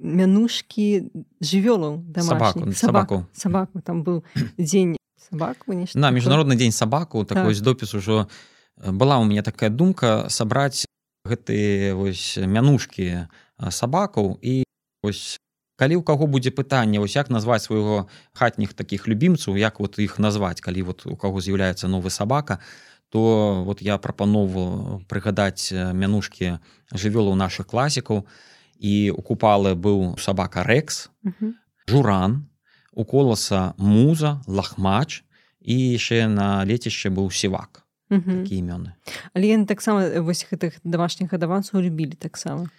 мянушкі 0.00 1.12
жывёлаў 1.44 2.00
сабаку 2.16 2.72
сабаку 2.72 3.26
сабаку 3.32 3.80
там 3.84 4.02
быў 4.02 4.24
дзень 4.58 4.96
сабаку 5.20 5.76
на 5.76 6.10
міжнародны 6.10 6.56
дзень 6.56 6.72
сабаку 6.72 7.24
так. 7.24 7.38
такой 7.38 7.54
допіс 7.60 7.94
ужо 7.94 8.28
была 8.76 9.18
у 9.18 9.24
меня 9.24 9.42
такая 9.42 9.68
думка 9.70 10.26
сабраць 10.28 10.88
гэтыя 11.28 11.94
вось 11.94 12.40
мянушкі 12.40 13.28
сабакаў 13.68 14.40
і 14.40 14.64
ось 15.04 15.36
калі 15.80 15.96
ў 15.96 16.04
каго 16.04 16.28
будзе 16.28 16.52
пытанне 16.52 17.00
вось 17.00 17.16
як 17.16 17.32
назваць 17.32 17.64
свайго 17.64 18.04
хатніх 18.36 18.76
таких 18.76 19.08
любімцаў 19.08 19.56
як 19.56 19.80
вот 19.80 19.96
іх 19.96 20.20
назваць 20.20 20.60
калі 20.60 20.92
вот 20.92 21.08
у 21.08 21.16
каго 21.16 21.40
з'яўляецца 21.40 21.88
новы 21.88 22.12
сабака 22.12 22.60
то 23.10 23.64
вот 23.66 23.82
я 23.82 23.98
прапанову 23.98 25.02
прыгадаць 25.10 25.74
мянушкі 25.74 26.62
жывёлу 26.94 27.34
наших 27.34 27.66
класікаў. 27.66 28.24
І 28.78 29.10
у 29.10 29.20
купалы 29.20 29.74
быў 29.74 30.16
сабака 30.16 30.62
рэкс 30.64 31.10
журан 31.90 32.46
у 32.94 33.04
коласа 33.04 33.74
муза 33.76 34.40
лахмач 34.46 35.26
і 35.60 35.74
яшчэ 35.98 36.30
на 36.30 36.64
лецішча 36.64 37.10
быў 37.10 37.34
сівак. 37.34 37.82
Імёны. 38.10 38.94
Але 39.34 39.54
яны 39.54 39.66
таксама 39.66 40.06
вось 40.22 40.46
гэтых 40.46 40.78
домашніх 40.82 41.30
гадаванцаў 41.34 41.82
любілі 41.82 42.14
таксама 42.14 42.70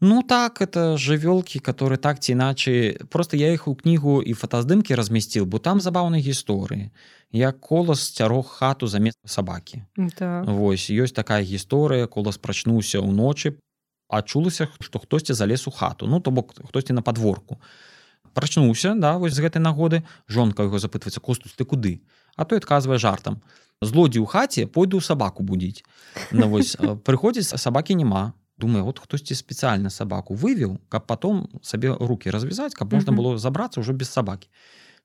ну 0.00 0.22
так 0.22 0.60
это 0.60 0.96
жывёлкі 0.96 1.60
которые 1.60 1.98
так 1.98 2.20
ці 2.20 2.32
іначай 2.32 2.98
просто 3.08 3.36
я 3.36 3.52
іх 3.52 3.68
у 3.68 3.74
кнігу 3.74 4.22
і 4.22 4.34
фотаздымкі 4.34 4.94
размясціл 4.94 5.44
бо 5.44 5.58
там 5.58 5.80
забаўнай 5.80 6.20
гісторыі. 6.20 6.90
Як 7.32 7.60
колас 7.60 8.10
цярог 8.10 8.46
хату 8.46 8.86
замест 8.86 9.18
сабакі. 9.24 9.82
Так. 10.16 10.46
восьось 10.46 10.90
ёсць 10.90 11.14
такая 11.14 11.42
гісторыя 11.42 12.06
колас 12.06 12.36
прачнуўся 12.36 13.00
ўночы 13.00 13.56
адчулася 14.08 14.68
што 14.80 14.98
хтосьці 14.98 15.32
залез 15.32 15.66
у 15.66 15.70
хату 15.70 16.06
ну 16.06 16.20
то 16.20 16.30
бок 16.30 16.54
хтосьці 16.54 16.92
на 16.92 17.02
подворку 17.02 17.60
прачнуўся 18.34 18.94
да 18.94 19.16
вось 19.16 19.32
з 19.32 19.40
гэтай 19.40 19.64
нагоды 19.64 20.04
жонка 20.28 20.62
яго 20.62 20.78
запытваецца 20.78 21.20
костус 21.20 21.56
ты 21.56 21.64
куды? 21.64 22.04
А 22.36 22.44
той 22.44 22.58
адказвае 22.60 22.98
жартам 22.98 23.40
злодзі 23.80 24.20
ў 24.20 24.26
хаце 24.28 24.66
пойду 24.68 25.00
сабаку 25.00 25.42
будзіць 25.42 25.84
на 26.30 26.44
ну, 26.44 26.52
вось 26.52 26.76
прыходзіць 27.08 27.56
сабакі 27.56 27.96
няма 27.96 28.36
думаю 28.58 28.84
вот 28.84 28.98
хтосьці 28.98 29.34
спецыяльна 29.34 29.90
сабаку 29.90 30.34
вывеў 30.34 30.78
каб 30.88 31.06
потом 31.06 31.48
сабе 31.62 31.92
руки 31.92 32.30
развязаць 32.30 32.74
каб 32.74 32.92
можна 32.92 33.12
было 33.12 33.38
забрацца 33.38 33.80
ўжо 33.80 33.92
без 33.92 34.10
сабакі 34.10 34.48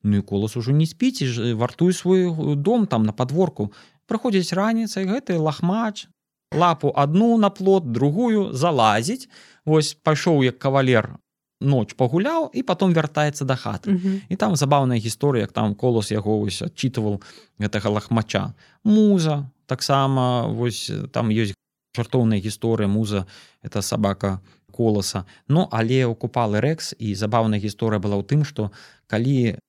Ну 0.03 0.17
і 0.17 0.21
колас 0.21 0.57
ужо 0.57 0.71
не 0.71 0.85
спіць 0.85 1.21
вартуй 1.53 1.93
свой 1.93 2.55
дом 2.55 2.87
там 2.87 3.03
на 3.03 3.13
подворку. 3.13 3.71
Прыходзіць 4.09 4.53
раніцай 4.57 5.05
гэты 5.05 5.37
лахмач 5.37 6.09
лапу 6.51 6.89
одну 6.89 7.37
на 7.37 7.49
плот 7.49 7.91
другую 7.91 8.53
залазіць 8.53 9.29
Вось 9.65 9.93
пайшоў 9.93 10.43
як 10.43 10.57
кавалер 10.59 11.21
ноч 11.61 11.93
пагуляў 11.93 12.49
і 12.53 12.63
потом 12.63 12.93
вяртаецца 12.93 13.45
да 13.45 13.55
хаты. 13.55 13.93
Mm 13.93 13.97
-hmm. 14.01 14.21
і 14.29 14.35
там 14.35 14.55
забаўная 14.55 14.97
гісторыя 14.97 15.41
як 15.41 15.51
там 15.51 15.75
колос 15.75 16.11
яго 16.11 16.39
вось 16.39 16.61
адчитывал 16.61 17.21
гэтага 17.59 17.89
лахмача 17.89 18.53
муза 18.83 19.49
таксама 19.65 20.47
вось 20.47 20.91
там 21.11 21.29
ёсць 21.29 21.53
жартоўная 21.95 22.39
гісторыя 22.39 22.87
муза 22.87 23.25
это 23.61 23.81
сабака 23.81 24.39
коласа 24.71 25.25
Ну 25.47 25.67
але 25.71 26.05
укупалы 26.05 26.61
рэкс 26.63 26.95
і 26.97 27.15
забаўная 27.15 27.59
гісторыя 27.59 27.99
была 27.99 28.15
ў 28.19 28.25
тым 28.25 28.47
што 28.47 28.71
калі 29.07 29.59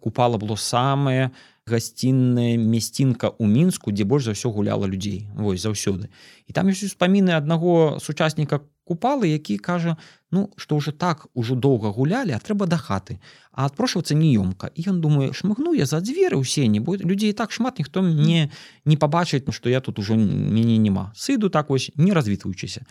купала 0.00 0.38
было 0.38 0.56
самае 0.56 1.32
гасцінная 1.66 2.58
мясцінка 2.58 3.32
ў 3.38 3.46
мінску 3.46 3.94
дзе 3.94 4.04
больш 4.04 4.28
за 4.28 4.36
ўсё 4.36 4.50
гуляла 4.50 4.86
людзей 4.86 5.30
вось 5.34 5.62
заўсёды 5.62 6.10
і 6.46 6.50
там 6.52 6.68
ёсць 6.68 6.84
успаміны 6.86 7.32
аднаго 7.38 7.98
сучасніка 8.02 8.60
купалы 8.92 9.32
які 9.32 9.56
кажа 9.56 9.96
ну 10.32 10.48
што 10.56 10.76
ўжо 10.76 10.92
так 10.92 11.26
ужо 11.32 11.56
доўга 11.56 11.92
гулялі 11.96 12.36
а 12.36 12.40
трэба 12.40 12.68
да 12.68 12.76
хаты 12.76 13.16
а 13.52 13.64
адпрошвацца 13.68 14.16
неёмка 14.16 14.68
і 14.76 14.84
ён 14.92 15.00
думае 15.00 15.32
шмыгну 15.32 15.72
я 15.76 15.88
за 15.88 16.00
дзверы 16.04 16.36
ў 16.36 16.44
сені 16.44 16.84
бо 16.84 16.96
людзей 17.00 17.32
так 17.32 17.52
шмат 17.52 17.80
ніхто 17.80 18.04
мне 18.04 18.52
не 18.84 18.96
пабачыць 18.96 19.44
ну 19.48 19.56
што 19.56 19.72
я 19.72 19.80
тут 19.80 19.98
ужо 19.98 20.16
мяне 20.16 20.76
няма 20.76 21.12
сыду 21.16 21.48
так 21.48 21.72
вось 21.72 21.90
не 21.96 22.12
развітваючыся 22.12 22.84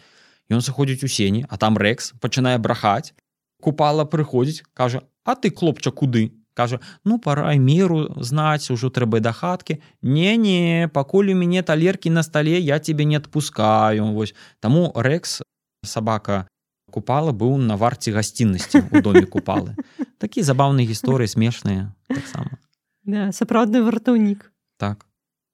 ён 0.49 0.61
заходзіць 0.61 1.05
у 1.05 1.09
сені 1.09 1.45
а 1.49 1.57
там 1.57 1.77
рэкс 1.77 2.13
пачынае 2.21 2.57
брахаць 2.57 3.13
купала 3.61 4.05
прыходзіць 4.05 4.65
кажа 4.73 5.05
а 5.23 5.35
ты 5.35 5.53
хлопча 5.53 5.91
куды 5.91 6.31
кажа 6.53 6.79
ну 7.05 7.19
пора 7.19 7.53
меру 7.55 7.99
знаць 8.21 8.71
ужо 8.71 8.89
трэба 8.89 9.19
да 9.19 9.31
хаткі 9.31 9.79
не 10.01 10.35
не 10.37 10.89
пакуль 10.93 11.31
у 11.33 11.37
мяне 11.37 11.63
талеркі 11.63 12.09
на 12.09 12.23
стале 12.23 12.59
я 12.59 12.79
тебе 12.79 13.05
не 13.05 13.15
адпускаю 13.15 14.11
вось 14.13 14.35
таму 14.59 14.91
рэкс 14.95 15.41
сабака 15.83 16.47
купала 16.91 17.31
быў 17.31 17.57
на 17.57 17.77
варце 17.77 18.11
гасціннасці 18.11 18.83
у 18.91 19.01
доме 19.01 19.25
купалы. 19.25 19.75
Такі 20.19 20.43
забаўныя 20.43 20.85
гісторыі 20.85 21.27
смешныя 21.27 21.93
таксама 22.07 22.59
да, 23.03 23.31
сапраўдны 23.31 23.81
вартаўнік 23.81 24.51
так. 24.77 25.05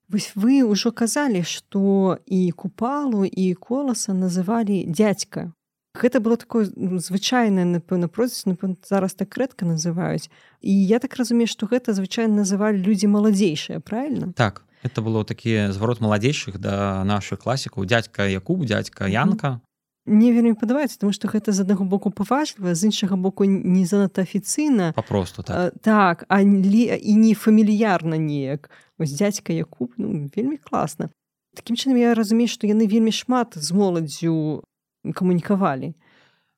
Вось 0.09 0.31
вы 0.35 0.63
ўжо 0.63 0.91
казалі 0.91 1.43
што 1.43 2.17
і 2.25 2.51
купалу 2.51 3.23
і 3.27 3.53
коласа 3.53 4.13
называлі 4.13 4.83
дядзька 4.87 5.51
гэта 5.97 6.19
было 6.19 6.37
такое 6.37 6.69
ну, 6.75 6.99
звычайнае 6.99 7.65
напэўна 7.65 8.07
проц 8.07 8.45
зараз 8.85 9.13
так 9.13 9.33
рэдка 9.37 9.65
называюць 9.65 10.29
і 10.61 10.71
я 10.71 10.99
так 10.99 11.15
разумею 11.15 11.47
што 11.47 11.67
гэта 11.67 11.93
звычайна 11.93 12.43
называлі 12.43 12.81
людзі 12.81 13.07
маладзейшыя 13.07 13.79
правильно? 13.79 14.33
Так. 14.33 14.63
Это 14.83 15.01
было 15.01 15.25
такі 15.25 15.73
зварот 15.73 15.99
маладзейшых 15.99 16.59
да 16.61 17.03
наших 17.03 17.39
класікаў 17.39 17.85
дядька 17.85 18.29
якуб 18.29 18.63
дядька 18.65 19.09
янка 19.09 19.59
мне 20.07 20.31
вельмі 20.31 20.55
падабаецца 20.55 20.97
тому 20.97 21.11
что 21.11 21.27
гэта 21.27 21.51
з 21.51 21.61
аднаго 21.61 21.83
боку 21.83 22.09
паважліва 22.09 22.73
з 22.73 22.87
іншага 22.87 23.19
боку 23.19 23.43
не 23.45 23.85
занадта 23.85 24.23
афіцыйна. 24.23 24.95
Попросту 24.95 25.43
так, 25.43 25.73
так 25.83 26.25
а 26.27 26.43
лі, 26.43 26.87
і 26.95 27.15
не 27.15 27.35
фамільярна 27.35 28.17
неяк. 28.17 28.71
Ось 28.97 29.11
дядька 29.11 29.53
якуб 29.53 29.91
ну, 29.97 30.31
вельмі 30.35 30.57
класна. 30.57 31.09
Таким 31.53 31.75
чынам 31.75 31.99
я 31.99 32.15
разумею 32.15 32.47
што 32.47 32.67
яны 32.67 32.87
вельмі 32.87 33.11
шмат 33.11 33.59
з 33.59 33.71
моладзю 33.75 34.63
камунікавалі. 35.03 35.93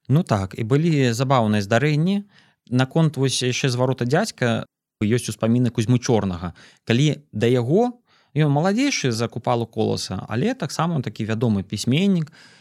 Ну 0.08 0.24
так 0.24 0.54
і 0.54 0.64
былі 0.64 1.10
забаўныя 1.14 1.66
здарэнні. 1.66 2.30
Наконт 2.70 3.18
вось 3.18 3.42
яшчэ 3.42 3.74
зварота 3.74 4.06
дядзька 4.06 4.70
ёсць 5.02 5.34
успаміны 5.34 5.74
кузьмы 5.74 5.98
чорнага. 5.98 6.54
Калі 6.86 7.26
да 7.34 7.50
яго 7.50 7.98
ён 8.38 8.54
маладзейшы 8.54 9.10
за 9.10 9.26
купалу 9.28 9.66
коласа 9.66 10.22
але 10.30 10.54
таксама 10.54 11.02
такі 11.02 11.26
вядомы 11.26 11.66
пісьменнік 11.66 12.30
і 12.30 12.59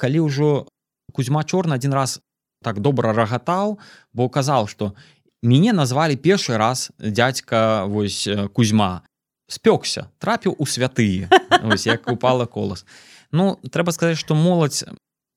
калі 0.00 0.24
ўжо 0.26 0.66
кузьма 1.12 1.44
чорна 1.44 1.76
один 1.76 1.92
раз 1.92 2.20
так 2.64 2.80
добра 2.80 3.12
рагатаў 3.12 3.78
бо 4.12 4.28
казаў 4.28 4.66
что 4.68 4.94
мяне 5.42 5.72
назвалі 5.72 6.16
першы 6.16 6.56
раз 6.56 6.90
дядзька 6.98 7.84
вось 7.86 8.28
кузьма 8.52 9.02
спёкся 9.48 10.08
трапіў 10.18 10.56
у 10.58 10.66
святые 10.66 11.28
як 11.84 12.08
упала 12.10 12.46
колас. 12.46 12.84
Ну 13.32 13.58
трэба 13.62 13.92
сказаць 13.92 14.18
что 14.18 14.34
моладзь 14.34 14.84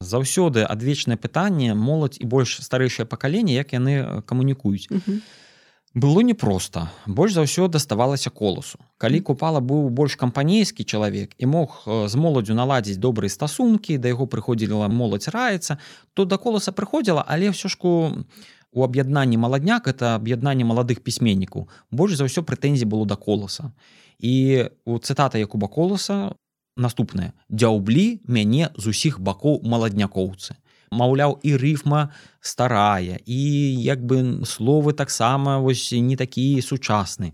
заўсёды 0.02 0.64
адвечнае 0.66 1.18
пытанне 1.18 1.74
моладзь 1.74 2.18
і 2.20 2.26
больш 2.26 2.60
старэйшае 2.60 3.06
пакаленне 3.06 3.54
як 3.54 3.74
яны 3.74 4.24
камунікуюць 4.26 4.90
было 5.94 6.22
непросто. 6.22 6.90
Больш 7.06 7.34
за 7.34 7.44
ўсё 7.44 7.68
даставалася 7.68 8.30
коласу 8.30 8.80
калі 9.02 9.20
купала 9.20 9.60
быў 9.60 9.90
больш 9.90 10.16
кампанейскі 10.16 10.86
чалавек 10.86 11.34
і 11.42 11.46
мог 11.50 11.84
з 11.86 12.14
моладзю 12.16 12.54
наладзіць 12.54 13.02
добрыя 13.02 13.34
стасункі 13.34 13.98
да 13.98 14.14
яго 14.14 14.30
прыходзіла 14.30 14.88
моладзь 14.88 15.34
раецца 15.34 15.82
то 16.14 16.26
да 16.30 16.38
коласа 16.38 16.72
прыходзіла 16.72 17.26
але 17.28 17.50
ўсё 17.50 17.68
жку 17.74 18.14
у 18.72 18.80
аб'яднанні 18.86 19.42
маладняк 19.42 19.90
это 19.90 20.16
аб'яднанне 20.16 20.64
маладых 20.64 21.02
пісьменнікаў 21.02 21.68
больш 21.92 22.16
за 22.16 22.30
ўсё 22.30 22.46
прэтэнзій 22.46 22.86
было 22.86 23.10
да 23.10 23.18
коласа 23.18 23.74
і 24.22 24.70
у 24.86 25.02
цытата 25.02 25.42
якуба 25.42 25.68
коласа 25.68 26.38
наступнае 26.78 27.34
дзяўблі 27.50 28.22
мяне 28.30 28.70
з 28.78 28.94
усіх 28.94 29.20
бакоў 29.20 29.66
маладнякоўцы 29.66 30.61
маўляў 30.92 31.40
і 31.44 31.56
рыфма 31.56 32.12
старая 32.42 33.20
і 33.26 33.40
як 33.82 34.04
бы 34.06 34.46
словы 34.46 34.94
таксама 34.94 35.60
вось 35.60 35.92
не 35.92 36.16
такі 36.16 36.62
сучасны. 36.62 37.34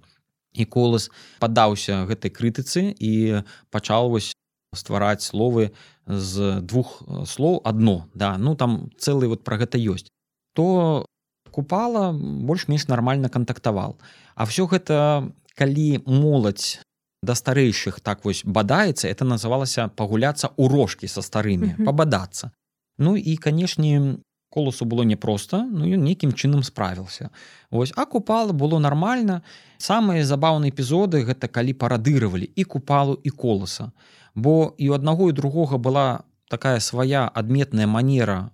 І 0.54 0.66
колас 0.66 1.10
падаўся 1.40 2.06
гэтай 2.06 2.32
крытыцы 2.32 2.94
і 2.94 3.42
пачал 3.70 4.10
вось 4.10 4.34
ствараць 4.74 5.26
словы 5.26 5.74
з 6.06 6.62
двух 6.62 7.02
слоў 7.26 7.62
одно 7.66 8.06
да 8.14 8.38
ну 8.38 8.56
там 8.56 8.90
цэлы 8.98 9.28
вот 9.28 9.44
про 9.44 9.58
гэта 9.58 9.78
ёсць. 9.78 10.10
То 10.54 11.06
купала 11.52 12.14
больш-менш 12.14 12.88
нармальна 12.88 13.30
кантактавал 13.30 13.98
а 14.36 14.46
все 14.46 14.68
гэта 14.68 15.34
калі 15.58 16.06
моладзь 16.06 16.82
да 17.24 17.34
старэйшых 17.34 18.00
так 18.00 18.26
вось 18.26 18.46
бадаецца 18.46 19.10
это 19.10 19.26
называлася 19.26 19.90
пагуляцца 19.90 20.54
ў 20.54 20.70
рожкі 20.70 21.10
са 21.10 21.26
старымі 21.26 21.74
пабадацца 21.82 22.52
Ну 22.98 23.16
і 23.18 23.38
канешне 23.38 24.18
коласу 24.50 24.86
было 24.86 25.04
непросто 25.04 25.64
ну 25.70 25.86
ён 25.86 26.04
нейкім 26.08 26.32
чынам 26.32 26.64
справіўся 26.64 27.30
Вось 27.72 27.94
а 27.96 28.06
купала 28.06 28.54
было 28.54 28.80
нармальна 28.80 29.42
самыя 29.78 30.24
забаўныя 30.24 30.72
эпізоды 30.72 31.24
гэта 31.28 31.52
калі 31.52 31.74
парадыравалі 31.74 32.48
і 32.56 32.64
купалу 32.64 33.20
і 33.24 33.30
коласа 33.30 33.92
бо 34.36 34.74
і 34.78 34.90
у 34.90 34.94
аднаго 34.94 35.30
і 35.30 35.38
другога 35.38 35.78
была 35.78 36.24
такая 36.50 36.80
свая 36.80 37.28
адметная 37.28 37.88
манера 37.88 38.50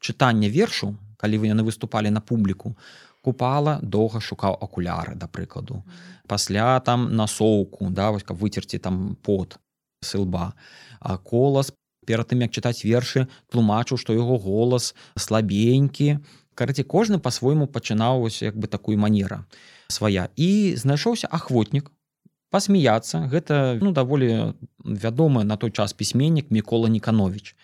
чытання 0.00 0.52
вершу 0.52 0.94
калі 1.16 1.38
вы 1.38 1.50
яны 1.50 1.64
выступалі 1.64 2.12
на 2.12 2.20
публіку 2.20 2.76
купала 3.24 3.80
доўга 3.82 4.20
шукаў 4.20 4.58
акуляры 4.60 5.16
да 5.16 5.26
прыкладу 5.26 5.82
пасля 6.28 6.78
там 6.80 7.16
насоўку 7.16 7.88
да 7.90 8.12
вось 8.12 8.22
каб 8.22 8.36
выцерці 8.36 8.78
там 8.78 9.16
пот 9.22 9.58
сылба 10.04 10.52
а 11.00 11.16
колас 11.16 11.72
перад 12.08 12.32
тым 12.32 12.44
як 12.46 12.56
чытаць 12.56 12.80
вершы 12.88 13.26
тлумачыў 13.52 14.00
што 14.00 14.16
яго 14.16 14.40
голас 14.40 14.94
слабенькі. 15.16 16.18
Караці 16.58 16.82
кожны 16.82 17.20
по-свойму 17.20 17.68
пачынаў 17.68 18.24
вось 18.24 18.40
як 18.42 18.56
бы 18.56 18.66
такую 18.66 18.96
манера 18.98 19.44
свая. 19.92 20.32
І 20.36 20.74
знайшоўся 20.80 21.28
ахвотнік 21.30 21.92
пасмяяцца. 22.50 23.28
Гэта 23.28 23.76
ну 23.84 23.92
даволі 23.92 24.56
вядомы 24.80 25.44
на 25.44 25.60
той 25.60 25.70
час 25.70 25.92
пісьменнік 25.92 26.50
мікола 26.50 26.88
ніканович 26.88 27.54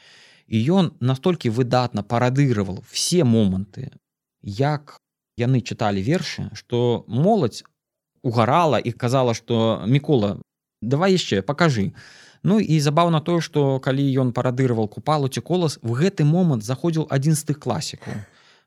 і 0.49 0.61
ён 0.71 0.93
настолькі 1.01 1.49
выдатна 1.51 2.05
парадыраваў 2.05 2.85
все 2.91 3.25
моманты 3.25 3.91
як 4.45 4.99
яны 5.41 5.61
чыталі 5.65 6.05
вершы 6.05 6.51
што 6.53 7.05
моладзь 7.09 7.65
угарала 8.23 8.79
і 8.79 8.93
казала 8.93 9.35
што 9.35 9.81
мікола 9.87 10.37
давай 10.83 11.17
яшчэ 11.17 11.41
покажи 11.41 11.93
Ну 12.45 12.61
і 12.61 12.81
забаўна 12.81 13.21
тое 13.25 13.41
што 13.41 13.81
калі 13.81 14.05
ён 14.21 14.33
парадыраваў 14.37 14.89
купалу 14.93 15.33
ці 15.33 15.41
колас 15.41 15.79
в 15.83 15.97
гэты 15.97 16.29
момант 16.29 16.65
заходзіў 16.65 17.09
адзін 17.09 17.35
з 17.41 17.49
тых 17.51 17.59
класікаў. 17.65 18.21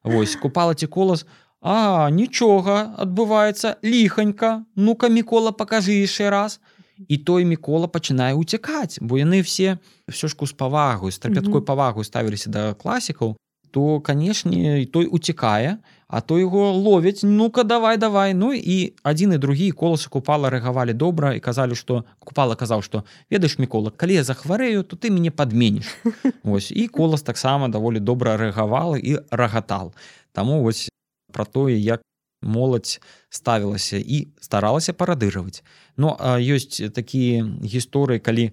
Вось 0.04 0.36
купала 0.36 0.74
ці 0.74 0.90
колас 0.90 1.26
а 1.62 2.10
нічога 2.14 2.94
адбываецца 2.98 3.78
ліханька 3.84 4.66
ну-ка 4.76 5.10
мікола 5.10 5.52
покажы 5.52 5.98
яшчэ 5.98 6.30
раз 6.30 6.60
і 7.08 7.18
той 7.18 7.46
мікола 7.46 7.90
пачынае 7.90 8.34
уцякаць 8.38 9.02
бо 9.02 9.18
яны 9.18 9.42
все 9.42 9.78
все 10.10 10.28
жку 10.28 10.46
з 10.46 10.54
павагу 10.54 11.12
з 11.12 11.18
трапяткой 11.18 11.62
павагу 11.62 12.04
ставіліся 12.04 12.50
да 12.50 12.74
класікаў 12.74 13.38
то 13.78 14.00
канешне 14.02 14.90
той 14.90 15.06
уцікае 15.06 15.78
а 16.08 16.22
то 16.22 16.40
его 16.40 16.72
ловяць 16.74 17.22
ну-ка 17.22 17.64
давай 17.64 17.98
давай 18.02 18.34
ну 18.34 18.50
і 18.58 18.98
адзін 19.04 19.36
і 19.36 19.38
другі 19.38 19.70
коласы 19.70 20.10
купала 20.10 20.50
рэагавалі 20.50 20.98
добра 20.98 21.36
і 21.38 21.44
казалі 21.46 21.78
што 21.78 22.02
купала 22.18 22.58
казаў 22.58 22.82
што 22.82 23.04
ведаеш 23.30 23.60
мікола 23.62 23.94
калі 23.94 24.18
я 24.18 24.24
захварэю 24.26 24.82
то 24.82 24.98
ты 24.98 25.14
мяне 25.14 25.30
падменіш 25.30 25.94
ось 26.58 26.72
і 26.74 26.88
колас 26.88 27.22
таксама 27.22 27.70
даволі 27.70 28.02
добра 28.02 28.34
рэагавала 28.34 28.98
і 28.98 29.22
рагатал 29.30 29.94
таму 30.34 30.64
вось 30.66 30.90
про 31.30 31.46
тое 31.46 31.78
як 31.78 32.02
моладзь 32.42 32.98
ставілася 33.30 34.02
і 34.02 34.34
старалася 34.42 34.98
парадыраваць 34.98 35.62
Ну 35.98 36.18
а 36.18 36.42
ёсць 36.42 36.82
такія 36.98 37.46
гісторыі 37.62 38.26
калі 38.26 38.50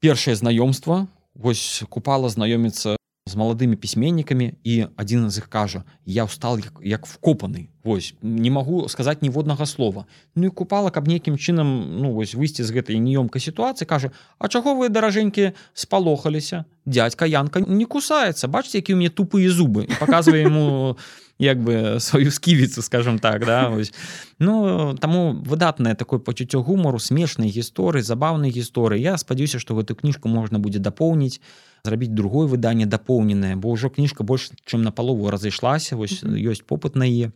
першае 0.00 0.40
знаёмства 0.40 1.04
вось 1.36 1.84
купала 1.92 2.32
знаёміцца 2.32 2.96
з 3.32 3.40
маладымі 3.40 3.80
пісьменнікамі 3.80 4.52
і 4.60 4.74
адзін 5.00 5.32
з 5.32 5.40
іх 5.40 5.48
кажа 5.48 5.88
я 6.04 6.28
ўстал 6.28 6.60
як, 6.60 6.76
як 6.84 7.08
вкопаны 7.08 7.72
Вось 7.82 8.14
не 8.22 8.50
магу 8.50 8.86
сказаць 8.88 9.22
ніводнага 9.22 9.66
слова. 9.66 10.04
Ну 10.36 10.46
і 10.46 10.54
купала 10.54 10.90
каб 10.94 11.08
нейкім 11.08 11.34
чынам 11.34 11.98
ну 11.98 12.12
вось 12.12 12.36
выйсці 12.36 12.62
з 12.62 12.70
гэтай 12.70 13.00
неёмкай 13.00 13.40
сітуацыі 13.40 13.88
кажа 13.88 14.12
А 14.38 14.46
чаго 14.52 14.76
вы 14.76 14.92
даражэнькі 14.92 15.56
спалохаліся? 15.74 16.64
Дядька 16.86 17.26
янка 17.26 17.64
не 17.64 17.88
кусаецца 17.88 18.46
бачце 18.46 18.78
які 18.78 18.94
ў 18.94 19.00
мне 19.00 19.10
тупыя 19.10 19.50
зубы 19.50 19.88
показвае 19.98 20.46
ему 20.46 20.94
як 21.42 21.58
бы 21.58 21.98
сваю 21.98 22.30
сківіцу 22.30 22.82
скажем 22.82 23.18
так 23.18 23.46
да 23.46 23.68
вось. 23.68 23.92
ну 24.38 24.94
таму 25.00 25.32
выдатнае 25.42 25.94
такое 25.94 26.20
пачуццё 26.20 26.62
гумару 26.62 26.98
смешнай 26.98 27.50
гісторыі 27.50 28.02
забаўнай 28.02 28.50
гісторыі. 28.54 29.02
Я 29.02 29.18
спадзяюся 29.18 29.58
што 29.58 29.74
гэту 29.74 29.98
кніжку 29.98 30.28
можна 30.28 30.58
будзе 30.58 30.78
дапоўніць 30.78 31.40
зрабіць 31.84 32.14
другое 32.14 32.46
выданне 32.46 32.86
дапоўненае 32.86 33.56
бо 33.56 33.74
ўжо 33.74 33.90
кніжка 33.90 34.22
больш 34.22 34.50
чым 34.64 34.82
на 34.86 34.92
палову 34.92 35.30
разышлася 35.30 35.96
вось 35.96 36.22
ёсць 36.22 36.62
попыт 36.62 36.94
на 36.94 37.06
е 37.08 37.32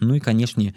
ну 0.00 0.14
і 0.16 0.20
канешне 0.20 0.74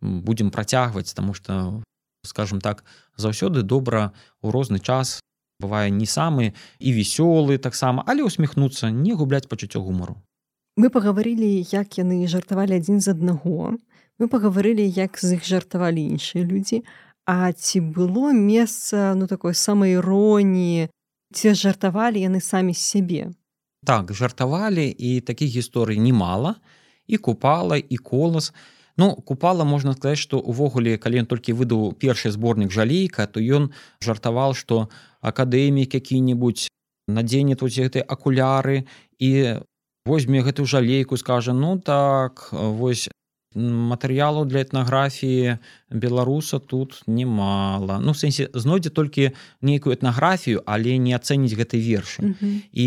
будемм 0.00 0.50
працягваць 0.50 1.12
тому 1.12 1.34
что 1.34 1.82
скажем 2.24 2.60
так 2.60 2.84
заўсёды 3.16 3.62
добра 3.62 4.12
у 4.40 4.50
розны 4.50 4.78
час 4.80 5.20
бывае 5.60 5.90
не 5.90 6.06
самы 6.06 6.52
і 6.78 6.88
весёлы 6.96 7.58
таксама 7.58 8.02
але 8.06 8.24
усміхнуцца 8.26 8.90
не 8.90 9.14
губляць 9.14 9.46
пачуццё 9.46 9.80
гумару. 9.80 10.16
Мы 10.76 10.88
пагаварылі 10.88 11.60
як 11.68 12.00
яны 12.00 12.24
жартавалі 12.26 12.80
адзін 12.80 13.04
з 13.04 13.12
аднаго. 13.12 13.76
Мы 14.18 14.28
пагаварылі 14.32 14.88
як 14.88 15.20
з 15.20 15.36
іх 15.36 15.44
жартавалі 15.44 16.00
іншыя 16.00 16.48
людзі. 16.48 16.82
А 17.28 17.52
ці 17.52 17.84
было 17.92 18.32
месца 18.32 19.12
ну 19.14 19.28
такой 19.28 19.54
самай 19.54 20.00
іроніі 20.00 20.88
ці 21.32 21.56
жартавалі 21.56 22.20
яны 22.20 22.40
самі 22.40 22.76
сябе 22.76 23.32
так 23.84 24.14
жартавалі 24.14 24.94
і 24.98 25.20
такіх 25.20 25.50
гісторый 25.50 25.98
немало. 25.98 26.54
І 27.06 27.16
купала 27.16 27.76
і 27.76 27.96
колас 27.96 28.52
ну 28.96 29.14
купала 29.14 29.64
можна 29.64 29.92
сказаць 29.92 30.22
што 30.22 30.38
увогуле 30.38 30.96
калі 30.96 31.24
ён 31.24 31.26
толькі 31.26 31.56
выдаў 31.58 31.92
першы 31.98 32.30
зборнік 32.30 32.70
жалейка 32.70 33.26
то 33.26 33.40
ён 33.40 33.72
жартаваў 34.04 34.54
што 34.54 34.88
акадэмік 35.20 35.98
які-небудзь 35.98 36.68
надзене 37.08 37.56
тут 37.56 37.74
гэты 37.74 38.04
акуляры 38.06 38.86
і 39.18 39.58
возьме 40.06 40.44
гэтую 40.46 40.66
жалейку 40.66 41.16
скажа 41.16 41.52
ну 41.52 41.80
так 41.80 42.48
вось 42.52 43.08
матэрыялу 43.54 44.44
для 44.44 44.62
этнаграфіі 44.62 45.58
беларуса 45.90 46.58
тут 46.58 47.02
немало 47.06 47.98
ну 48.00 48.14
сэнсе 48.14 48.48
знойдзе 48.54 48.90
толькі 48.90 49.32
нейкую 49.60 49.96
этнаграфію 49.96 50.62
але 50.66 50.96
не 50.98 51.12
ацэніць 51.12 51.56
гэтай 51.56 51.80
вершы 51.80 52.22
mm 52.22 52.34
-hmm. 52.34 52.56
і 52.72 52.86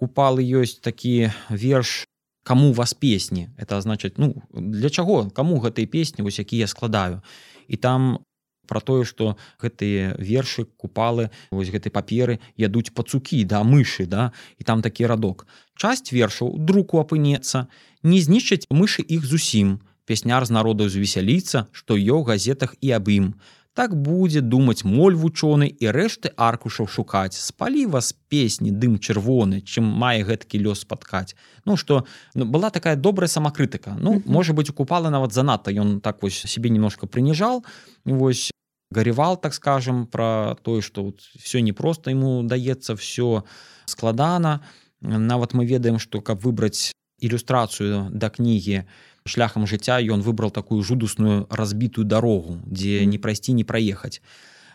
купалы 0.00 0.42
ёсць 0.42 0.80
такі 0.80 1.30
верш 1.50 2.06
кому 2.44 2.72
вас 2.72 2.94
песні? 2.94 3.48
Это 3.58 3.80
значыць 3.80 4.14
ну 4.16 4.42
для 4.52 4.90
чаго 4.90 5.30
кому 5.30 5.60
гэтай 5.60 5.86
песні 5.86 6.24
вось 6.24 6.38
які 6.38 6.56
я 6.56 6.66
складаю. 6.66 7.22
І 7.68 7.76
там 7.76 8.18
про 8.66 8.80
тое 8.80 9.04
что 9.04 9.36
гэтыя 9.60 10.16
вершы 10.20 10.66
купалы 10.76 11.30
вось 11.50 11.70
гэтай 11.70 11.90
паперы 11.90 12.38
ядуць 12.56 12.92
пацукі 12.92 13.44
да 13.44 13.64
мышы 13.64 14.06
да? 14.06 14.32
І 14.58 14.64
там 14.64 14.82
такі 14.82 15.06
радок. 15.06 15.46
Часть 15.76 16.12
вершаў 16.12 16.58
друку 16.58 17.00
апынецца 17.00 17.66
не 18.02 18.20
знішчаць 18.20 18.68
мышы 18.70 19.02
іх 19.02 19.24
зусім 19.24 19.80
песняр 20.06 20.46
з 20.46 20.54
народаў 20.54 20.88
звесяліцца 20.88 21.66
што 21.72 21.96
ё 21.96 22.20
ў 22.20 22.24
газетах 22.24 22.76
і 22.80 22.92
аб 22.96 23.08
ім. 23.08 23.28
Так 23.74 23.96
будзе 23.98 24.38
думаць 24.40 24.86
моль 24.86 25.16
вучоны 25.18 25.66
і 25.66 25.90
рэшты 25.90 26.30
аркушаў 26.38 26.86
шукаць. 26.86 27.34
Спалі 27.34 27.86
вас 27.90 28.14
песні 28.30 28.70
дым 28.70 29.02
чырвоны 29.02 29.66
чым 29.66 29.82
мае 29.82 30.22
гэткі 30.22 30.62
лёс 30.62 30.86
спаткаць. 30.86 31.34
Ну 31.66 31.74
што 31.76 32.06
ну, 32.34 32.46
была 32.46 32.70
такая 32.70 32.94
добрая 32.94 33.26
самакрытыка. 33.26 33.98
Ну 33.98 34.22
можа 34.26 34.52
быть 34.54 34.70
укупала 34.70 35.10
нават 35.10 35.34
занадта. 35.34 35.74
Ён 35.74 36.00
так 36.00 36.22
вось 36.22 36.38
себе 36.38 36.70
немножко 36.70 37.06
прыніжал 37.06 37.64
вось 38.04 38.52
гаревал 38.92 39.36
так 39.36 39.54
скажем 39.54 40.06
про 40.06 40.56
тое 40.62 40.80
что 40.80 41.02
вот 41.02 41.20
все 41.42 41.60
непросто 41.60 42.10
ему 42.10 42.44
даецца 42.44 42.94
все 42.94 43.42
складана. 43.86 44.62
Нават 45.00 45.52
мы 45.52 45.66
ведаем 45.66 45.98
что 45.98 46.20
каб 46.20 46.38
выбраць 46.46 46.92
ілюстрацыю 47.18 48.06
да 48.10 48.30
кнігі 48.30 48.86
шляхам 49.26 49.66
жыцця 49.66 50.00
ён 50.00 50.20
выбрал 50.20 50.50
такую 50.50 50.82
жудасную 50.82 51.46
разбітую 51.50 52.04
дарогу 52.04 52.60
дзе 52.66 53.06
не 53.06 53.18
прайсці 53.18 53.52
не 53.52 53.64
праехаць. 53.64 54.20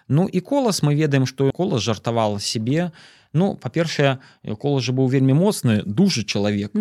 Ну 0.10 0.26
і 0.26 0.40
колас 0.40 0.82
мы 0.82 0.96
ведаем 0.96 1.26
что 1.26 1.52
колас 1.52 1.82
жартавал 1.82 2.40
себе 2.40 2.92
ну 3.34 3.56
па-першае 3.56 4.18
колас 4.58 4.84
жа 4.84 4.94
быў 4.94 5.08
вельмі 5.08 5.34
моцны 5.34 5.84
дужы 5.86 6.26
чалавек. 6.26 6.74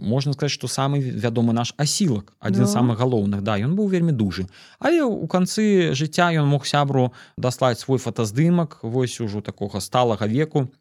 Можна 0.00 0.32
сказаць 0.32 0.56
что 0.56 0.66
самы 0.66 1.00
вядомы 1.00 1.52
наш 1.52 1.74
асілак 1.76 2.32
адзін 2.40 2.64
з 2.64 2.72
да. 2.72 2.80
самых 2.80 2.96
галоўных. 2.96 3.44
Да 3.44 3.60
ён 3.60 3.76
быў 3.76 3.92
вельмі 3.92 4.12
дужы. 4.16 4.48
Але 4.80 5.04
у 5.04 5.26
канцы 5.28 5.92
жыцця 5.92 6.32
ён 6.32 6.48
мог 6.48 6.64
сябру 6.64 7.12
даслаць 7.36 7.84
свой 7.84 7.98
фотаздымак 7.98 8.80
вось 8.80 9.20
ужо 9.20 9.44
такога 9.44 9.80
сталага 9.80 10.24
веку 10.24 10.72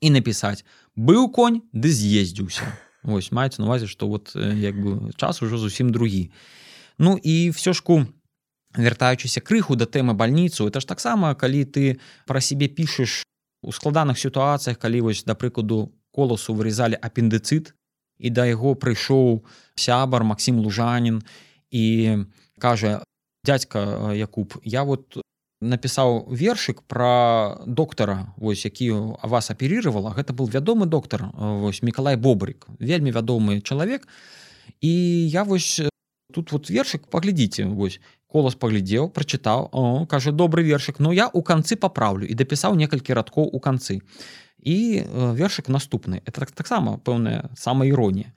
і 0.00 0.08
напісаць 0.08 0.64
быў 0.96 1.28
конь 1.28 1.60
ды 1.72 1.92
з'ездзіўся 1.92 2.64
Вось 3.06 3.30
маецца 3.30 3.62
навазе 3.62 3.86
што 3.86 4.10
вот 4.10 4.34
як 4.34 4.74
бы 4.74 5.14
час 5.16 5.42
ужо 5.42 5.58
зусім 5.58 5.94
другі 5.94 6.30
Ну 6.98 7.16
і 7.22 7.50
все 7.50 7.72
шку 7.72 8.02
вяртаючыся 8.76 9.40
крыху 9.40 9.76
да 9.76 9.86
тэмы 9.86 10.12
бальніцу 10.12 10.66
это 10.66 10.80
ж 10.80 10.86
таксама 10.86 11.34
калі 11.34 11.64
ты 11.64 11.98
пра 12.26 12.40
сябе 12.40 12.68
пішаш 12.68 13.22
у 13.62 13.72
складаных 13.72 14.18
сітуацыях 14.18 14.78
калі 14.78 15.00
вось 15.08 15.24
да 15.24 15.34
прыкладу 15.34 15.94
коласу 16.10 16.54
вырезалі 16.54 16.98
апендыцыт 17.00 17.72
і 18.18 18.28
да 18.30 18.46
яго 18.48 18.74
прыйшоў 18.74 19.44
сябар 19.76 20.24
Масім 20.24 20.60
лужанін 20.60 21.22
і 21.70 22.26
кажа 22.58 23.04
дядька 23.44 24.12
Якуб 24.12 24.58
я 24.64 24.82
вот 24.82 25.20
напісаў 25.60 26.28
вершык 26.28 26.82
про 26.86 27.56
доктара 27.66 28.32
вось 28.36 28.64
які 28.64 28.92
а 28.92 29.26
вас 29.26 29.50
аперировала 29.50 30.12
гэта 30.12 30.32
был 30.32 30.48
вядомы 30.48 30.86
доктар 30.86 31.30
вось 31.32 31.82
міколай 31.82 32.16
бобрик 32.16 32.66
вельмі 32.78 33.10
вядомы 33.10 33.60
чалавек. 33.60 34.08
І 34.80 34.90
я 35.28 35.44
вось 35.44 35.80
тут 36.32 36.52
вот 36.52 36.70
вершык 36.70 37.08
паглядзіце 37.08 37.64
вось 37.64 38.00
колас 38.28 38.54
паглядзеў 38.54 39.08
прачытаў 39.08 40.06
кажа 40.06 40.32
добрый 40.32 40.64
вершык 40.64 41.00
но 41.00 41.12
я 41.12 41.28
у 41.32 41.42
канцы 41.42 41.76
паправлю 41.76 42.26
і 42.26 42.34
дапісаў 42.34 42.76
некалькі 42.76 43.14
радкоў 43.14 43.48
у 43.52 43.60
канцы. 43.60 44.02
І 44.60 45.06
вершык 45.08 45.68
наступны. 45.68 46.20
Это 46.26 46.40
так 46.40 46.50
таксама 46.50 46.98
пэўная 46.98 47.48
самая 47.56 47.88
іронія 47.88 48.34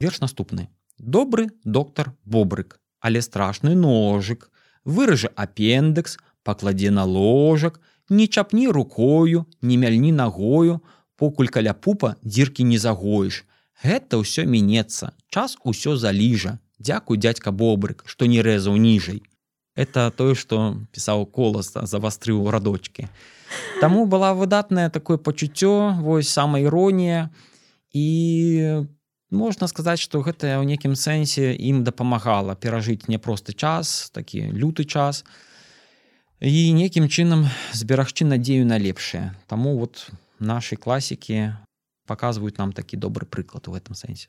верш 0.00 0.20
наступны. 0.20 0.68
Добры 0.98 1.48
доктор 1.64 2.12
бобрык 2.24 2.80
але 3.00 3.20
страшны 3.20 3.74
ножык 3.74 4.50
выражы 4.84 5.28
апендекс 5.34 6.18
пакладзе 6.46 6.94
на 6.94 7.04
ложак, 7.04 7.80
не 8.08 8.26
чапні 8.26 8.68
рукою, 8.68 9.44
не 9.62 9.76
мяльні 9.76 10.12
нагою, 10.12 10.80
покуль 11.16 11.50
каля 11.50 11.74
пупа 11.74 12.14
дзіркі 12.22 12.64
не 12.64 12.78
загоіш. 12.78 13.42
Гэта 13.82 14.22
ўсё 14.22 14.46
мінецца, 14.46 15.12
час 15.28 15.58
усё 15.64 15.98
заліжа. 15.98 16.58
Дякуй 16.78 17.16
дядька 17.18 17.50
бобрык, 17.52 18.04
што 18.06 18.28
не 18.28 18.40
рэзаў 18.44 18.76
ніжэй. 18.76 19.24
Это 19.76 20.08
тое, 20.08 20.34
што 20.34 20.76
пісаў 20.92 21.26
колас 21.28 21.72
завастрыў 21.72 22.48
радочки. 22.48 23.08
Таму 23.80 24.06
была 24.06 24.32
выдатнае 24.32 24.88
такое 24.88 25.16
пачуццё, 25.16 26.00
вось 26.00 26.28
самая 26.28 26.64
іронія 26.64 27.28
і 27.92 28.86
можна 29.30 29.68
сказаць, 29.68 30.00
што 30.00 30.24
гэта 30.24 30.56
ў 30.60 30.64
нейкім 30.64 30.96
сэнсе 30.96 31.52
ім 31.52 31.84
дапамагала 31.84 32.56
перажыць 32.56 33.08
няпросты 33.08 33.52
час, 33.52 34.08
такі 34.12 34.48
люты 34.52 34.84
час, 34.88 35.24
і 36.40 36.72
некім 36.76 37.08
чынам 37.08 37.48
зберагчы 37.72 38.28
надзею 38.28 38.66
на 38.66 38.76
лепшае 38.78 39.32
Таму 39.46 39.78
вот 39.78 40.10
нашай 40.38 40.76
класікі 40.76 41.56
паказваюць 42.06 42.58
нам 42.58 42.72
такі 42.72 43.00
добры 43.00 43.24
прыклад 43.24 43.68
у 43.68 43.72
гэтым 43.72 43.96
сэнсе 43.96 44.28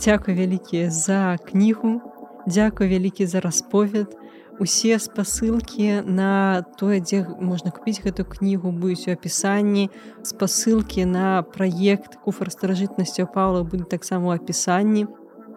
Дзякуй 0.00 0.32
вялікі 0.32 0.88
за 0.88 1.36
кнігу 1.44 2.00
Дзякуй 2.48 2.88
вялікі 2.88 3.26
за 3.26 3.40
расповед. 3.40 4.16
Усе 4.60 4.98
спасылкі 5.00 6.00
на 6.04 6.64
тое 6.80 7.00
дзе 7.00 7.24
можна 7.40 7.72
купіць 7.72 8.00
гэту 8.04 8.24
кнігу 8.24 8.72
будуць 8.72 9.08
у 9.08 9.12
апісанні 9.12 9.88
спасылкі 10.24 11.04
на 11.04 11.40
праект 11.40 12.16
куфар 12.24 12.52
старажытнасцю 12.52 13.24
Паўла 13.28 13.64
будуць 13.64 13.88
таксама 13.88 14.32
у 14.32 14.36
апісанні 14.36 15.08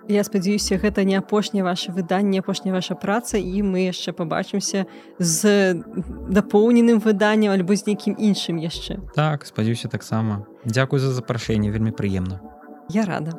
Я 0.07 0.23
спадзяюся 0.23 0.77
гэта 0.77 1.03
не 1.03 1.15
апошняе 1.15 1.63
ваше 1.63 1.91
выданне 1.91 2.39
апошняя 2.39 2.75
ваша 2.75 2.95
праца 2.95 3.37
і 3.37 3.63
мы 3.63 3.87
яшчэ 3.87 4.11
побачымся 4.11 4.85
з 5.19 5.79
дапоўненым 6.27 6.99
выданнем 6.99 7.51
альбо 7.55 7.75
з 7.75 7.87
нейкім 7.87 8.19
іншым 8.19 8.59
яшчэ. 8.59 8.99
Так 9.15 9.45
спадзяюся 9.45 9.87
таксама. 9.87 10.45
Дякую 10.65 10.99
за 10.99 11.13
запрашэнне 11.13 11.71
вельмі 11.71 11.95
прыемна. 11.95 12.41
Я 12.89 13.05
рада. 13.05 13.31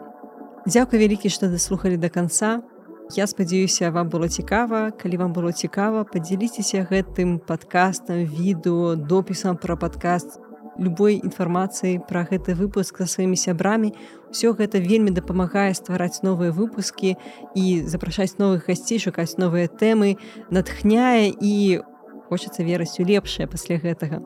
Дзякуй 0.64 0.98
вялікі 0.98 1.28
што 1.28 1.52
даслухалі 1.52 2.00
до 2.00 2.08
конца 2.08 2.64
Я 3.12 3.26
спадзяюся 3.26 3.90
вам 3.90 4.08
было 4.08 4.28
цікава. 4.28 4.90
Калі 4.90 5.16
вам 5.16 5.32
было 5.32 5.52
цікава 5.52 6.04
подзяліцеся 6.04 6.88
гэтым 6.88 7.38
подкастам 7.38 8.24
відэо 8.24 8.96
допісам 8.96 9.56
про 9.60 9.76
падкаст 9.76 10.40
любой 10.78 11.20
інфармацыі 11.22 12.02
пра 12.08 12.26
гэты 12.28 12.54
выпуск 12.58 13.00
са 13.02 13.06
сваімі 13.06 13.36
сябрамі. 13.38 13.94
Ўсё 14.34 14.52
гэта 14.58 14.82
вельмі 14.82 15.14
дапамагае 15.14 15.74
ствараць 15.74 16.22
новыя 16.26 16.50
выпускі 16.50 17.16
і 17.54 17.64
запрашаць 17.86 18.38
новых 18.38 18.66
гасцей 18.66 18.98
шукаць 18.98 19.38
новыя 19.38 19.70
тэмы 19.70 20.18
натхняе 20.50 21.30
і 21.30 21.80
хочацца 22.28 22.66
верыць 22.66 22.98
у 22.98 23.06
лепшае 23.06 23.46
пасля 23.46 23.78
гэтага. 23.78 24.24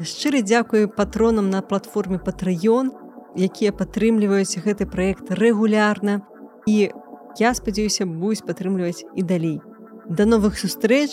Шчыры 0.00 0.44
дзякую 0.44 0.88
патронам 0.88 1.50
на 1.50 1.62
платформе 1.62 2.20
патрыён 2.20 2.92
якія 3.36 3.72
падтрымліваюць 3.72 4.58
гэты 4.58 4.86
праект 4.86 5.30
рэгулярна. 5.30 6.22
І 6.66 6.90
я 7.38 7.54
спадзяюся 7.54 8.06
будуць 8.06 8.44
падтрымліваць 8.44 9.04
і 9.14 9.22
далей. 9.22 9.60
Да 10.10 10.26
новых 10.26 10.58
сустрэч 10.58 11.08